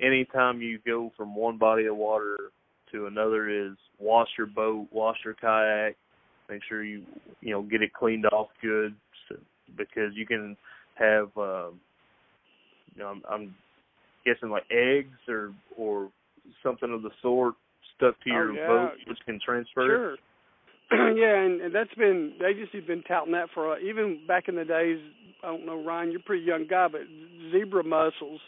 anytime 0.00 0.60
you 0.60 0.78
go 0.86 1.12
from 1.16 1.34
one 1.34 1.58
body 1.58 1.86
of 1.86 1.96
water 1.96 2.36
to 2.92 3.06
another 3.06 3.48
is 3.48 3.76
wash 3.98 4.28
your 4.36 4.48
boat, 4.48 4.88
wash 4.90 5.16
your 5.24 5.34
kayak, 5.34 5.96
make 6.50 6.62
sure 6.68 6.84
you 6.84 7.02
you 7.40 7.52
know 7.52 7.62
get 7.62 7.82
it 7.82 7.92
cleaned 7.92 8.26
off 8.26 8.48
good 8.60 8.94
so, 9.28 9.36
because 9.76 10.12
you 10.14 10.26
can 10.26 10.56
have 10.94 11.28
uh, 11.36 11.70
you 12.94 12.98
know 12.98 13.08
I'm, 13.08 13.22
I'm 13.30 13.54
guessing 14.24 14.50
like 14.50 14.64
eggs 14.70 15.18
or 15.28 15.52
or 15.76 16.10
something 16.62 16.92
of 16.92 17.02
the 17.02 17.10
sort 17.22 17.54
stuck 17.96 18.20
to 18.24 18.30
your 18.30 18.50
oh, 18.50 18.54
yeah. 18.54 18.66
boat 18.66 18.90
which 19.06 19.18
can 19.24 19.38
transfer. 19.44 19.86
Sure. 19.86 20.16
yeah, 21.16 21.44
and, 21.44 21.60
and 21.60 21.74
that's 21.74 21.94
been 21.94 22.34
the 22.38 22.46
agency's 22.46 22.84
been 22.84 23.02
touting 23.04 23.32
that 23.32 23.48
for 23.54 23.74
uh, 23.74 23.78
even 23.78 24.20
back 24.26 24.48
in 24.48 24.56
the 24.56 24.64
days. 24.64 24.98
I 25.42 25.46
don't 25.46 25.64
know, 25.64 25.82
Ryan, 25.82 26.10
you're 26.10 26.20
a 26.20 26.24
pretty 26.24 26.44
young 26.44 26.66
guy, 26.68 26.88
but 26.88 27.02
zebra 27.50 27.84
mussels 27.84 28.40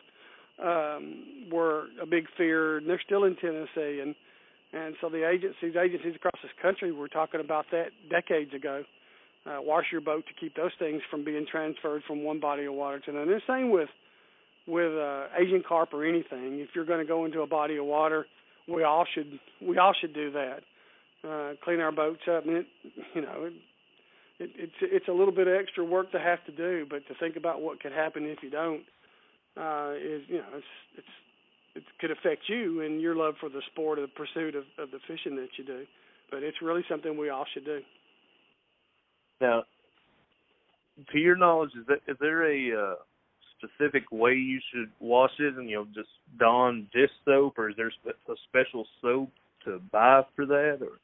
um, 0.63 1.49
were 1.51 1.87
a 2.01 2.07
big 2.07 2.25
fear, 2.37 2.79
and 2.79 2.89
they're 2.89 3.01
still 3.05 3.25
in 3.25 3.37
Tennessee. 3.37 4.01
And 4.03 4.15
and 4.73 4.95
so 5.01 5.09
the 5.09 5.29
agencies, 5.29 5.75
agencies 5.77 6.15
across 6.17 6.41
this 6.43 6.53
country, 6.61 6.93
were 6.93 7.09
talking 7.09 7.41
about 7.41 7.67
that 7.73 7.89
decades 8.11 8.55
ago. 8.55 8.85
Uh, 9.45 9.59
wash 9.61 9.87
your 9.91 10.01
boat 10.01 10.25
to 10.27 10.35
keep 10.39 10.55
those 10.55 10.71
things 10.79 11.03
from 11.11 11.25
being 11.25 11.45
transferred 11.51 12.03
from 12.07 12.23
one 12.23 12.39
body 12.39 12.65
of 12.65 12.75
water 12.75 13.01
to 13.01 13.11
another. 13.11 13.33
And 13.33 13.43
same 13.47 13.71
with 13.71 13.89
with 14.69 14.97
uh, 14.97 15.27
Asian 15.37 15.65
carp 15.67 15.93
or 15.93 16.05
anything. 16.05 16.61
If 16.61 16.69
you're 16.75 16.85
going 16.85 17.01
to 17.01 17.07
go 17.07 17.25
into 17.25 17.41
a 17.41 17.47
body 17.47 17.77
of 17.77 17.85
water, 17.85 18.27
we 18.69 18.85
all 18.85 19.05
should 19.13 19.41
we 19.61 19.79
all 19.79 19.93
should 20.01 20.15
do 20.15 20.31
that. 20.31 20.61
Uh, 21.29 21.55
clean 21.65 21.81
our 21.81 21.93
boats 21.93 22.23
up. 22.31 22.47
And 22.47 22.59
it, 22.59 22.67
you 23.15 23.23
know, 23.23 23.45
it, 23.47 23.53
it, 24.39 24.51
it's 24.57 24.75
it's 24.81 25.09
a 25.09 25.13
little 25.13 25.35
bit 25.35 25.49
of 25.49 25.55
extra 25.55 25.85
work 25.85 26.13
to 26.13 26.21
have 26.21 26.45
to 26.47 26.53
do, 26.53 26.87
but 26.89 27.07
to 27.09 27.15
think 27.19 27.37
about 27.37 27.61
what 27.61 27.81
could 27.81 27.93
happen 27.93 28.25
if 28.27 28.43
you 28.43 28.51
don't 28.51 28.83
uh, 29.57 29.93
is 29.97 30.23
you 30.29 30.39
know 30.39 30.49
it's 30.55 30.67
it's 30.99 31.15
it 31.75 31.85
could 32.01 32.11
affect 32.11 32.43
you 32.49 32.83
and 32.83 33.01
your 33.01 33.17
love 33.17 33.35
for 33.41 33.49
the 33.49 33.63
sport 33.73 33.99
or 33.99 34.03
the 34.03 34.09
pursuit 34.09 34.55
of, 34.55 34.65
of 34.79 34.91
the 34.91 34.99
fishing 35.07 35.37
that 35.37 35.49
you 35.57 35.65
do. 35.65 35.85
But 36.31 36.43
it's 36.43 36.63
really 36.63 36.85
something 36.89 37.17
we 37.17 37.31
all 37.31 37.47
should 37.53 37.65
do. 37.65 37.81
Now, 39.41 39.65
to 41.11 41.19
your 41.19 41.37
knowledge, 41.37 41.71
is 41.79 41.87
that 41.89 42.01
is 42.07 42.17
there 42.21 42.45
a 42.51 42.93
uh, 42.93 42.95
specific 43.59 44.05
way 44.11 44.33
you 44.33 44.61
should 44.73 44.91
wash 45.01 45.33
it, 45.39 45.57
and 45.57 45.69
you 45.69 45.77
know 45.77 45.87
just 45.95 46.09
Dawn 46.39 46.89
dish 46.93 47.11
soap, 47.25 47.59
or 47.59 47.71
is 47.71 47.77
there 47.77 47.89
a 47.89 48.35
special 48.49 48.87
soap 49.01 49.31
to 49.65 49.81
buy 49.91 50.23
for 50.37 50.47
that? 50.47 50.79
Or 50.81 50.99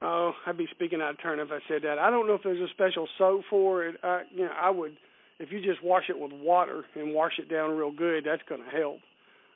Oh, 0.00 0.32
I'd 0.46 0.56
be 0.56 0.68
speaking 0.70 1.00
out 1.00 1.10
of 1.10 1.22
turn 1.22 1.40
if 1.40 1.48
I 1.50 1.58
said 1.68 1.82
that. 1.82 1.98
I 1.98 2.10
don't 2.10 2.28
know 2.28 2.34
if 2.34 2.42
there's 2.44 2.60
a 2.60 2.72
special 2.72 3.08
soap 3.18 3.42
for 3.50 3.84
it. 3.84 3.96
I, 4.02 4.22
you 4.32 4.44
know, 4.44 4.52
I 4.60 4.70
would 4.70 4.96
if 5.40 5.50
you 5.50 5.60
just 5.60 5.82
wash 5.82 6.04
it 6.08 6.18
with 6.18 6.32
water 6.32 6.84
and 6.94 7.14
wash 7.14 7.32
it 7.38 7.50
down 7.50 7.76
real 7.76 7.92
good. 7.92 8.24
That's 8.24 8.42
going 8.48 8.62
to 8.62 8.76
help. 8.76 8.98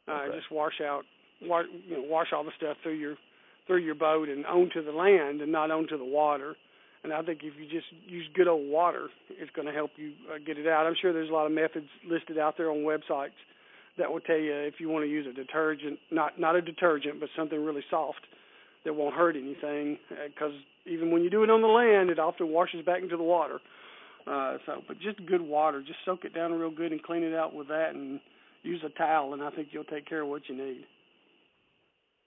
Uh, 0.08 0.12
Okay. 0.12 0.36
Just 0.36 0.50
wash 0.50 0.80
out, 0.80 1.04
wash, 1.42 1.66
you 1.86 1.96
know, 1.96 2.04
wash 2.06 2.28
all 2.32 2.44
the 2.44 2.50
stuff 2.56 2.76
through 2.82 2.94
your 2.98 3.16
through 3.66 3.78
your 3.78 3.94
boat 3.94 4.28
and 4.28 4.44
onto 4.46 4.84
the 4.84 4.90
land 4.90 5.40
and 5.40 5.52
not 5.52 5.70
onto 5.70 5.96
the 5.96 6.04
water. 6.04 6.56
And 7.04 7.12
I 7.12 7.22
think 7.22 7.40
if 7.42 7.54
you 7.58 7.68
just 7.68 7.86
use 8.06 8.26
good 8.34 8.48
old 8.48 8.68
water, 8.68 9.08
it's 9.30 9.50
going 9.52 9.66
to 9.66 9.72
help 9.72 9.90
you 9.96 10.12
uh, 10.32 10.38
get 10.44 10.58
it 10.58 10.66
out. 10.68 10.86
I'm 10.86 10.94
sure 11.00 11.12
there's 11.12 11.30
a 11.30 11.32
lot 11.32 11.46
of 11.46 11.52
methods 11.52 11.86
listed 12.08 12.38
out 12.38 12.56
there 12.56 12.70
on 12.70 12.78
websites 12.78 13.38
that 13.98 14.10
will 14.10 14.20
tell 14.20 14.36
you 14.38 14.52
if 14.52 14.74
you 14.78 14.88
want 14.88 15.04
to 15.04 15.10
use 15.10 15.26
a 15.26 15.32
detergent, 15.32 15.98
not 16.10 16.38
not 16.38 16.56
a 16.56 16.62
detergent, 16.62 17.20
but 17.20 17.28
something 17.36 17.62
really 17.64 17.84
soft 17.90 18.20
that 18.84 18.94
won't 18.94 19.14
hurt 19.14 19.36
anything. 19.36 19.98
Because 20.26 20.52
even 20.86 21.10
when 21.12 21.22
you 21.22 21.30
do 21.30 21.44
it 21.44 21.50
on 21.50 21.60
the 21.62 21.68
land, 21.68 22.10
it 22.10 22.18
often 22.18 22.48
washes 22.48 22.84
back 22.84 23.02
into 23.02 23.16
the 23.16 23.22
water. 23.22 23.60
Uh, 24.26 24.58
so, 24.66 24.82
but 24.86 24.98
just 25.00 25.24
good 25.26 25.40
water, 25.42 25.80
just 25.80 25.98
soak 26.04 26.24
it 26.24 26.34
down 26.34 26.52
real 26.52 26.70
good 26.70 26.92
and 26.92 27.02
clean 27.02 27.22
it 27.24 27.34
out 27.34 27.52
with 27.54 27.66
that, 27.68 27.90
and 27.94 28.20
use 28.62 28.82
a 28.84 28.98
towel, 28.98 29.34
and 29.34 29.42
I 29.42 29.50
think 29.50 29.68
you'll 29.72 29.84
take 29.84 30.08
care 30.08 30.22
of 30.22 30.28
what 30.28 30.42
you 30.48 30.56
need. 30.56 30.84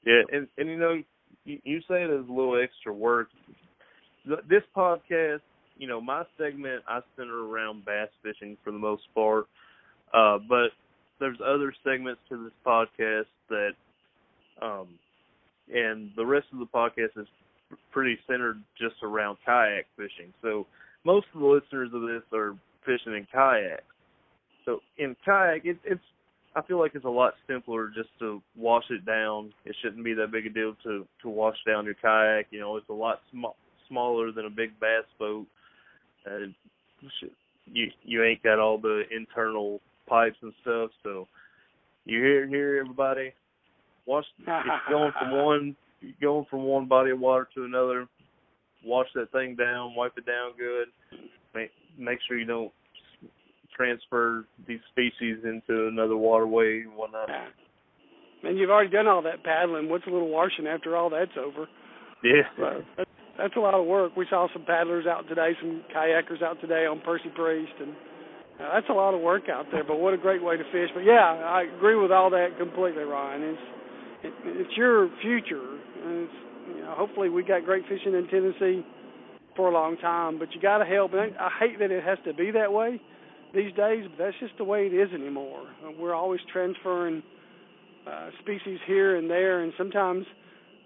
Yeah, 0.06 0.22
and 0.32 0.48
and 0.58 0.70
you 0.70 0.78
know, 0.78 1.02
you, 1.46 1.60
you 1.64 1.80
say 1.82 2.04
it 2.04 2.10
as 2.10 2.28
a 2.28 2.32
little 2.32 2.62
extra 2.62 2.94
work. 2.94 3.30
This 4.26 4.64
podcast, 4.76 5.42
you 5.78 5.88
know, 5.88 6.02
my 6.02 6.24
segment 6.38 6.84
I 6.88 7.00
center 7.16 7.48
around 7.48 7.86
bass 7.86 8.10
fishing 8.24 8.58
for 8.64 8.72
the 8.72 8.80
most 8.80 9.04
part, 9.14 9.46
uh, 10.14 10.40
but 10.50 10.70
there's 11.20 11.38
other 11.46 11.74
segments 11.84 12.22
to 12.30 12.44
this 12.44 12.54
podcast 12.66 13.26
that, 13.50 13.72
um, 14.62 14.88
and 15.74 16.12
the 16.16 16.26
rest 16.26 16.48
of 16.54 16.60
the 16.60 16.66
podcast 16.66 17.20
is 17.22 17.28
pretty 17.92 18.18
centered 18.28 18.62
just 18.80 18.96
around 19.04 19.38
kayak 19.46 19.86
fishing. 19.96 20.34
So 20.42 20.66
most 21.04 21.28
of 21.34 21.42
the 21.42 21.48
listeners 21.48 21.92
of 21.94 22.02
this 22.02 22.24
are 22.34 22.56
fishing 22.86 23.16
in 23.16 23.28
kayaks. 23.32 23.84
So 24.66 24.80
in 24.98 25.16
kayak, 25.26 25.66
it, 25.66 25.78
it's 25.86 26.02
I 26.56 26.62
feel 26.62 26.80
like 26.80 26.96
it's 26.96 27.06
a 27.06 27.10
lot 27.10 27.34
simpler 27.48 27.90
just 27.90 28.10
to 28.20 28.42
wash 28.56 28.86
it 28.90 29.06
down. 29.06 29.54
It 29.66 29.76
shouldn't 29.82 30.06
be 30.06 30.14
that 30.14 30.32
big 30.32 30.46
a 30.46 30.50
deal 30.50 30.76
to 30.84 31.06
to 31.22 31.30
wash 31.30 31.58
down 31.68 31.86
your 31.86 31.96
kayak. 31.96 32.48
You 32.52 32.62
know, 32.62 32.78
it's 32.78 32.90
a 32.90 32.94
lot 32.94 33.20
sm- 33.32 33.58
smaller 33.90 34.32
than 34.32 34.46
a 34.46 34.50
big 34.50 34.80
bass 34.80 35.04
boat. 35.20 35.46
Uh, 36.26 36.48
you 37.02 37.10
you 37.66 37.88
you 38.04 38.24
ain't 38.24 38.42
got 38.42 38.60
all 38.60 38.78
the 38.78 39.04
internal 39.16 39.82
pipes 40.08 40.38
and 40.42 40.54
stuff. 40.62 40.92
So 41.04 41.28
you 42.06 42.20
hear 42.20 42.48
here 42.48 42.80
everybody. 42.80 43.34
Wash 44.06 44.26
if 44.40 44.46
going 44.90 45.12
from 45.20 45.32
one 45.46 45.76
going 46.22 46.46
from 46.50 46.64
one 46.64 46.88
body 46.88 47.12
of 47.12 47.20
water 47.20 47.50
to 47.56 47.66
another. 47.66 48.08
Wash 48.86 49.08
that 49.16 49.32
thing 49.32 49.56
down, 49.56 49.96
wipe 49.96 50.18
it 50.18 50.26
down 50.26 50.52
good. 50.58 50.88
Make 51.54 51.72
make 51.98 52.20
sure 52.28 52.38
you 52.38 52.46
don't 52.46 52.72
transfer 53.76 54.46
these 54.68 54.80
species 54.92 55.38
into 55.44 55.88
another 55.88 56.18
waterway 56.18 56.82
and 56.82 56.96
whatnot. 56.96 57.30
And 58.44 58.58
you've 58.58 58.70
already 58.70 58.92
done 58.92 59.08
all 59.08 59.22
that 59.24 59.44
paddling. 59.44 59.90
What's 59.90 60.06
a 60.08 60.12
little 60.12 60.30
washing 60.30 60.68
after 60.68 60.96
all 60.96 61.10
that's 61.10 61.32
over? 61.38 61.68
Yeah. 62.24 62.44
So 62.58 62.84
that's, 62.98 63.10
that's 63.38 63.56
a 63.58 63.60
lot 63.60 63.74
of 63.74 63.86
work. 63.86 64.16
We 64.16 64.26
saw 64.30 64.48
some 64.54 64.66
paddlers 64.66 65.06
out 65.08 65.28
today, 65.28 65.52
some 65.62 65.84
kayakers 65.96 66.44
out 66.44 66.62
today 66.62 66.86
on 66.86 67.02
Percy 67.02 67.30
Priest, 67.36 67.74
and 67.80 67.92
uh, 68.60 68.74
that's 68.74 68.90
a 68.90 68.94
lot 68.94 69.14
of 69.14 69.22
work 69.22 69.50
out 69.50 69.66
there. 69.72 69.84
But 69.84 70.00
what 70.00 70.14
a 70.14 70.18
great 70.18 70.44
way 70.44 70.58
to 70.58 70.64
fish. 70.72 70.90
But 70.94 71.02
yeah, 71.02 71.24
I 71.24 71.64
agree 71.76 71.96
with 71.96 72.12
all 72.12 72.30
that 72.30 72.58
completely, 72.58 73.04
Ryan. 73.04 73.42
It's 73.44 73.62
it, 74.24 74.34
it's 74.46 74.78
your 74.78 75.10
future, 75.22 75.78
and 76.04 76.24
it's, 76.24 76.78
you 76.78 76.82
know, 76.82 76.94
hopefully 76.96 77.30
we 77.30 77.44
got 77.44 77.66
great 77.66 77.84
fishing 77.84 78.14
in 78.14 78.28
Tennessee 78.28 78.86
for 79.56 79.70
a 79.70 79.74
long 79.74 79.98
time. 79.98 80.40
But 80.40 80.54
you 80.54 80.62
got 80.62 80.80
to 80.80 80.86
help. 80.86 81.14
And 81.14 81.36
I, 81.36 81.46
I 81.46 81.50
hate 81.60 81.80
that 81.80 81.92
it 81.92 82.04
has 82.04 82.18
to 82.26 82.34
be 82.34 82.52
that 82.52 82.72
way 82.72 83.02
these 83.56 83.74
days, 83.74 84.06
but 84.10 84.24
that's 84.24 84.38
just 84.40 84.58
the 84.58 84.64
way 84.64 84.86
it 84.86 84.94
is 84.94 85.12
anymore. 85.14 85.64
Uh, 85.84 85.92
We're 85.98 86.14
always 86.14 86.42
transferring 86.52 87.24
uh, 88.08 88.30
species 88.42 88.80
here 88.86 89.16
and 89.16 89.30
there, 89.30 89.62
and 89.62 89.74
sometimes 89.78 90.26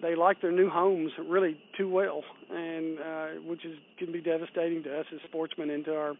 they 0.01 0.15
like 0.15 0.41
their 0.41 0.51
new 0.51 0.70
homes 0.70 1.11
really 1.28 1.57
too 1.78 1.89
well, 1.89 2.24
and 2.49 2.99
uh, 2.99 3.28
which 3.45 3.65
is 3.65 3.78
can 3.97 4.11
be 4.11 4.22
devastating 4.22 4.84
to 4.84 4.99
us 4.99 5.05
as 5.13 5.20
sportsmen 5.28 5.70
and 5.70 5.84
to 5.86 5.95
our, 5.95 6.13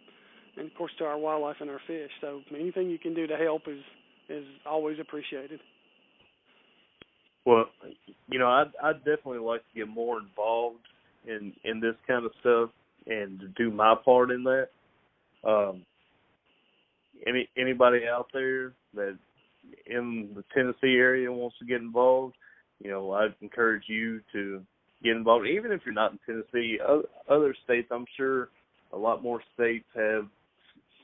and 0.58 0.68
of 0.70 0.76
course 0.78 0.92
to 0.98 1.06
our 1.06 1.18
wildlife 1.18 1.58
and 1.62 1.70
our 1.70 1.80
fish. 1.88 2.12
So 2.20 2.42
anything 2.54 2.90
you 2.90 3.00
can 3.00 3.14
do 3.14 3.28
to 3.28 3.38
help 3.38 3.64
is 3.68 3.80
is 4.28 4.46
always 4.66 4.98
appreciated. 5.00 5.60
Well, 7.46 7.66
you 8.30 8.40
know, 8.40 8.50
I'd 8.50 8.72
I'd 8.84 9.00
definitely 9.00 9.40
like 9.40 9.62
to 9.62 9.80
get 9.80 9.88
more 9.88 10.20
involved 10.20 10.86
in 11.26 11.54
in 11.64 11.80
this 11.80 11.96
kind 12.08 12.26
of 12.26 12.32
stuff 12.42 12.70
and 13.08 13.42
do 13.56 13.72
my 13.72 13.96
part 14.04 14.32
in 14.32 14.44
that. 14.44 14.68
Um, 15.44 15.86
any 17.28 17.50
anybody 17.58 18.02
out 18.08 18.28
there 18.34 18.74
that 18.94 19.18
in 19.86 20.30
the 20.36 20.44
Tennessee 20.54 20.98
area 20.98 21.32
wants 21.32 21.58
to 21.60 21.66
get 21.66 21.82
involved, 21.82 22.36
you 22.80 22.90
know, 22.90 23.12
I'd 23.12 23.36
encourage 23.42 23.84
you 23.88 24.22
to 24.34 24.62
get 25.04 25.16
involved. 25.16 25.48
Even 25.48 25.72
if 25.72 25.82
you're 25.86 25.94
not 25.94 26.14
in 26.14 26.20
Tennessee, 26.26 26.80
other 27.30 27.56
states, 27.64 27.90
I'm 27.92 28.06
sure 28.18 28.50
a 28.94 28.98
lot 28.98 29.24
more 29.24 29.42
states 29.54 29.86
have 29.96 30.28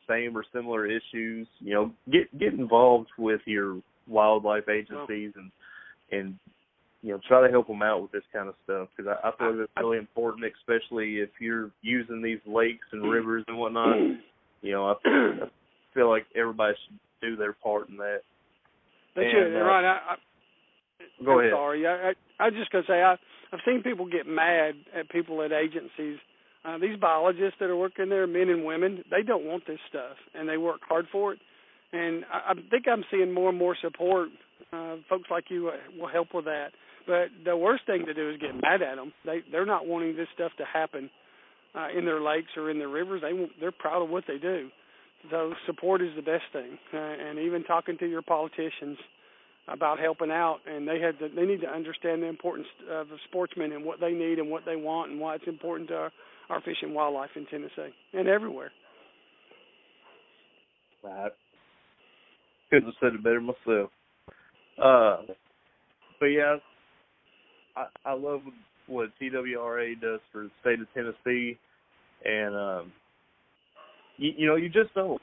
same 0.08 0.38
or 0.38 0.46
similar 0.54 0.86
issues. 0.86 1.48
You 1.60 1.74
know, 1.74 1.92
get 2.12 2.38
get 2.38 2.54
involved 2.54 3.10
with 3.18 3.42
your 3.46 3.82
wildlife 4.08 4.70
agencies 4.70 5.34
and 5.36 5.52
and 6.12 6.36
you 7.02 7.12
know 7.12 7.20
try 7.28 7.46
to 7.46 7.52
help 7.52 7.68
them 7.68 7.82
out 7.82 8.02
with 8.02 8.12
this 8.12 8.24
kind 8.34 8.48
of 8.48 8.56
stuff 8.64 8.88
because 8.96 9.12
I, 9.12 9.28
I 9.28 9.32
feel 9.38 9.52
like 9.52 9.64
it's 9.64 9.74
really 9.78 9.98
important, 9.98 10.46
especially 10.60 11.18
if 11.18 11.30
you're 11.40 11.72
using 11.82 12.22
these 12.22 12.40
lakes 12.46 12.86
and 12.92 13.02
mm-hmm. 13.02 13.12
rivers 13.12 13.44
and 13.48 13.58
whatnot. 13.58 13.98
You 14.62 14.72
know, 14.72 14.86
I, 14.90 15.10
I 15.10 15.48
feel 15.96 16.10
like 16.10 16.26
everybody 16.36 16.76
should 16.86 17.00
do 17.22 17.36
their 17.36 17.54
part 17.54 17.90
in 17.90 17.98
that. 17.98 18.20
That's 19.16 19.28
And, 19.34 19.56
it, 19.56 19.62
uh, 19.62 19.66
right? 19.66 19.86
I, 19.86 19.98
I, 20.14 20.16
Go 21.26 21.34
I'm 21.34 21.40
ahead. 21.40 21.52
sorry. 21.54 21.88
I, 21.88 22.10
I 22.10 22.14
I 22.40 22.46
was 22.46 22.54
just 22.56 22.70
gonna 22.72 22.84
say 22.88 23.02
I 23.02 23.14
I've 23.54 23.64
seen 23.66 23.82
people 23.82 24.06
get 24.06 24.28
mad 24.28 24.76
at 24.94 25.10
people 25.10 25.42
at 25.42 25.52
agencies. 25.52 26.20
Uh, 26.66 26.78
these 26.80 26.98
biologists 27.00 27.56
that 27.60 27.70
are 27.70 27.76
working 27.78 28.10
there, 28.10 28.28
men 28.28 28.50
and 28.50 28.66
women, 28.66 29.04
they 29.12 29.22
don't 29.22 29.46
want 29.46 29.66
this 29.68 29.80
stuff, 29.88 30.18
and 30.34 30.50
they 30.50 30.58
work 30.58 30.82
hard 30.88 31.06
for 31.12 31.32
it. 31.34 31.40
And 31.94 32.26
I, 32.32 32.52
I 32.52 32.54
think 32.70 32.88
I'm 32.92 33.04
seeing 33.12 33.32
more 33.34 33.50
and 33.50 33.58
more 33.58 33.76
support. 33.80 34.30
Uh, 34.74 34.96
folks 35.08 35.30
like 35.30 35.46
you 35.50 35.70
uh, 35.70 35.74
will 36.00 36.10
help 36.10 36.30
with 36.34 36.46
that. 36.46 36.70
But 37.08 37.28
the 37.46 37.56
worst 37.56 37.86
thing 37.86 38.06
to 38.08 38.14
do 38.14 38.32
is 38.32 38.38
get 38.42 38.56
mad 38.60 38.82
at 38.82 38.96
them. 38.96 39.14
They 39.26 39.40
they're 39.52 39.66
not 39.66 39.86
wanting 39.88 40.16
this 40.16 40.28
stuff 40.34 40.52
to 40.58 40.66
happen 40.66 41.10
uh, 41.76 41.88
in 41.98 42.04
their 42.04 42.20
lakes 42.22 42.50
or 42.58 42.72
in 42.72 42.80
their 42.80 42.90
rivers. 42.90 43.22
They 43.22 43.32
they're 43.60 43.72
proud 43.72 44.02
of 44.02 44.10
what 44.10 44.24
they 44.28 44.38
do. 44.40 44.70
So 45.32 45.54
support 45.66 46.02
is 46.02 46.10
the 46.16 46.22
best 46.22 46.44
thing. 46.54 46.78
Uh, 46.94 46.98
and 46.98 47.40
even 47.40 47.64
talking 47.64 47.98
to 48.00 48.08
your 48.08 48.22
politicians 48.22 48.98
about 49.68 50.00
helping 50.00 50.32
out, 50.32 50.60
and 50.68 50.88
they 50.88 51.00
had 51.00 51.18
to, 51.20 51.28
they 51.36 51.46
need 51.46 51.62
to 51.62 51.70
understand 51.70 52.22
the 52.22 52.28
importance 52.28 52.68
of 52.92 53.08
sportsmen 53.28 53.72
and 53.72 53.84
what 53.84 54.00
they 54.00 54.12
need 54.12 54.38
and 54.38 54.50
what 54.50 54.64
they 54.66 54.76
want 54.76 55.12
and 55.12 55.20
why 55.20 55.36
it's 55.36 55.48
important 55.48 55.90
to 55.90 55.96
our, 55.96 56.12
our 56.50 56.62
fish 56.62 56.78
and 56.82 56.94
wildlife 56.94 57.32
in 57.36 57.46
Tennessee 57.48 57.94
and 58.14 58.28
everywhere. 58.28 58.72
I 61.04 61.30
couldn't 62.70 62.86
have 62.86 62.96
said 63.00 63.14
it 63.14 63.24
better 63.24 63.42
myself. 63.42 63.92
Uh, 64.82 65.34
but 66.20 66.28
yeah, 66.28 66.58
I 67.76 67.86
I 68.06 68.14
love 68.14 68.42
what 68.88 69.10
TWRA 69.22 70.00
does 70.00 70.20
for 70.32 70.44
the 70.44 70.52
state 70.62 70.80
of 70.80 70.88
Tennessee, 70.94 71.58
and 72.24 72.56
um, 72.56 72.92
you, 74.18 74.34
you 74.38 74.48
know, 74.48 74.56
you 74.56 74.70
just 74.70 74.94
don't. 74.94 75.22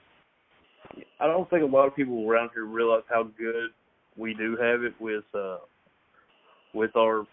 I 1.20 1.26
don't 1.26 1.48
think 1.48 1.62
a 1.62 1.66
lot 1.66 1.86
of 1.86 1.96
people 1.96 2.28
around 2.28 2.50
here 2.54 2.64
realize 2.64 3.02
how 3.08 3.24
good 3.38 3.70
we 4.16 4.34
do 4.34 4.56
have 4.60 4.82
it 4.82 4.92
with 5.00 5.24
uh 5.34 5.58
with 6.74 6.94
our 6.96 7.24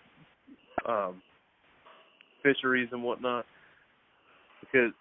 um 0.87 1.21
fisheries 2.41 2.89
and 2.91 3.03
whatnot 3.03 3.45
because 4.61 4.91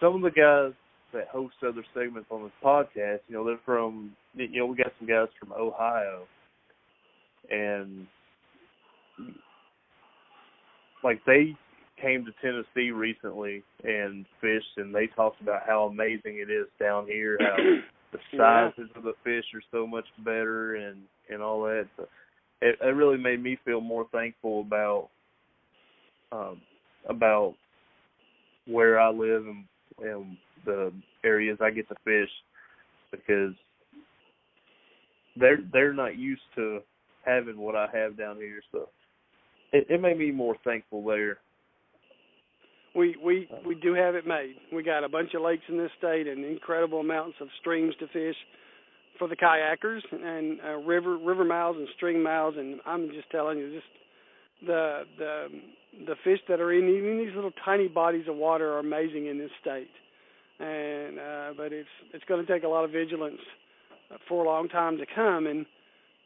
some 0.00 0.14
of 0.14 0.22
the 0.22 0.30
guys 0.30 0.72
that 1.12 1.28
host 1.28 1.54
other 1.66 1.84
segments 1.94 2.28
on 2.30 2.42
this 2.42 2.52
podcast, 2.64 3.20
you 3.28 3.34
know, 3.34 3.44
they're 3.44 3.60
from 3.64 4.12
you 4.34 4.60
know, 4.60 4.66
we 4.66 4.76
got 4.76 4.92
some 4.98 5.08
guys 5.08 5.28
from 5.38 5.52
Ohio 5.52 6.22
and 7.50 8.06
like 11.04 11.20
they 11.26 11.56
came 12.00 12.24
to 12.24 12.32
Tennessee 12.42 12.90
recently 12.90 13.62
and 13.84 14.26
fished 14.40 14.76
and 14.76 14.94
they 14.94 15.06
talked 15.08 15.40
about 15.40 15.62
how 15.66 15.84
amazing 15.84 16.38
it 16.38 16.50
is 16.50 16.66
down 16.80 17.06
here, 17.06 17.38
how 17.40 17.56
the 18.12 18.18
Yeah. 18.32 18.70
sizes 18.72 18.90
of 18.94 19.02
the 19.02 19.14
fish 19.24 19.44
are 19.54 19.62
so 19.70 19.86
much 19.86 20.06
better 20.18 20.76
and 20.76 21.02
and 21.28 21.42
all 21.42 21.62
that. 21.62 21.88
So 21.96 22.06
it, 22.60 22.78
it 22.80 22.94
really 22.94 23.18
made 23.18 23.42
me 23.42 23.58
feel 23.64 23.80
more 23.80 24.06
thankful 24.12 24.60
about 24.60 25.08
um 26.32 26.60
about 27.08 27.54
where 28.66 28.98
I 29.00 29.10
live 29.10 29.46
and 29.46 29.64
and 29.98 30.36
the 30.64 30.92
areas 31.24 31.58
I 31.60 31.70
get 31.70 31.88
to 31.88 31.94
fish 32.04 32.30
because 33.10 33.54
they're 35.36 35.58
they're 35.72 35.92
not 35.94 36.18
used 36.18 36.42
to 36.56 36.80
having 37.24 37.56
what 37.58 37.74
I 37.74 37.88
have 37.92 38.16
down 38.16 38.36
here, 38.36 38.60
so 38.72 38.88
it, 39.72 39.86
it 39.90 40.00
made 40.00 40.18
me 40.18 40.30
more 40.30 40.56
thankful 40.64 41.04
there. 41.04 41.38
We 42.96 43.16
we 43.22 43.48
we 43.66 43.74
do 43.74 43.94
have 43.94 44.14
it 44.14 44.26
made. 44.26 44.56
We 44.72 44.82
got 44.82 45.04
a 45.04 45.08
bunch 45.08 45.34
of 45.34 45.42
lakes 45.42 45.64
in 45.68 45.76
this 45.76 45.90
state 45.98 46.26
and 46.26 46.44
incredible 46.44 47.00
amounts 47.00 47.36
of 47.40 47.48
streams 47.60 47.94
to 48.00 48.06
fish 48.08 48.36
for 49.18 49.28
the 49.28 49.36
kayakers 49.36 50.00
and 50.12 50.58
uh, 50.60 50.76
river 50.78 51.16
river 51.18 51.44
mouths 51.44 51.78
and 51.78 51.88
stream 51.96 52.22
mouths. 52.22 52.56
And 52.58 52.80
I'm 52.86 53.08
just 53.10 53.30
telling 53.30 53.58
you, 53.58 53.74
just 53.74 54.66
the 54.66 55.02
the 55.18 55.46
the 56.06 56.14
fish 56.24 56.40
that 56.48 56.60
are 56.60 56.72
in 56.72 56.88
even 56.88 57.18
these 57.18 57.34
little 57.34 57.52
tiny 57.64 57.88
bodies 57.88 58.26
of 58.28 58.36
water 58.36 58.72
are 58.74 58.78
amazing 58.78 59.26
in 59.26 59.38
this 59.38 59.50
state. 59.60 59.90
And 60.58 61.18
uh, 61.18 61.52
but 61.56 61.72
it's 61.72 61.88
it's 62.14 62.24
going 62.24 62.44
to 62.44 62.50
take 62.50 62.64
a 62.64 62.68
lot 62.68 62.84
of 62.84 62.90
vigilance 62.90 63.40
for 64.28 64.44
a 64.44 64.46
long 64.46 64.68
time 64.68 64.96
to 64.98 65.06
come. 65.14 65.46
And 65.46 65.66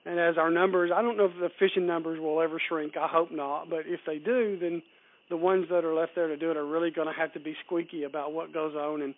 and 0.07 0.19
as 0.19 0.39
our 0.39 0.51
numbers, 0.51 0.91
I 0.95 1.03
don't 1.03 1.17
know 1.17 1.27
if 1.27 1.39
the 1.41 1.51
fishing 1.59 1.87
numbers 1.87 2.21
will 2.21 2.41
ever 2.41 2.61
shrink. 2.69 2.97
I 2.97 3.09
hope 3.09 3.33
not. 3.33 3.69
But 3.69 3.81
if 3.87 4.01
they 4.07 4.19
do, 4.19 4.57
then 4.61 4.83
the 5.31 5.37
ones 5.37 5.67
that 5.71 5.85
are 5.85 5.95
left 5.95 6.13
there 6.15 6.27
to 6.27 6.37
do 6.37 6.51
it 6.51 6.57
are 6.57 6.67
really 6.67 6.91
going 6.91 7.07
to 7.07 7.19
have 7.19 7.33
to 7.33 7.41
be 7.41 7.57
squeaky 7.65 8.03
about 8.03 8.33
what 8.33 8.53
goes 8.53 8.75
on 8.75 9.03
and 9.03 9.15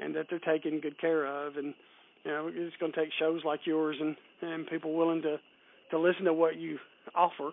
and 0.00 0.16
that 0.16 0.26
they're 0.28 0.38
taken 0.40 0.80
good 0.80 1.00
care 1.00 1.26
of. 1.26 1.56
And 1.56 1.74
you 2.24 2.30
know, 2.30 2.50
it's 2.52 2.74
going 2.80 2.92
to 2.92 2.98
take 2.98 3.10
shows 3.18 3.42
like 3.44 3.60
yours 3.64 3.96
and 4.00 4.16
and 4.40 4.66
people 4.66 4.94
willing 4.94 5.22
to 5.22 5.36
to 5.90 5.98
listen 5.98 6.24
to 6.24 6.32
what 6.32 6.56
you 6.56 6.78
offer 7.14 7.50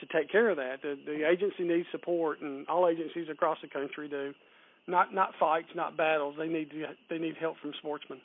to 0.00 0.06
take 0.06 0.30
care 0.30 0.48
of 0.50 0.56
that. 0.56 0.82
The 0.82 0.96
the 1.04 1.28
agency 1.28 1.64
needs 1.64 1.86
support, 1.90 2.40
and 2.40 2.66
all 2.68 2.88
agencies 2.88 3.28
across 3.30 3.58
the 3.60 3.68
country 3.68 4.08
do. 4.08 4.32
Not 4.86 5.12
not 5.12 5.30
fights, 5.38 5.68
not 5.74 5.96
battles. 5.96 6.36
They 6.38 6.48
need 6.48 6.70
to, 6.70 6.84
they 7.10 7.18
need 7.18 7.36
help 7.38 7.56
from 7.60 7.72
sportsmen. 7.78 8.20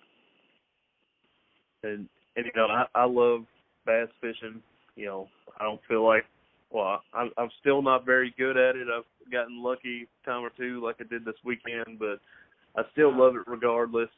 And 1.83 2.07
and 2.35 2.45
you 2.45 2.51
know, 2.55 2.67
I 2.67 2.85
I 2.95 3.05
love 3.05 3.45
bass 3.85 4.09
fishing. 4.21 4.61
You 4.95 5.05
know, 5.05 5.27
I 5.59 5.63
don't 5.63 5.81
feel 5.87 6.05
like 6.05 6.25
well, 6.71 7.01
I'm 7.13 7.31
I'm 7.37 7.49
still 7.59 7.81
not 7.81 8.05
very 8.05 8.33
good 8.37 8.57
at 8.57 8.75
it. 8.75 8.87
I've 8.93 9.31
gotten 9.31 9.63
lucky 9.63 10.07
time 10.25 10.43
or 10.43 10.51
two, 10.57 10.83
like 10.83 10.97
I 10.99 11.03
did 11.03 11.23
this 11.23 11.35
weekend, 11.43 11.99
but 11.99 12.19
I 12.75 12.81
still 12.91 13.17
love 13.17 13.35
it 13.35 13.47
regardless. 13.47 14.09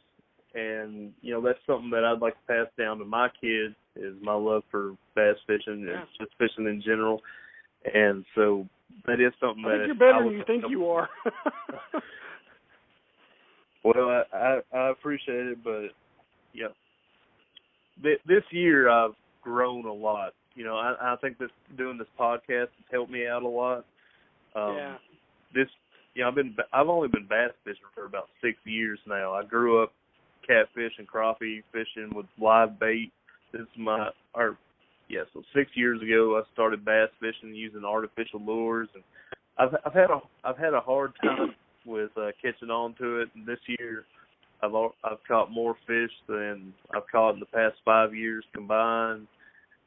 And 0.55 1.13
you 1.21 1.31
know, 1.31 1.41
that's 1.41 1.59
something 1.67 1.91
that 1.91 2.03
I'd 2.03 2.21
like 2.21 2.33
to 2.33 2.47
pass 2.47 2.65
down 2.77 2.97
to 2.99 3.05
my 3.05 3.29
kids 3.39 3.75
is 3.95 4.15
my 4.21 4.33
love 4.33 4.63
for 4.71 4.95
bass 5.15 5.35
fishing 5.45 5.85
yeah. 5.87 5.99
and 5.99 6.07
just 6.19 6.31
fishing 6.37 6.65
in 6.65 6.81
general. 6.83 7.21
And 7.93 8.25
so 8.35 8.67
that 9.05 9.21
is 9.21 9.31
something 9.39 9.63
I 9.65 9.69
that 9.69 9.77
think 9.77 9.87
you're 9.99 10.11
better 10.11 10.25
than 10.25 10.33
you 10.33 10.43
think 10.47 10.63
you 10.69 10.87
are. 10.87 11.07
well, 13.83 14.09
I, 14.09 14.23
I 14.35 14.59
I 14.75 14.89
appreciate 14.89 15.45
it, 15.45 15.63
but 15.63 15.89
yeah, 16.53 16.69
this 18.01 18.43
year 18.51 18.89
I've 18.89 19.13
grown 19.41 19.85
a 19.85 19.93
lot 19.93 20.33
you 20.55 20.63
know, 20.63 20.75
I, 20.75 21.13
I 21.13 21.15
think 21.17 21.37
that 21.39 21.49
doing 21.77 21.97
this 21.97 22.07
podcast 22.19 22.69
has 22.75 22.91
helped 22.91 23.11
me 23.11 23.27
out 23.27 23.43
a 23.43 23.47
lot. 23.47 23.85
Um, 24.55 24.75
yeah. 24.75 24.95
This, 25.53 25.67
you 26.15 26.23
know, 26.23 26.29
I've 26.29 26.35
been 26.35 26.55
I've 26.73 26.89
only 26.89 27.07
been 27.07 27.27
bass 27.27 27.51
fishing 27.63 27.81
for 27.95 28.05
about 28.05 28.29
six 28.41 28.57
years 28.65 28.99
now. 29.07 29.33
I 29.33 29.43
grew 29.43 29.81
up 29.81 29.93
catfish 30.45 30.93
and 30.97 31.07
crappie 31.07 31.63
fishing 31.71 32.11
with 32.13 32.25
live 32.39 32.79
bait. 32.79 33.11
This 33.51 33.61
is 33.61 33.67
my 33.77 34.09
or 34.33 34.57
yeah, 35.07 35.23
so 35.33 35.41
six 35.55 35.71
years 35.75 36.01
ago 36.01 36.37
I 36.39 36.53
started 36.53 36.85
bass 36.85 37.09
fishing 37.19 37.55
using 37.55 37.83
artificial 37.83 38.41
lures, 38.45 38.89
and 38.93 39.03
I've 39.57 39.75
I've 39.85 39.93
had 39.93 40.09
a 40.11 40.19
I've 40.43 40.57
had 40.57 40.73
a 40.73 40.81
hard 40.81 41.13
time 41.23 41.55
with 41.85 42.11
uh, 42.17 42.31
catching 42.41 42.69
on 42.69 42.95
to 42.95 43.21
it. 43.21 43.29
And 43.35 43.45
this 43.45 43.59
year, 43.67 44.05
I've 44.61 44.73
I've 45.03 45.23
caught 45.27 45.51
more 45.51 45.75
fish 45.87 46.11
than 46.27 46.73
I've 46.95 47.07
caught 47.11 47.33
in 47.33 47.39
the 47.39 47.45
past 47.47 47.75
five 47.85 48.13
years 48.13 48.43
combined. 48.53 49.27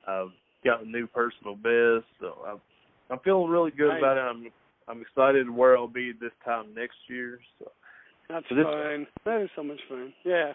I've 0.06 0.32
got 0.64 0.84
a 0.84 0.88
new 0.88 1.06
personal 1.06 1.54
best, 1.54 2.06
so 2.20 2.38
I'm 2.46 2.60
I'm 3.10 3.18
feeling 3.20 3.50
really 3.50 3.70
good 3.70 3.88
nice. 3.88 3.98
about 3.98 4.16
it. 4.16 4.20
I'm 4.20 4.46
I'm 4.88 5.00
excited 5.02 5.48
where 5.48 5.76
I'll 5.76 5.88
be 5.88 6.12
this 6.12 6.32
time 6.44 6.74
next 6.74 6.96
year. 7.08 7.38
So 7.58 7.70
that's 8.28 8.46
so 8.48 8.54
this, 8.54 8.64
fun. 8.64 9.06
That 9.24 9.42
is 9.42 9.50
so 9.54 9.62
much 9.62 9.80
fun. 9.88 10.12
Yeah. 10.24 10.52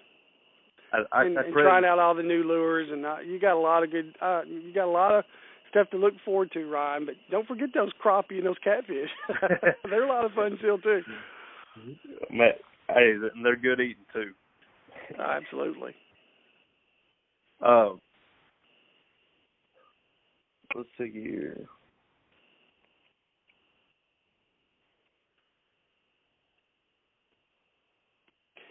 I, 0.94 0.98
I, 1.12 1.26
and, 1.26 1.38
I 1.38 1.44
and 1.44 1.54
trying 1.54 1.86
out 1.86 2.00
all 2.00 2.16
the 2.16 2.24
new 2.24 2.44
lures, 2.44 2.90
and 2.92 3.06
uh, 3.06 3.18
you 3.20 3.40
got 3.40 3.56
a 3.56 3.60
lot 3.60 3.84
of 3.84 3.92
good. 3.92 4.16
uh 4.22 4.42
You 4.46 4.74
got 4.74 4.86
a 4.86 4.92
lot 4.92 5.14
of 5.14 5.26
stuff 5.70 5.90
to 5.92 5.98
look 5.98 6.14
forward 6.24 6.52
to, 6.54 6.66
Ryan. 6.66 7.06
But 7.06 7.16
don't 7.30 7.48
forget 7.48 7.70
those 7.74 7.92
crappie 8.04 8.38
and 8.38 8.46
those 8.46 8.56
catfish. 8.64 9.10
they're 9.90 10.06
a 10.06 10.08
lot 10.08 10.26
of 10.26 10.32
fun 10.32 10.58
still 10.60 10.78
too. 10.78 11.02
Man, 12.32 12.52
hey, 12.90 13.14
they're 13.44 13.56
good 13.56 13.80
eating 13.80 14.06
too. 14.14 14.32
Absolutely. 15.20 15.94
Um, 17.66 18.00
let's 20.78 20.90
see 20.98 21.12
here. 21.12 21.66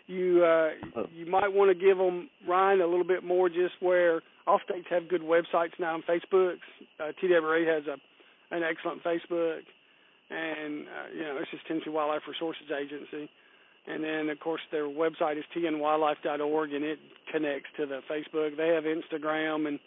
You 0.07 0.45
uh, 0.45 1.03
you 1.13 1.27
might 1.27 1.53
want 1.53 1.69
to 1.69 1.75
give 1.75 1.99
them 1.99 2.31
Ryan 2.49 2.81
a 2.81 2.87
little 2.87 3.05
bit 3.05 3.25
more 3.25 3.49
just 3.49 3.75
where 3.81 4.23
all 4.47 4.61
states 4.65 4.87
have 4.89 5.09
good 5.09 5.23
websites 5.23 5.73
now 5.81 5.95
on 5.95 6.05
Facebook. 6.09 6.59
Uh, 7.01 7.11
TWRA 7.21 7.67
has 7.67 7.83
a 7.89 7.97
an 8.55 8.63
excellent 8.63 9.03
Facebook, 9.03 9.63
and 10.31 10.87
uh, 10.87 11.13
you 11.13 11.23
know 11.23 11.35
this 11.35 11.49
is 11.53 11.59
Tennessee 11.67 11.91
Wildlife 11.91 12.23
Resources 12.29 12.71
Agency. 12.71 13.29
And 13.89 14.03
then, 14.03 14.31
of 14.31 14.41
course, 14.41 14.63
their 14.73 14.87
website 14.87 15.39
is 15.39 15.45
tnwildlife.org, 15.57 16.73
and 16.73 16.85
it 16.85 16.99
connects 17.31 17.69
to 17.77 17.87
the 17.87 18.01
Facebook. 18.11 18.57
They 18.57 18.69
have 18.71 18.83
Instagram, 18.83 19.69
and 19.69 19.79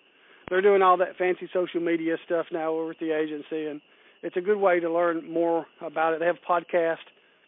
they're 0.49 0.61
doing 0.61 0.81
all 0.81 0.97
that 0.97 1.17
fancy 1.17 1.49
social 1.53 1.81
media 1.81 2.17
stuff 2.25 2.47
now 2.51 2.71
over 2.71 2.91
at 2.91 2.99
the 2.99 3.11
agency, 3.11 3.67
and 3.67 3.81
it's 4.23 4.37
a 4.37 4.41
good 4.41 4.57
way 4.57 4.79
to 4.79 4.91
learn 4.91 5.31
more 5.31 5.65
about 5.81 6.13
it. 6.13 6.19
They 6.19 6.25
have 6.25 6.37
a 6.43 6.51
podcast 6.51 6.97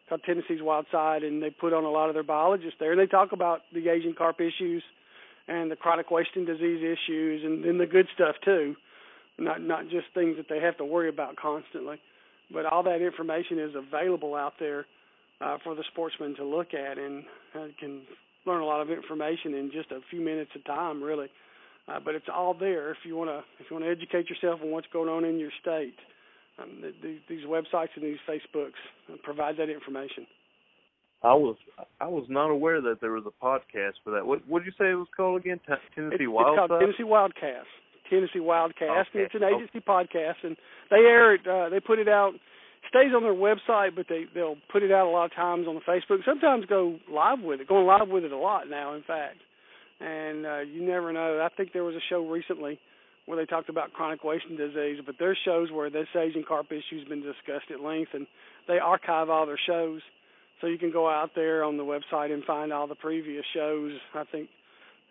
called 0.07 0.21
Tennessee's 0.25 0.61
Wild 0.61 0.85
Side, 0.91 1.23
and 1.23 1.41
they 1.41 1.49
put 1.49 1.73
on 1.73 1.83
a 1.83 1.89
lot 1.89 2.09
of 2.09 2.15
their 2.15 2.23
biologists 2.23 2.77
there, 2.79 2.91
and 2.91 2.99
they 2.99 3.07
talk 3.07 3.31
about 3.31 3.61
the 3.73 3.89
Asian 3.89 4.13
carp 4.13 4.39
issues 4.39 4.83
and 5.47 5.71
the 5.71 5.75
chronic 5.75 6.11
wasting 6.11 6.45
disease 6.45 6.83
issues, 6.83 7.43
and 7.43 7.63
then 7.65 7.77
the 7.77 7.85
good 7.85 8.07
stuff 8.13 8.35
too, 8.45 8.75
not 9.37 9.61
not 9.61 9.83
just 9.89 10.05
things 10.13 10.37
that 10.37 10.47
they 10.49 10.59
have 10.59 10.77
to 10.77 10.85
worry 10.85 11.09
about 11.09 11.35
constantly. 11.35 11.99
But 12.53 12.65
all 12.65 12.83
that 12.83 13.01
information 13.01 13.59
is 13.59 13.71
available 13.75 14.35
out 14.35 14.53
there 14.59 14.85
uh, 15.39 15.57
for 15.63 15.73
the 15.73 15.83
sportsman 15.91 16.35
to 16.35 16.43
look 16.43 16.73
at, 16.73 16.97
and 16.97 17.23
uh, 17.55 17.67
can 17.79 18.01
learn 18.45 18.61
a 18.61 18.65
lot 18.65 18.81
of 18.81 18.89
information 18.89 19.53
in 19.53 19.71
just 19.71 19.91
a 19.91 19.99
few 20.09 20.21
minutes 20.21 20.51
of 20.55 20.63
time, 20.65 21.01
really. 21.01 21.27
Uh, 21.87 21.99
but 22.03 22.15
it's 22.15 22.27
all 22.33 22.53
there 22.53 22.91
if 22.91 22.97
you 23.03 23.15
want 23.15 23.29
to 23.29 23.39
if 23.59 23.69
you 23.69 23.75
want 23.75 23.85
to 23.85 23.91
educate 23.91 24.29
yourself 24.29 24.59
on 24.61 24.71
what's 24.71 24.87
going 24.93 25.09
on 25.09 25.25
in 25.25 25.39
your 25.39 25.51
state. 25.61 25.95
Um, 26.61 26.81
the, 26.81 26.91
the, 27.01 27.17
these 27.29 27.45
websites 27.45 27.89
and 27.95 28.03
these 28.03 28.19
Facebooks 28.27 28.77
provide 29.23 29.57
that 29.57 29.69
information. 29.69 30.27
I 31.23 31.33
was 31.33 31.55
I 31.99 32.07
was 32.07 32.25
not 32.29 32.49
aware 32.49 32.81
that 32.81 32.99
there 32.99 33.11
was 33.11 33.23
a 33.25 33.45
podcast 33.45 33.93
for 34.03 34.11
that. 34.11 34.25
What 34.25 34.47
what 34.47 34.63
did 34.63 34.73
you 34.73 34.77
say 34.77 34.91
it 34.91 34.95
was 34.95 35.07
called 35.15 35.41
again? 35.41 35.59
T- 35.67 35.73
Tennessee 35.95 36.23
it's, 36.23 36.31
Wild. 36.31 36.57
It's 36.57 36.67
called? 36.67 36.81
Tennessee 36.81 37.03
Wildcast. 37.03 37.69
Tennessee 38.09 38.39
Wildcast. 38.39 39.07
Okay. 39.13 39.19
And 39.19 39.21
it's 39.21 39.35
an 39.35 39.43
agency 39.43 39.79
podcast, 39.79 40.43
and 40.43 40.57
they 40.89 40.97
air 40.97 41.35
it. 41.35 41.47
Uh, 41.47 41.69
they 41.69 41.79
put 41.79 41.99
it 41.99 42.07
out. 42.07 42.33
Stays 42.89 43.13
on 43.15 43.21
their 43.21 43.35
website, 43.35 43.95
but 43.95 44.07
they 44.09 44.25
they'll 44.33 44.57
put 44.71 44.81
it 44.81 44.91
out 44.91 45.07
a 45.07 45.11
lot 45.11 45.25
of 45.25 45.35
times 45.35 45.67
on 45.67 45.75
the 45.75 45.81
Facebook. 45.81 46.25
Sometimes 46.25 46.65
go 46.65 46.97
live 47.09 47.39
with 47.41 47.61
it. 47.61 47.67
Going 47.67 47.85
live 47.85 48.09
with 48.09 48.23
it 48.23 48.31
a 48.31 48.37
lot 48.37 48.67
now, 48.67 48.95
in 48.95 49.03
fact. 49.03 49.37
And 50.01 50.45
uh, 50.45 50.59
you 50.59 50.81
never 50.81 51.13
know. 51.13 51.39
I 51.45 51.55
think 51.55 51.73
there 51.73 51.83
was 51.83 51.95
a 51.95 52.01
show 52.09 52.27
recently 52.27 52.79
where 53.25 53.37
they 53.37 53.45
talked 53.45 53.69
about 53.69 53.93
chronic 53.93 54.23
wasting 54.23 54.57
disease, 54.57 54.99
but 55.05 55.15
there's 55.19 55.37
shows 55.45 55.71
where 55.71 55.89
this 55.89 56.07
Asian 56.15 56.43
carp 56.47 56.67
issue 56.71 56.99
has 56.99 57.07
been 57.07 57.21
discussed 57.21 57.69
at 57.71 57.79
length, 57.79 58.11
and 58.13 58.25
they 58.67 58.79
archive 58.79 59.29
all 59.29 59.45
their 59.45 59.59
shows. 59.67 60.01
So 60.59 60.67
you 60.67 60.77
can 60.77 60.91
go 60.91 61.09
out 61.09 61.31
there 61.35 61.63
on 61.63 61.77
the 61.77 61.83
website 61.83 62.33
and 62.33 62.43
find 62.43 62.73
all 62.73 62.87
the 62.87 62.95
previous 62.95 63.45
shows. 63.53 63.93
I 64.15 64.23
think, 64.31 64.49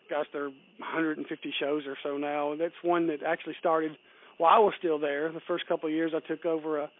gosh, 0.08 0.26
there 0.32 0.44
are 0.44 0.52
150 0.78 1.54
shows 1.60 1.84
or 1.86 1.96
so 2.02 2.16
now. 2.16 2.54
That's 2.58 2.74
one 2.82 3.06
that 3.08 3.22
actually 3.22 3.56
started 3.60 3.92
while 4.38 4.54
I 4.54 4.58
was 4.58 4.74
still 4.78 4.98
there. 4.98 5.30
The 5.30 5.40
first 5.46 5.66
couple 5.68 5.88
of 5.88 5.94
years, 5.94 6.12
I 6.14 6.26
took 6.26 6.44
over 6.44 6.80
a, 6.80 6.90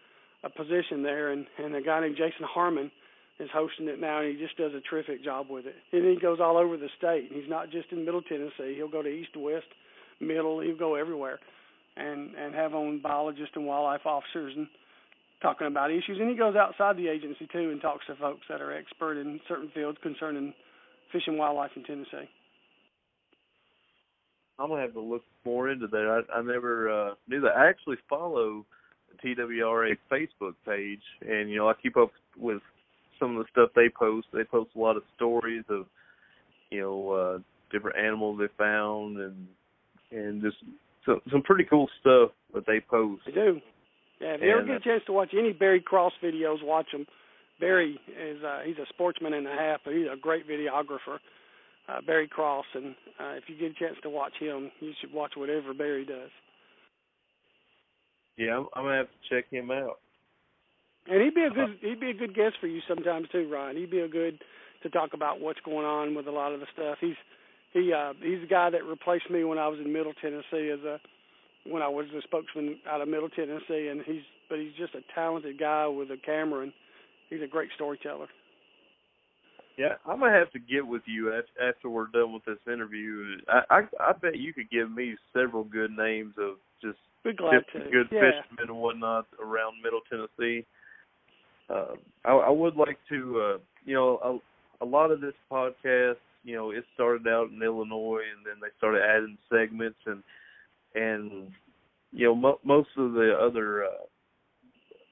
a 0.43 0.49
position 0.49 1.03
there, 1.03 1.31
and, 1.31 1.45
and 1.57 1.75
a 1.75 1.81
guy 1.81 1.99
named 2.01 2.15
Jason 2.17 2.45
Harmon 2.45 2.91
is 3.41 3.49
hosting 3.51 3.87
it 3.87 3.99
now, 3.99 4.21
and 4.21 4.29
he 4.29 4.41
just 4.41 4.55
does 4.57 4.71
a 4.73 4.81
terrific 4.87 5.23
job 5.23 5.47
with 5.49 5.65
it. 5.65 5.75
And 5.91 6.05
he 6.05 6.15
goes 6.21 6.39
all 6.39 6.57
over 6.57 6.77
the 6.77 6.89
state. 6.97 7.29
He's 7.33 7.49
not 7.49 7.71
just 7.71 7.91
in 7.91 8.05
Middle 8.05 8.21
Tennessee. 8.21 8.75
He'll 8.75 8.87
go 8.87 9.01
to 9.01 9.09
East, 9.09 9.35
West, 9.35 9.65
Middle. 10.19 10.59
He'll 10.61 10.77
go 10.77 10.95
everywhere, 10.95 11.39
and 11.97 12.35
and 12.35 12.53
have 12.53 12.75
on 12.75 13.01
biologists 13.01 13.55
and 13.55 13.65
wildlife 13.65 14.05
officers 14.05 14.53
and 14.55 14.67
talking 15.41 15.67
about 15.67 15.89
issues. 15.89 16.19
And 16.19 16.29
he 16.29 16.35
goes 16.35 16.55
outside 16.55 16.97
the 16.97 17.07
agency 17.07 17.47
too 17.51 17.71
and 17.71 17.81
talks 17.81 18.05
to 18.07 18.15
folks 18.15 18.45
that 18.47 18.61
are 18.61 18.71
expert 18.71 19.17
in 19.17 19.39
certain 19.47 19.71
fields 19.73 19.97
concerning 20.03 20.53
fish 21.11 21.23
and 21.25 21.37
wildlife 21.37 21.71
in 21.75 21.83
Tennessee. 21.83 22.29
I'm 24.59 24.69
gonna 24.69 24.81
have 24.81 24.93
to 24.93 25.01
look 25.01 25.23
more 25.43 25.69
into 25.69 25.87
that. 25.87 26.23
I, 26.29 26.37
I 26.37 26.41
never 26.43 26.89
uh, 26.89 27.13
knew 27.27 27.41
that. 27.41 27.57
I 27.57 27.67
actually 27.67 27.97
follow 28.07 28.65
TWRA 29.25 29.97
Facebook 30.11 30.53
page, 30.65 31.01
and 31.27 31.49
you 31.49 31.57
know 31.57 31.67
I 31.67 31.73
keep 31.81 31.97
up 31.97 32.11
with 32.37 32.61
some 33.21 33.37
of 33.37 33.45
the 33.45 33.49
stuff 33.51 33.69
they 33.75 33.87
post. 33.87 34.27
They 34.33 34.43
post 34.43 34.71
a 34.75 34.79
lot 34.79 34.97
of 34.97 35.03
stories 35.15 35.63
of 35.69 35.85
you 36.71 36.81
know 36.81 37.11
uh, 37.11 37.39
different 37.71 37.97
animals 37.97 38.39
they 38.39 38.47
found, 38.57 39.17
and 39.17 39.47
and 40.11 40.41
just 40.41 40.57
some 41.05 41.21
some 41.31 41.41
pretty 41.43 41.63
cool 41.63 41.87
stuff 42.01 42.31
that 42.53 42.65
they 42.65 42.81
post. 42.81 43.21
They 43.25 43.31
do. 43.31 43.61
Yeah, 44.19 44.35
if 44.35 44.41
you 44.41 44.51
ever 44.51 44.63
get 44.63 44.75
a 44.75 44.79
chance 44.79 45.03
to 45.07 45.13
watch 45.13 45.29
any 45.37 45.53
Barry 45.53 45.81
Cross 45.81 46.13
videos, 46.23 46.63
watch 46.63 46.87
them. 46.91 47.05
Barry 47.59 47.99
is 48.07 48.43
uh, 48.43 48.59
he's 48.65 48.77
a 48.77 48.85
sportsman 48.89 49.33
and 49.33 49.47
a 49.47 49.51
half, 49.51 49.81
but 49.85 49.93
he's 49.93 50.07
a 50.11 50.17
great 50.17 50.47
videographer. 50.47 51.19
Uh, 51.87 51.99
Barry 52.05 52.27
Cross, 52.27 52.65
and 52.75 52.95
uh, 53.19 53.33
if 53.33 53.43
you 53.47 53.57
get 53.57 53.71
a 53.71 53.73
chance 53.73 53.97
to 54.03 54.09
watch 54.09 54.33
him, 54.39 54.71
you 54.79 54.91
should 55.01 55.11
watch 55.11 55.33
whatever 55.35 55.73
Barry 55.73 56.05
does. 56.05 56.29
Yeah, 58.37 58.57
I'm, 58.57 58.67
I'm 58.75 58.83
gonna 58.83 58.97
have 58.97 59.07
to 59.07 59.35
check 59.35 59.49
him 59.51 59.71
out. 59.71 59.99
And 61.07 61.21
he'd 61.21 61.35
be 61.35 61.43
a 61.43 61.49
good 61.49 61.77
he'd 61.81 61.99
be 61.99 62.11
a 62.11 62.13
good 62.13 62.35
guest 62.35 62.55
for 62.59 62.67
you 62.67 62.81
sometimes 62.87 63.27
too, 63.31 63.49
Ryan. 63.51 63.77
He'd 63.77 63.91
be 63.91 63.99
a 64.01 64.07
good 64.07 64.43
to 64.83 64.89
talk 64.89 65.13
about 65.13 65.39
what's 65.39 65.59
going 65.61 65.85
on 65.85 66.15
with 66.15 66.27
a 66.27 66.31
lot 66.31 66.53
of 66.53 66.59
the 66.59 66.67
stuff. 66.73 66.97
He's 67.01 67.15
he 67.73 67.91
uh 67.93 68.13
he's 68.21 68.41
the 68.41 68.47
guy 68.47 68.69
that 68.69 68.85
replaced 68.85 69.29
me 69.29 69.43
when 69.43 69.57
I 69.57 69.67
was 69.67 69.79
in 69.79 69.91
Middle 69.91 70.13
Tennessee 70.21 70.69
as 70.69 70.83
a 70.85 70.99
when 71.65 71.81
I 71.81 71.87
was 71.87 72.05
the 72.13 72.21
spokesman 72.23 72.79
out 72.89 73.01
of 73.01 73.07
Middle 73.07 73.29
Tennessee 73.29 73.87
and 73.89 74.01
he's 74.05 74.23
but 74.49 74.59
he's 74.59 74.73
just 74.77 74.93
a 74.95 75.01
talented 75.15 75.59
guy 75.59 75.87
with 75.87 76.11
a 76.11 76.17
camera 76.17 76.63
and 76.63 76.73
he's 77.29 77.41
a 77.41 77.47
great 77.47 77.69
storyteller. 77.75 78.27
Yeah, 79.77 79.95
I'm 80.05 80.19
gonna 80.19 80.37
have 80.37 80.51
to 80.51 80.59
get 80.59 80.85
with 80.85 81.03
you 81.05 81.33
after, 81.33 81.89
we're 81.89 82.07
done 82.07 82.33
with 82.33 82.45
this 82.45 82.59
interview. 82.71 83.37
I, 83.47 83.61
I 83.69 83.81
I 83.99 84.11
bet 84.13 84.37
you 84.37 84.53
could 84.53 84.69
give 84.69 84.91
me 84.91 85.15
several 85.33 85.63
good 85.63 85.91
names 85.91 86.35
of 86.37 86.57
just 86.81 86.99
good 87.23 87.39
yeah. 88.11 88.21
fishermen 88.21 88.69
and 88.69 88.77
whatnot 88.77 89.25
around 89.41 89.81
Middle 89.81 90.01
Tennessee. 90.09 90.65
Uh, 91.71 91.95
I, 92.25 92.31
I 92.31 92.49
would 92.49 92.75
like 92.75 92.97
to, 93.09 93.41
uh, 93.41 93.57
you 93.85 93.93
know, 93.93 94.41
a, 94.81 94.83
a 94.83 94.85
lot 94.85 95.11
of 95.11 95.21
this 95.21 95.33
podcast, 95.51 96.17
you 96.43 96.55
know, 96.55 96.71
it 96.71 96.83
started 96.93 97.27
out 97.27 97.49
in 97.49 97.61
Illinois, 97.61 98.21
and 98.35 98.45
then 98.45 98.55
they 98.61 98.69
started 98.77 99.01
adding 99.03 99.37
segments, 99.49 99.99
and 100.05 100.23
and 100.95 101.51
you 102.11 102.25
know, 102.27 102.35
mo- 102.35 102.59
most 102.63 102.89
of 102.97 103.13
the 103.13 103.33
other 103.39 103.85
uh, 103.85 104.05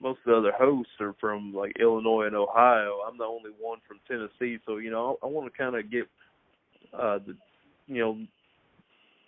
most 0.02 0.20
of 0.26 0.32
the 0.32 0.38
other 0.38 0.54
hosts 0.58 0.92
are 1.00 1.16
from 1.20 1.54
like 1.54 1.74
Illinois 1.80 2.26
and 2.26 2.36
Ohio. 2.36 3.00
I'm 3.08 3.18
the 3.18 3.26
only 3.26 3.52
one 3.60 3.80
from 3.88 4.00
Tennessee, 4.08 4.60
so 4.66 4.78
you 4.78 4.92
know, 4.92 5.18
I, 5.22 5.26
I 5.26 5.30
want 5.30 5.52
to 5.52 5.58
kind 5.58 5.76
of 5.76 5.92
get 5.92 6.08
uh, 6.94 7.20
the, 7.26 7.36
you 7.88 8.00
know, 8.00 8.18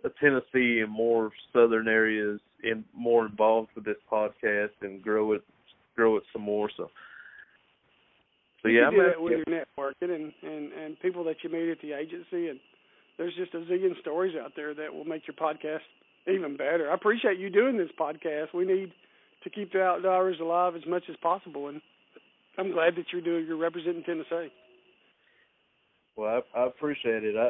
a 0.04 0.10
Tennessee 0.20 0.80
and 0.80 0.92
more 0.92 1.32
southern 1.54 1.88
areas 1.88 2.40
in 2.64 2.84
more 2.96 3.26
involved 3.26 3.70
with 3.76 3.86
this 3.86 3.98
podcast 4.12 4.72
and 4.82 5.02
grow 5.02 5.34
it 5.34 5.44
grow 5.96 6.18
it 6.18 6.24
some 6.34 6.42
more. 6.42 6.70
So 6.78 6.90
so 8.62 8.70
yeah, 8.70 8.90
you 8.92 8.98
do 8.98 9.04
that 9.08 9.22
with 9.22 9.34
your 9.34 9.46
networking 9.46 10.16
and 10.16 10.32
and 10.44 10.72
and 10.74 11.00
people 11.00 11.24
that 11.26 11.38
you 11.44 11.50
meet 11.50 11.70
at 11.70 11.82
the 11.82 11.94
agency, 11.94 12.50
and 12.50 12.60
there's 13.18 13.36
just 13.36 13.54
a 13.54 13.60
zillion 13.60 14.00
stories 14.02 14.36
out 14.42 14.52
there 14.56 14.74
that 14.74 14.94
will 14.94 15.06
make 15.06 15.24
your 15.28 15.36
podcast 15.36 15.82
even 16.28 16.58
better. 16.58 16.90
I 16.90 16.94
appreciate 16.94 17.40
you 17.40 17.50
doing 17.50 17.78
this 17.78 17.90
podcast. 18.00 18.54
We 18.54 18.66
need 18.66 18.92
to 19.44 19.50
keep 19.50 19.74
the 19.74 19.82
outdoors 19.82 20.38
alive 20.40 20.76
as 20.76 20.86
much 20.88 21.04
as 21.10 21.16
possible, 21.22 21.70
and 21.70 21.82
I'm 22.58 22.72
glad 22.72 22.96
that 22.98 23.06
you're 23.12 23.22
doing. 23.22 23.46
You're 23.48 23.58
representing 23.58 24.04
Tennessee. 24.04 24.52
Well, 26.16 26.44
I, 26.56 26.60
I 26.60 26.68
appreciate 26.68 27.24
it. 27.24 27.36
I 27.36 27.50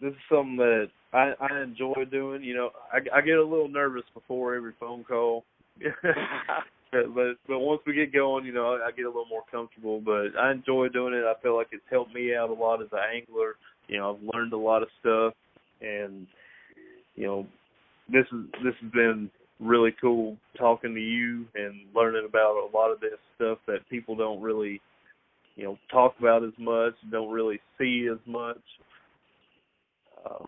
this 0.00 0.12
is 0.12 0.18
something 0.30 0.56
that 0.58 0.88
I 1.12 1.32
I 1.40 1.62
enjoy 1.62 2.04
doing. 2.10 2.44
You 2.44 2.54
know, 2.54 2.70
I 2.92 2.98
I 3.18 3.20
get 3.22 3.38
a 3.38 3.44
little 3.44 3.68
nervous 3.68 4.04
before 4.14 4.54
every 4.54 4.72
phone 4.78 5.02
call. 5.02 5.44
but 6.92 7.34
but 7.46 7.58
once 7.58 7.80
we 7.86 7.94
get 7.94 8.12
going, 8.12 8.44
you 8.44 8.52
know, 8.52 8.74
I, 8.74 8.88
I 8.88 8.90
get 8.92 9.04
a 9.04 9.08
little 9.08 9.26
more 9.28 9.44
comfortable. 9.50 10.00
But 10.00 10.38
I 10.38 10.52
enjoy 10.52 10.88
doing 10.88 11.14
it. 11.14 11.24
I 11.24 11.40
feel 11.42 11.56
like 11.56 11.68
it's 11.72 11.82
helped 11.90 12.14
me 12.14 12.34
out 12.34 12.50
a 12.50 12.54
lot 12.54 12.82
as 12.82 12.88
an 12.92 12.98
angler. 13.14 13.56
You 13.88 13.98
know, 13.98 14.14
I've 14.14 14.34
learned 14.34 14.52
a 14.52 14.58
lot 14.58 14.82
of 14.82 14.88
stuff, 15.00 15.34
and 15.80 16.26
you 17.14 17.26
know, 17.26 17.46
this 18.10 18.26
is 18.32 18.44
this 18.64 18.74
has 18.80 18.90
been 18.92 19.30
really 19.60 19.94
cool 20.00 20.36
talking 20.56 20.94
to 20.94 21.00
you 21.00 21.44
and 21.54 21.80
learning 21.94 22.26
about 22.28 22.56
a 22.56 22.76
lot 22.76 22.90
of 22.92 23.00
this 23.00 23.18
stuff 23.34 23.58
that 23.66 23.88
people 23.90 24.14
don't 24.14 24.40
really, 24.40 24.80
you 25.56 25.64
know, 25.64 25.78
talk 25.90 26.14
about 26.20 26.44
as 26.44 26.52
much, 26.58 26.94
don't 27.10 27.30
really 27.30 27.60
see 27.76 28.08
as 28.10 28.18
much. 28.24 28.60
Uh, 30.24 30.44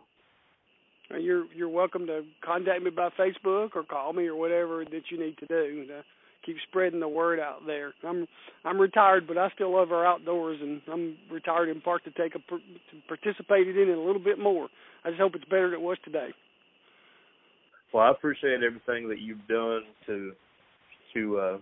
You're 1.18 1.46
you're 1.54 1.68
welcome 1.68 2.06
to 2.06 2.22
contact 2.44 2.82
me 2.82 2.90
by 2.90 3.08
Facebook 3.18 3.70
or 3.74 3.82
call 3.82 4.12
me 4.12 4.26
or 4.26 4.36
whatever 4.36 4.84
that 4.84 5.02
you 5.10 5.18
need 5.18 5.36
to 5.38 5.46
do 5.46 5.86
keep 6.44 6.56
spreading 6.68 7.00
the 7.00 7.08
word 7.08 7.40
out 7.40 7.66
there. 7.66 7.92
I'm 8.06 8.26
I'm 8.64 8.80
retired, 8.80 9.26
but 9.26 9.38
I 9.38 9.50
still 9.54 9.74
love 9.74 9.92
our 9.92 10.06
outdoors, 10.06 10.58
and 10.60 10.80
I'm 10.90 11.16
retired 11.30 11.68
in 11.68 11.80
part 11.80 12.04
to 12.04 12.10
take 12.10 12.34
a 12.34 12.38
to 12.38 12.60
participate 13.08 13.68
in 13.68 13.76
it 13.76 13.96
a 13.96 14.00
little 14.00 14.22
bit 14.22 14.38
more. 14.38 14.68
I 15.04 15.10
just 15.10 15.20
hope 15.20 15.34
it's 15.34 15.44
better 15.44 15.70
than 15.70 15.80
it 15.80 15.82
was 15.82 15.98
today. 16.04 16.28
well, 17.92 18.04
I 18.04 18.10
appreciate 18.10 18.62
everything 18.62 19.08
that 19.08 19.20
you've 19.20 19.46
done 19.48 19.82
to 20.06 20.32
to 21.14 21.38
uh 21.38 21.58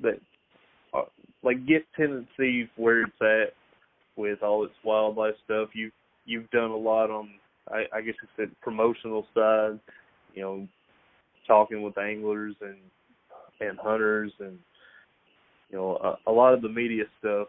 that 0.00 0.20
uh, 0.94 1.04
like 1.42 1.66
get 1.66 1.86
Tennessee 1.96 2.68
where 2.76 3.02
it's 3.02 3.12
at 3.20 3.54
with 4.16 4.42
all 4.42 4.64
its 4.64 4.74
wildlife 4.84 5.34
stuff. 5.44 5.70
You 5.74 5.90
you've 6.24 6.50
done 6.50 6.70
a 6.70 6.76
lot 6.76 7.10
on 7.10 7.30
I, 7.68 7.84
I 7.94 8.00
guess 8.00 8.14
it's 8.22 8.32
the 8.36 8.50
promotional 8.60 9.26
side, 9.34 9.78
you 10.34 10.42
know, 10.42 10.68
talking 11.46 11.82
with 11.82 11.98
anglers 11.98 12.54
and 12.60 12.78
and 13.60 13.78
hunters 13.78 14.32
and 14.40 14.58
you 15.70 15.78
know 15.78 15.96
a, 16.26 16.30
a 16.30 16.32
lot 16.32 16.54
of 16.54 16.62
the 16.62 16.68
media 16.68 17.04
stuff. 17.18 17.48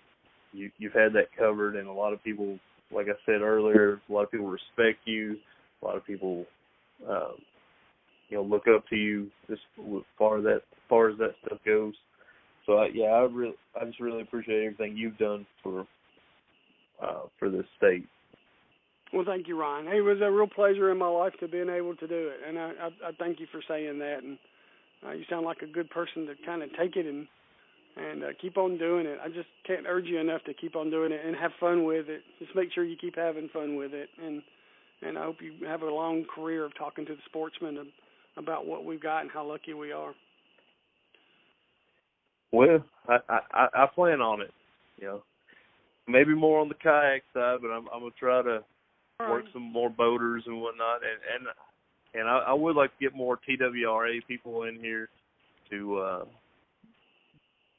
You 0.52 0.70
you've 0.78 0.94
had 0.94 1.14
that 1.14 1.36
covered, 1.38 1.76
and 1.76 1.88
a 1.88 1.94
lot 1.94 2.14
of 2.14 2.24
people, 2.24 2.60
like 2.92 3.08
I 3.08 3.18
said 3.26 3.42
earlier, 3.42 4.02
a 4.08 4.14
lot 4.14 4.24
of 4.24 4.32
people 4.32 4.48
respect 4.48 5.00
you. 5.06 5.38
A 5.82 5.86
lot 5.86 5.98
of 5.98 6.06
people, 6.06 6.46
um, 7.10 7.36
you 8.30 8.38
know, 8.38 8.44
look 8.44 8.64
up 8.74 8.88
to 8.90 8.96
you 8.96 9.30
as 9.52 9.58
far 10.18 10.38
as 10.38 10.44
that 10.44 10.62
as 10.72 10.80
far 10.88 11.10
as 11.10 11.18
that 11.18 11.34
stuff 11.46 11.60
goes. 11.66 11.94
So 12.66 12.78
I, 12.78 12.90
yeah, 12.94 13.08
I 13.08 13.22
really, 13.24 13.56
I 13.80 13.86
just 13.86 14.00
really 14.00 14.22
appreciate 14.22 14.64
everything 14.64 14.96
you've 14.96 15.18
done 15.18 15.46
for 15.62 15.86
uh, 17.02 17.24
for 17.40 17.50
this 17.50 17.66
state. 17.78 18.08
Well, 19.14 19.26
thank 19.26 19.48
you, 19.48 19.60
Ryan. 19.60 19.88
It 19.88 20.02
was 20.02 20.18
a 20.22 20.32
real 20.32 20.48
pleasure 20.48 20.92
in 20.92 20.98
my 20.98 21.08
life 21.08 21.34
to 21.40 21.48
being 21.48 21.70
able 21.70 21.96
to 21.96 22.08
do 22.08 22.32
it, 22.34 22.48
and 22.48 22.58
I, 22.58 22.72
I, 22.82 23.10
I 23.10 23.12
thank 23.20 23.40
you 23.40 23.48
for 23.52 23.62
saying 23.68 24.00
that. 24.00 24.24
And 24.24 24.38
uh, 25.06 25.12
you 25.12 25.24
sound 25.30 25.46
like 25.46 25.62
a 25.62 25.68
good 25.68 25.90
person 25.90 26.26
to 26.28 26.34
kind 26.46 26.64
of 26.64 26.70
take 26.78 26.96
it 26.96 27.06
and 27.06 27.28
and 27.96 28.24
uh, 28.24 28.28
keep 28.42 28.58
on 28.58 28.78
doing 28.78 29.06
it. 29.06 29.20
I 29.24 29.28
just 29.28 29.50
can't 29.68 29.86
urge 29.88 30.06
you 30.06 30.20
enough 30.20 30.44
to 30.46 30.54
keep 30.54 30.76
on 30.76 30.90
doing 30.90 31.12
it 31.12 31.22
and 31.24 31.36
have 31.36 31.52
fun 31.60 31.84
with 31.84 32.10
it. 32.10 32.22
Just 32.40 32.56
make 32.56 32.72
sure 32.74 32.84
you 32.84 32.98
keep 33.00 33.16
having 33.16 33.50
fun 33.54 33.76
with 33.76 33.94
it, 33.94 34.10
and 34.24 34.42
and 35.02 35.18
I 35.18 35.24
hope 35.24 35.38
you 35.42 35.68
have 35.68 35.82
a 35.82 35.90
long 35.90 36.26
career 36.34 36.66
of 36.66 36.76
talking 36.78 37.06
to 37.06 37.14
the 37.14 37.22
sportsmen 37.26 37.78
of, 37.78 37.88
about 38.38 38.66
what 38.66 38.86
we've 38.86 39.02
got 39.02 39.22
and 39.22 39.32
how 39.32 39.46
lucky 39.46 39.74
we 39.74 39.92
are. 39.92 40.14
Well, 42.52 42.84
I, 43.08 43.18
I 43.30 43.68
I 43.74 43.86
plan 43.94 44.22
on 44.22 44.42
it. 44.42 44.52
You 44.98 45.08
know, 45.08 45.24
maybe 46.08 46.34
more 46.34 46.60
on 46.60 46.70
the 46.70 46.76
kayak 46.76 47.24
side, 47.34 47.60
but 47.62 47.70
I'm 47.70 47.88
I'm 47.94 48.00
gonna 48.02 48.12
try 48.20 48.42
to 48.42 48.64
work 49.20 49.46
some 49.54 49.62
more 49.62 49.90
boaters 49.90 50.44
and 50.48 50.62
whatnot, 50.62 51.02
and 51.04 51.46
and 51.48 51.56
and 52.14 52.28
I, 52.28 52.40
I 52.48 52.54
would 52.54 52.76
like 52.76 52.92
to 52.92 53.04
get 53.04 53.16
more 53.16 53.38
TWRA 53.38 54.20
people 54.28 54.64
in 54.64 54.76
here 54.80 55.10
to 55.72 55.98
uh 55.98 56.26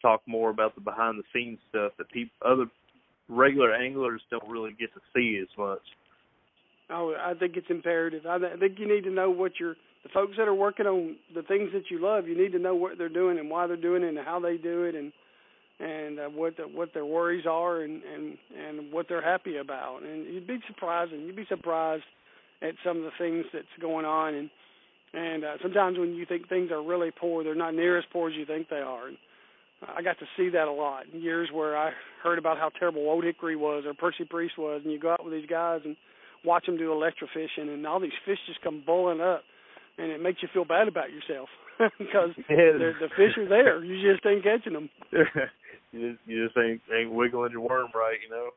talk 0.03 0.21
more 0.27 0.51
about 0.51 0.75
the 0.75 0.81
behind 0.81 1.19
the 1.19 1.25
scenes 1.33 1.59
stuff 1.71 1.93
that 1.99 2.11
people 2.11 2.35
other 2.45 2.67
regular 3.29 3.75
anglers 3.75 4.21
don't 4.31 4.47
really 4.49 4.73
get 4.79 4.93
to 4.93 5.01
see 5.15 5.41
as 5.41 5.49
much. 5.57 5.81
Oh, 6.91 7.15
I 7.19 7.33
think 7.35 7.57
it's 7.57 7.71
imperative. 7.71 8.27
I, 8.27 8.37
I 8.37 8.57
think 8.59 8.79
you 8.79 8.87
need 8.87 9.05
to 9.05 9.11
know 9.11 9.31
what 9.31 9.53
your 9.59 9.77
the 10.03 10.11
folks 10.13 10.35
that 10.37 10.47
are 10.47 10.55
working 10.55 10.87
on 10.87 11.17
the 11.35 11.43
things 11.43 11.71
that 11.73 11.91
you 11.91 11.99
love. 11.99 12.29
You 12.29 12.37
need 12.37 12.53
to 12.53 12.59
know 12.59 12.75
what 12.75 12.99
they're 12.99 13.09
doing 13.09 13.39
and 13.39 13.49
why 13.49 13.67
they're 13.67 13.77
doing 13.77 14.03
it 14.03 14.09
and 14.09 14.19
how 14.19 14.39
they 14.39 14.59
do 14.59 14.85
it 14.85 14.95
and 14.95 15.13
and 15.81 16.21
uh, 16.21 16.29
what 16.29 16.57
the, 16.59 16.65
what 16.65 16.93
their 16.93 17.07
worries 17.07 17.47
are 17.47 17.81
and 17.81 18.03
and 18.03 18.37
and 18.57 18.93
what 18.93 19.07
they're 19.09 19.25
happy 19.25 19.57
about. 19.57 20.03
And 20.03 20.27
you'd 20.27 20.47
be 20.47 20.59
surprised 20.69 21.13
and 21.13 21.27
you'd 21.27 21.37
be 21.37 21.47
surprised 21.49 22.05
at 22.65 22.75
some 22.85 22.99
of 22.99 23.05
the 23.05 23.13
things 23.19 23.45
that's 23.53 23.67
going 23.81 24.07
on 24.07 24.35
and 24.35 24.51
and 25.15 25.45
uh, 25.45 25.53
sometimes 25.63 25.97
when 25.97 26.15
you 26.15 26.27
think 26.27 26.49
things 26.49 26.73
are 26.73 26.83
really 26.83 27.13
poor, 27.13 27.45
they're 27.45 27.55
not 27.55 27.75
near 27.75 27.97
as 27.97 28.05
poor 28.13 28.31
as 28.31 28.35
you 28.37 28.45
think 28.45 28.69
they 28.69 28.83
are. 28.83 29.07
And 29.07 29.17
I 29.83 30.03
got 30.03 30.19
to 30.19 30.27
see 30.37 30.49
that 30.51 30.67
a 30.67 30.73
lot 30.73 31.05
in 31.13 31.23
years 31.23 31.51
where 31.53 31.77
I 31.77 31.93
heard 32.23 32.39
about 32.39 32.59
how 32.59 32.71
terrible 32.71 33.09
Old 33.09 33.25
Hickory 33.25 33.55
was 33.55 33.85
or 33.87 33.95
Percy 33.95 34.25
Priest 34.29 34.59
was, 34.59 34.81
and 34.83 34.93
you 34.93 34.99
go 34.99 35.13
out 35.13 35.25
with 35.25 35.33
these 35.33 35.49
guys 35.49 35.83
and 35.85 35.97
watch 36.45 36.67
them 36.67 36.77
do 36.77 36.91
electrofishing, 36.91 37.73
and 37.73 37.87
all 37.87 38.01
these 38.01 38.11
fish 38.27 38.39
just 38.47 38.61
come 38.63 38.83
boiling 38.85 39.21
up, 39.21 39.43
and 39.99 40.11
it 40.11 40.21
makes 40.21 40.43
you 40.43 40.49
feel 40.53 40.65
bad 40.65 40.89
about 40.89 41.11
yourself 41.13 41.49
because 41.99 42.31
the 42.49 42.93
the 43.01 43.09
fish 43.17 43.37
are 43.39 43.49
there, 43.49 43.85
you 43.85 44.13
just 44.13 44.27
ain't 44.27 44.43
catching 44.43 44.73
them. 44.73 44.91
you 45.93 46.11
just 46.11 46.23
you 46.27 46.45
just 46.45 46.59
ain't 46.59 46.81
ain't 46.93 47.13
wiggling 47.13 47.53
your 47.53 47.61
worm 47.61 47.91
right, 47.95 48.19
you 48.23 48.31
know. 48.31 48.51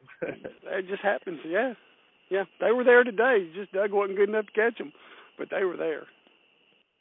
It 0.71 0.87
just 0.87 1.03
happens, 1.03 1.39
yeah, 1.45 1.73
yeah. 2.29 2.43
They 2.59 2.71
were 2.71 2.83
there 2.83 3.03
today. 3.03 3.49
Just 3.55 3.71
Doug 3.71 3.91
wasn't 3.91 4.17
good 4.17 4.29
enough 4.29 4.45
to 4.47 4.51
catch 4.51 4.77
them, 4.77 4.91
but 5.37 5.49
they 5.49 5.63
were 5.63 5.77
there. 5.77 6.03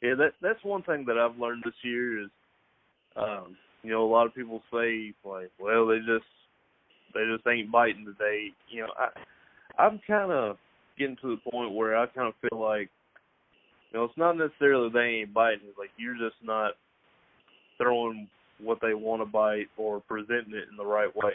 Yeah, 0.01 0.15
that 0.15 0.33
that's 0.41 0.63
one 0.63 0.83
thing 0.83 1.05
that 1.07 1.17
I've 1.17 1.39
learned 1.39 1.63
this 1.65 1.73
year 1.83 2.23
is, 2.23 2.29
um, 3.15 3.57
you 3.83 3.91
know, 3.91 4.05
a 4.05 4.11
lot 4.11 4.27
of 4.27 4.35
people 4.35 4.61
say 4.71 5.13
like, 5.25 5.51
well, 5.59 5.87
they 5.87 5.97
just 5.99 6.25
they 7.13 7.21
just 7.33 7.47
ain't 7.47 7.71
biting 7.71 8.05
today. 8.05 8.49
You 8.69 8.81
know, 8.81 8.89
I 8.97 9.81
I'm 9.81 9.99
kind 10.07 10.31
of 10.31 10.57
getting 10.97 11.17
to 11.21 11.35
the 11.35 11.51
point 11.51 11.73
where 11.73 11.97
I 11.97 12.05
kind 12.07 12.27
of 12.27 12.49
feel 12.49 12.59
like, 12.59 12.89
you 13.91 13.99
know, 13.99 14.05
it's 14.05 14.17
not 14.17 14.37
necessarily 14.37 14.89
they 14.89 15.21
ain't 15.21 15.33
biting. 15.33 15.67
It's 15.67 15.77
like 15.77 15.91
you're 15.97 16.17
just 16.17 16.35
not 16.43 16.73
throwing 17.77 18.27
what 18.59 18.79
they 18.81 18.93
want 18.93 19.21
to 19.21 19.25
bite 19.25 19.67
or 19.77 19.99
presenting 19.99 20.53
it 20.53 20.69
in 20.69 20.77
the 20.77 20.85
right 20.85 21.15
way. 21.15 21.33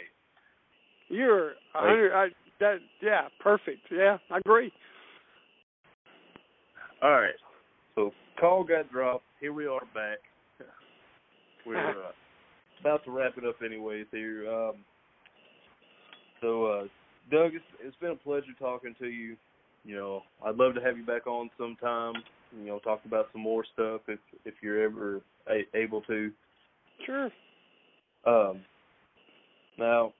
You're 1.09 1.53
hundred. 1.73 2.13
I, 2.13 2.27
that 2.63 2.79
yeah, 3.01 3.27
perfect. 3.39 3.81
Yeah, 3.91 4.17
I 4.31 4.37
agree. 4.37 4.71
All 7.01 7.11
right. 7.11 7.35
So 7.95 8.11
call 8.39 8.63
got 8.63 8.91
dropped. 8.91 9.25
Here 9.39 9.53
we 9.53 9.67
are 9.67 9.81
back. 9.93 10.19
We're 11.65 11.89
uh, 11.89 12.11
about 12.79 13.03
to 13.05 13.11
wrap 13.11 13.37
it 13.37 13.45
up 13.45 13.57
anyways 13.63 14.05
here. 14.11 14.49
Um, 14.49 14.75
so 16.41 16.65
uh, 16.65 16.83
Doug, 17.29 17.53
it's, 17.53 17.65
it's 17.81 17.95
been 17.97 18.11
a 18.11 18.15
pleasure 18.15 18.53
talking 18.57 18.95
to 18.99 19.07
you. 19.07 19.35
You 19.83 19.95
know, 19.95 20.21
I'd 20.45 20.55
love 20.55 20.75
to 20.75 20.81
have 20.81 20.97
you 20.97 21.05
back 21.05 21.27
on 21.27 21.49
sometime. 21.57 22.13
You 22.57 22.67
know, 22.67 22.79
talk 22.79 23.01
about 23.05 23.27
some 23.33 23.41
more 23.41 23.65
stuff 23.73 24.01
if 24.07 24.19
if 24.45 24.53
you're 24.61 24.81
ever 24.81 25.21
a- 25.49 25.77
able 25.77 26.01
to. 26.03 26.31
Sure. 27.05 27.29
Um, 28.25 28.61
now, 29.77 30.13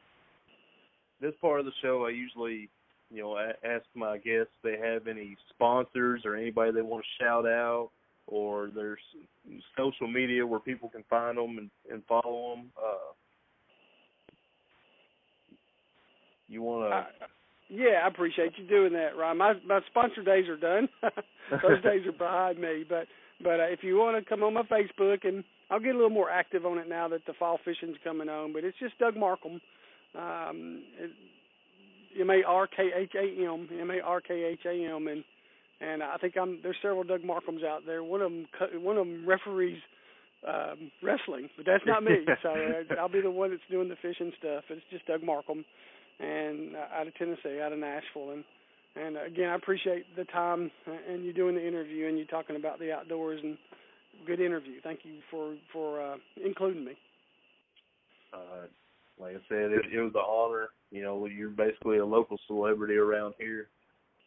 this 1.23 1.33
part 1.41 1.59
of 1.61 1.65
the 1.65 1.71
show, 1.81 2.05
I 2.05 2.09
usually, 2.09 2.69
you 3.09 3.23
know, 3.23 3.37
ask 3.37 3.85
my 3.95 4.17
guests 4.17 4.51
if 4.63 4.63
they 4.63 4.87
have 4.87 5.07
any 5.07 5.37
sponsors 5.49 6.21
or 6.25 6.35
anybody 6.35 6.71
they 6.71 6.81
want 6.81 7.03
to 7.03 7.23
shout 7.23 7.45
out, 7.45 7.89
or 8.27 8.69
there's 8.75 8.99
social 9.77 10.07
media 10.07 10.45
where 10.45 10.59
people 10.59 10.89
can 10.89 11.03
find 11.09 11.37
them 11.37 11.57
and, 11.57 11.69
and 11.91 12.03
follow 12.05 12.55
them. 12.55 12.71
Uh, 12.77 13.13
you 16.47 16.61
want 16.61 16.91
to? 16.91 16.95
Uh, 16.95 17.27
yeah, 17.69 18.01
I 18.03 18.07
appreciate 18.07 18.51
you 18.57 18.67
doing 18.67 18.93
that, 18.93 19.17
Ryan. 19.17 19.37
My 19.37 19.53
my 19.65 19.79
sponsor 19.89 20.21
days 20.21 20.47
are 20.47 20.57
done. 20.57 20.87
Those 21.51 21.81
days 21.83 22.05
are 22.05 22.11
behind 22.11 22.59
me. 22.59 22.83
But 22.87 23.07
but 23.41 23.59
uh, 23.59 23.71
if 23.71 23.79
you 23.81 23.97
want 23.97 24.23
to 24.23 24.29
come 24.29 24.43
on 24.43 24.53
my 24.53 24.63
Facebook, 24.63 25.27
and 25.27 25.43
I'll 25.71 25.79
get 25.79 25.95
a 25.95 25.97
little 25.97 26.09
more 26.09 26.29
active 26.29 26.65
on 26.65 26.77
it 26.77 26.87
now 26.87 27.07
that 27.07 27.25
the 27.25 27.33
fall 27.33 27.59
fishing's 27.63 27.97
coming 28.03 28.29
on. 28.29 28.53
But 28.53 28.63
it's 28.63 28.77
just 28.79 28.99
Doug 28.99 29.17
Markham, 29.17 29.59
um, 30.15 30.83
M 32.19 32.29
A 32.29 32.43
R 32.45 32.67
K 32.67 32.89
H 32.95 33.11
A 33.15 33.45
M, 33.45 33.67
M 33.79 33.91
A 33.91 33.99
R 33.99 34.21
K 34.21 34.43
H 34.43 34.61
A 34.65 34.95
M, 34.95 35.07
and 35.07 35.23
and 35.81 36.03
I 36.03 36.17
think 36.17 36.35
I'm 36.37 36.59
there's 36.61 36.77
several 36.81 37.03
Doug 37.03 37.21
Markhams 37.21 37.65
out 37.65 37.81
there. 37.85 38.03
One 38.03 38.21
of 38.21 38.31
them 38.31 38.47
one 38.83 38.97
of 38.97 39.05
them 39.05 39.27
referees 39.27 39.79
um, 40.47 40.91
wrestling, 41.01 41.49
but 41.57 41.65
that's 41.65 41.85
not 41.85 42.03
me. 42.03 42.25
so 42.43 42.49
uh, 42.49 42.95
I'll 42.99 43.09
be 43.09 43.21
the 43.21 43.31
one 43.31 43.51
that's 43.51 43.61
doing 43.69 43.89
the 43.89 43.95
fishing 44.01 44.31
stuff. 44.37 44.63
It's 44.69 44.81
just 44.91 45.05
Doug 45.07 45.23
Markham 45.23 45.65
and 46.19 46.75
uh, 46.75 46.99
out 46.99 47.07
of 47.07 47.15
Tennessee, 47.15 47.59
out 47.61 47.73
of 47.73 47.79
Nashville, 47.79 48.31
and 48.31 48.43
and 48.95 49.17
again, 49.17 49.49
I 49.49 49.55
appreciate 49.55 50.05
the 50.15 50.25
time 50.25 50.69
and 51.09 51.25
you 51.25 51.33
doing 51.33 51.55
the 51.55 51.67
interview 51.67 52.07
and 52.07 52.17
you 52.17 52.25
talking 52.25 52.55
about 52.55 52.79
the 52.79 52.91
outdoors 52.91 53.39
and 53.41 53.57
good 54.27 54.39
interview. 54.39 54.79
Thank 54.83 54.99
you 55.03 55.15
for 55.31 55.55
for 55.71 56.01
uh, 56.01 56.17
including 56.43 56.85
me. 56.85 56.93
Uh, 58.33 58.67
like 59.19 59.35
I 59.35 59.39
said, 59.47 59.71
it, 59.71 59.85
it 59.93 60.01
was 60.01 60.13
an 60.15 60.21
honor. 60.27 60.69
You 60.91 61.03
know, 61.03 61.25
you're 61.25 61.49
basically 61.49 61.97
a 61.97 62.05
local 62.05 62.37
celebrity 62.47 62.95
around 62.95 63.33
here. 63.39 63.67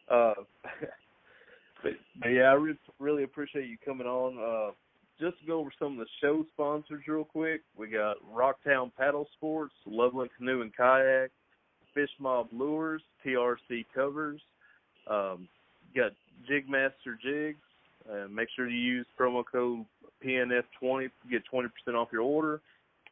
Uh, 0.09 0.33
but, 1.83 1.93
but 2.21 2.29
yeah, 2.29 2.43
I 2.43 2.53
re- 2.53 2.77
really 2.99 3.23
appreciate 3.23 3.67
you 3.67 3.77
coming 3.83 4.07
on. 4.07 4.37
Uh, 4.37 4.71
just 5.19 5.39
to 5.39 5.47
go 5.47 5.59
over 5.59 5.71
some 5.79 5.93
of 5.93 5.97
the 5.99 6.05
show 6.21 6.45
sponsors 6.53 7.03
real 7.07 7.23
quick. 7.23 7.61
We 7.75 7.87
got 7.87 8.17
Rocktown 8.31 8.91
Paddle 8.97 9.27
Sports, 9.35 9.73
Loveland 9.85 10.29
Canoe 10.37 10.61
and 10.61 10.75
Kayak, 10.75 11.31
Fish 11.93 12.09
Mob 12.19 12.47
Lures, 12.51 13.01
TRC 13.25 13.85
Covers. 13.95 14.39
Um, 15.09 15.47
got 15.95 16.11
Jigmaster 16.49 17.19
Jigs. 17.21 17.59
Uh, 18.09 18.27
make 18.29 18.47
sure 18.55 18.69
you 18.69 18.77
use 18.79 19.07
promo 19.19 19.43
code 19.49 19.85
PNF20 20.23 21.03
to 21.03 21.29
get 21.29 21.41
20% 21.51 21.69
off 21.95 22.09
your 22.11 22.21
order. 22.21 22.61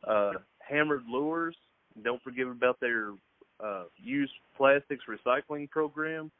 Uh, 0.07 0.34
Hammered 0.59 1.03
Lures. 1.07 1.55
Don't 2.03 2.21
forget 2.21 2.47
about 2.47 2.79
their 2.79 3.11
uh, 3.63 3.83
used 3.97 4.33
plastics 4.57 5.03
recycling 5.09 5.69
program. 5.69 6.31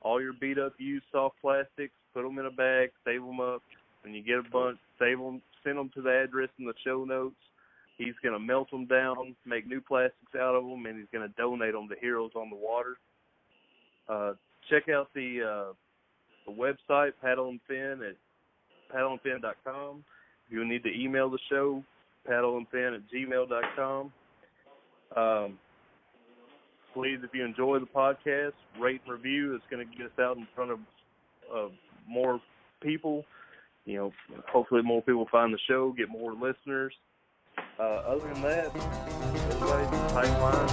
All 0.00 0.20
your 0.20 0.32
beat 0.32 0.58
up 0.58 0.74
used 0.78 1.04
soft 1.12 1.36
plastics, 1.40 1.92
put 2.12 2.22
them 2.22 2.38
in 2.38 2.46
a 2.46 2.50
bag, 2.50 2.90
save 3.04 3.22
them 3.22 3.40
up. 3.40 3.62
When 4.02 4.14
you 4.14 4.22
get 4.22 4.38
a 4.38 4.50
bunch, 4.50 4.78
save 4.98 5.18
them, 5.18 5.40
send 5.62 5.78
them 5.78 5.90
to 5.94 6.02
the 6.02 6.24
address 6.24 6.48
in 6.58 6.66
the 6.66 6.74
show 6.84 7.04
notes. 7.04 7.36
He's 7.98 8.14
going 8.22 8.32
to 8.32 8.40
melt 8.40 8.70
them 8.70 8.86
down, 8.86 9.36
make 9.46 9.66
new 9.66 9.80
plastics 9.80 10.34
out 10.34 10.56
of 10.56 10.64
them, 10.64 10.86
and 10.86 10.98
he's 10.98 11.06
going 11.12 11.28
to 11.28 11.34
donate 11.36 11.72
them 11.72 11.88
to 11.88 11.94
Heroes 12.00 12.32
on 12.34 12.50
the 12.50 12.56
Water. 12.56 12.96
Uh, 14.08 14.32
check 14.68 14.88
out 14.88 15.08
the 15.14 15.42
uh, 15.42 15.72
the 16.46 16.52
website 16.52 17.12
Paddle 17.22 17.50
and 17.50 17.60
Fin 17.68 18.00
at 18.02 18.16
paddleandfin.com. 18.94 20.04
If 20.46 20.52
you 20.52 20.64
need 20.64 20.82
to 20.82 20.92
email 20.92 21.30
the 21.30 21.38
show, 21.48 21.84
paddleandfin 22.28 22.96
at 22.96 23.02
gmail.com. 23.14 24.12
Um, 25.16 25.58
please, 26.94 27.18
if 27.22 27.30
you 27.32 27.44
enjoy 27.44 27.78
the 27.78 27.86
podcast, 27.86 28.52
rate 28.78 29.00
and 29.04 29.12
review. 29.12 29.54
It's 29.54 29.64
going 29.70 29.86
to 29.86 29.96
get 29.96 30.06
us 30.06 30.18
out 30.20 30.36
in 30.36 30.46
front 30.54 30.70
of 30.70 30.78
uh, 31.54 31.68
more 32.08 32.40
people. 32.80 33.24
You 33.84 33.96
know, 33.96 34.12
hopefully 34.48 34.82
more 34.82 35.02
people 35.02 35.26
find 35.30 35.52
the 35.52 35.58
show, 35.68 35.92
get 35.92 36.08
more 36.08 36.32
listeners. 36.32 36.94
Uh, 37.78 37.82
other 37.82 38.32
than 38.32 38.42
that, 38.42 38.74
everybody, 39.50 39.84
tight 40.12 40.40
line, 40.40 40.68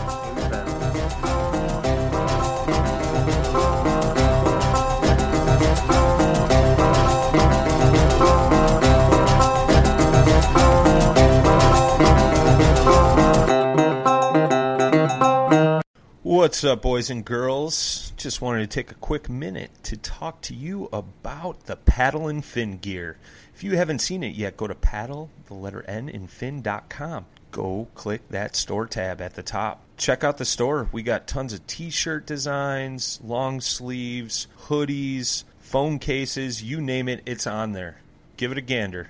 What's 16.40 16.64
up, 16.64 16.84
boys 16.84 17.10
and 17.10 17.26
girls? 17.26 18.14
Just 18.16 18.42
wanted 18.42 18.62
to 18.62 18.68
take 18.68 18.92
a 18.92 18.96
quick 18.96 19.28
minute 19.28 19.72
to 19.84 19.98
talk 19.98 20.40
to 20.44 20.56
you 20.56 20.88
about 20.94 21.66
the 21.66 21.76
paddle 21.76 22.30
and 22.30 22.46
fin 22.46 22.78
gear. 22.78 23.18
If 23.54 23.62
you 23.62 23.76
haven't 23.76 24.00
seen 24.00 24.24
it 24.24 24.36
yet, 24.36 24.56
go 24.56 24.66
to 24.66 24.74
paddle, 24.74 25.30
the 25.48 25.54
letter 25.54 25.84
N, 25.86 26.08
and 26.08 26.32
fin.com. 26.32 27.26
Go 27.52 27.90
click 27.94 28.22
that 28.30 28.56
store 28.56 28.88
tab 28.88 29.20
at 29.20 29.34
the 29.34 29.44
top. 29.44 29.82
Check 29.98 30.24
out 30.24 30.38
the 30.38 30.46
store. 30.46 30.88
We 30.94 31.04
got 31.04 31.28
tons 31.28 31.52
of 31.52 31.68
t 31.68 31.90
shirt 31.90 32.26
designs, 32.26 33.20
long 33.22 33.60
sleeves, 33.60 34.48
hoodies, 34.68 35.44
phone 35.60 36.00
cases, 36.00 36.64
you 36.64 36.80
name 36.80 37.10
it, 37.10 37.22
it's 37.26 37.48
on 37.48 37.74
there. 37.74 38.00
Give 38.38 38.54
it 38.54 38.58
a 38.58 38.62
gander. 38.62 39.10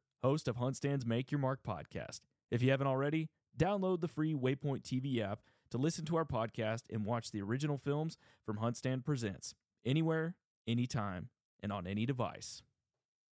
host 0.23 0.47
of 0.47 0.57
HuntStand's 0.57 1.05
Make 1.05 1.31
Your 1.31 1.39
Mark 1.39 1.61
podcast. 1.63 2.21
If 2.49 2.61
you 2.61 2.71
haven't 2.71 2.87
already, 2.87 3.29
download 3.57 4.01
the 4.01 4.07
free 4.07 4.33
Waypoint 4.33 4.83
TV 4.83 5.19
app 5.19 5.39
to 5.71 5.77
listen 5.77 6.05
to 6.05 6.17
our 6.17 6.25
podcast 6.25 6.83
and 6.91 7.05
watch 7.05 7.31
the 7.31 7.41
original 7.41 7.77
films 7.77 8.17
from 8.45 8.57
HuntStand 8.57 9.05
Presents 9.05 9.55
anywhere, 9.85 10.35
anytime, 10.67 11.29
and 11.61 11.71
on 11.71 11.87
any 11.87 12.05
device. 12.05 12.61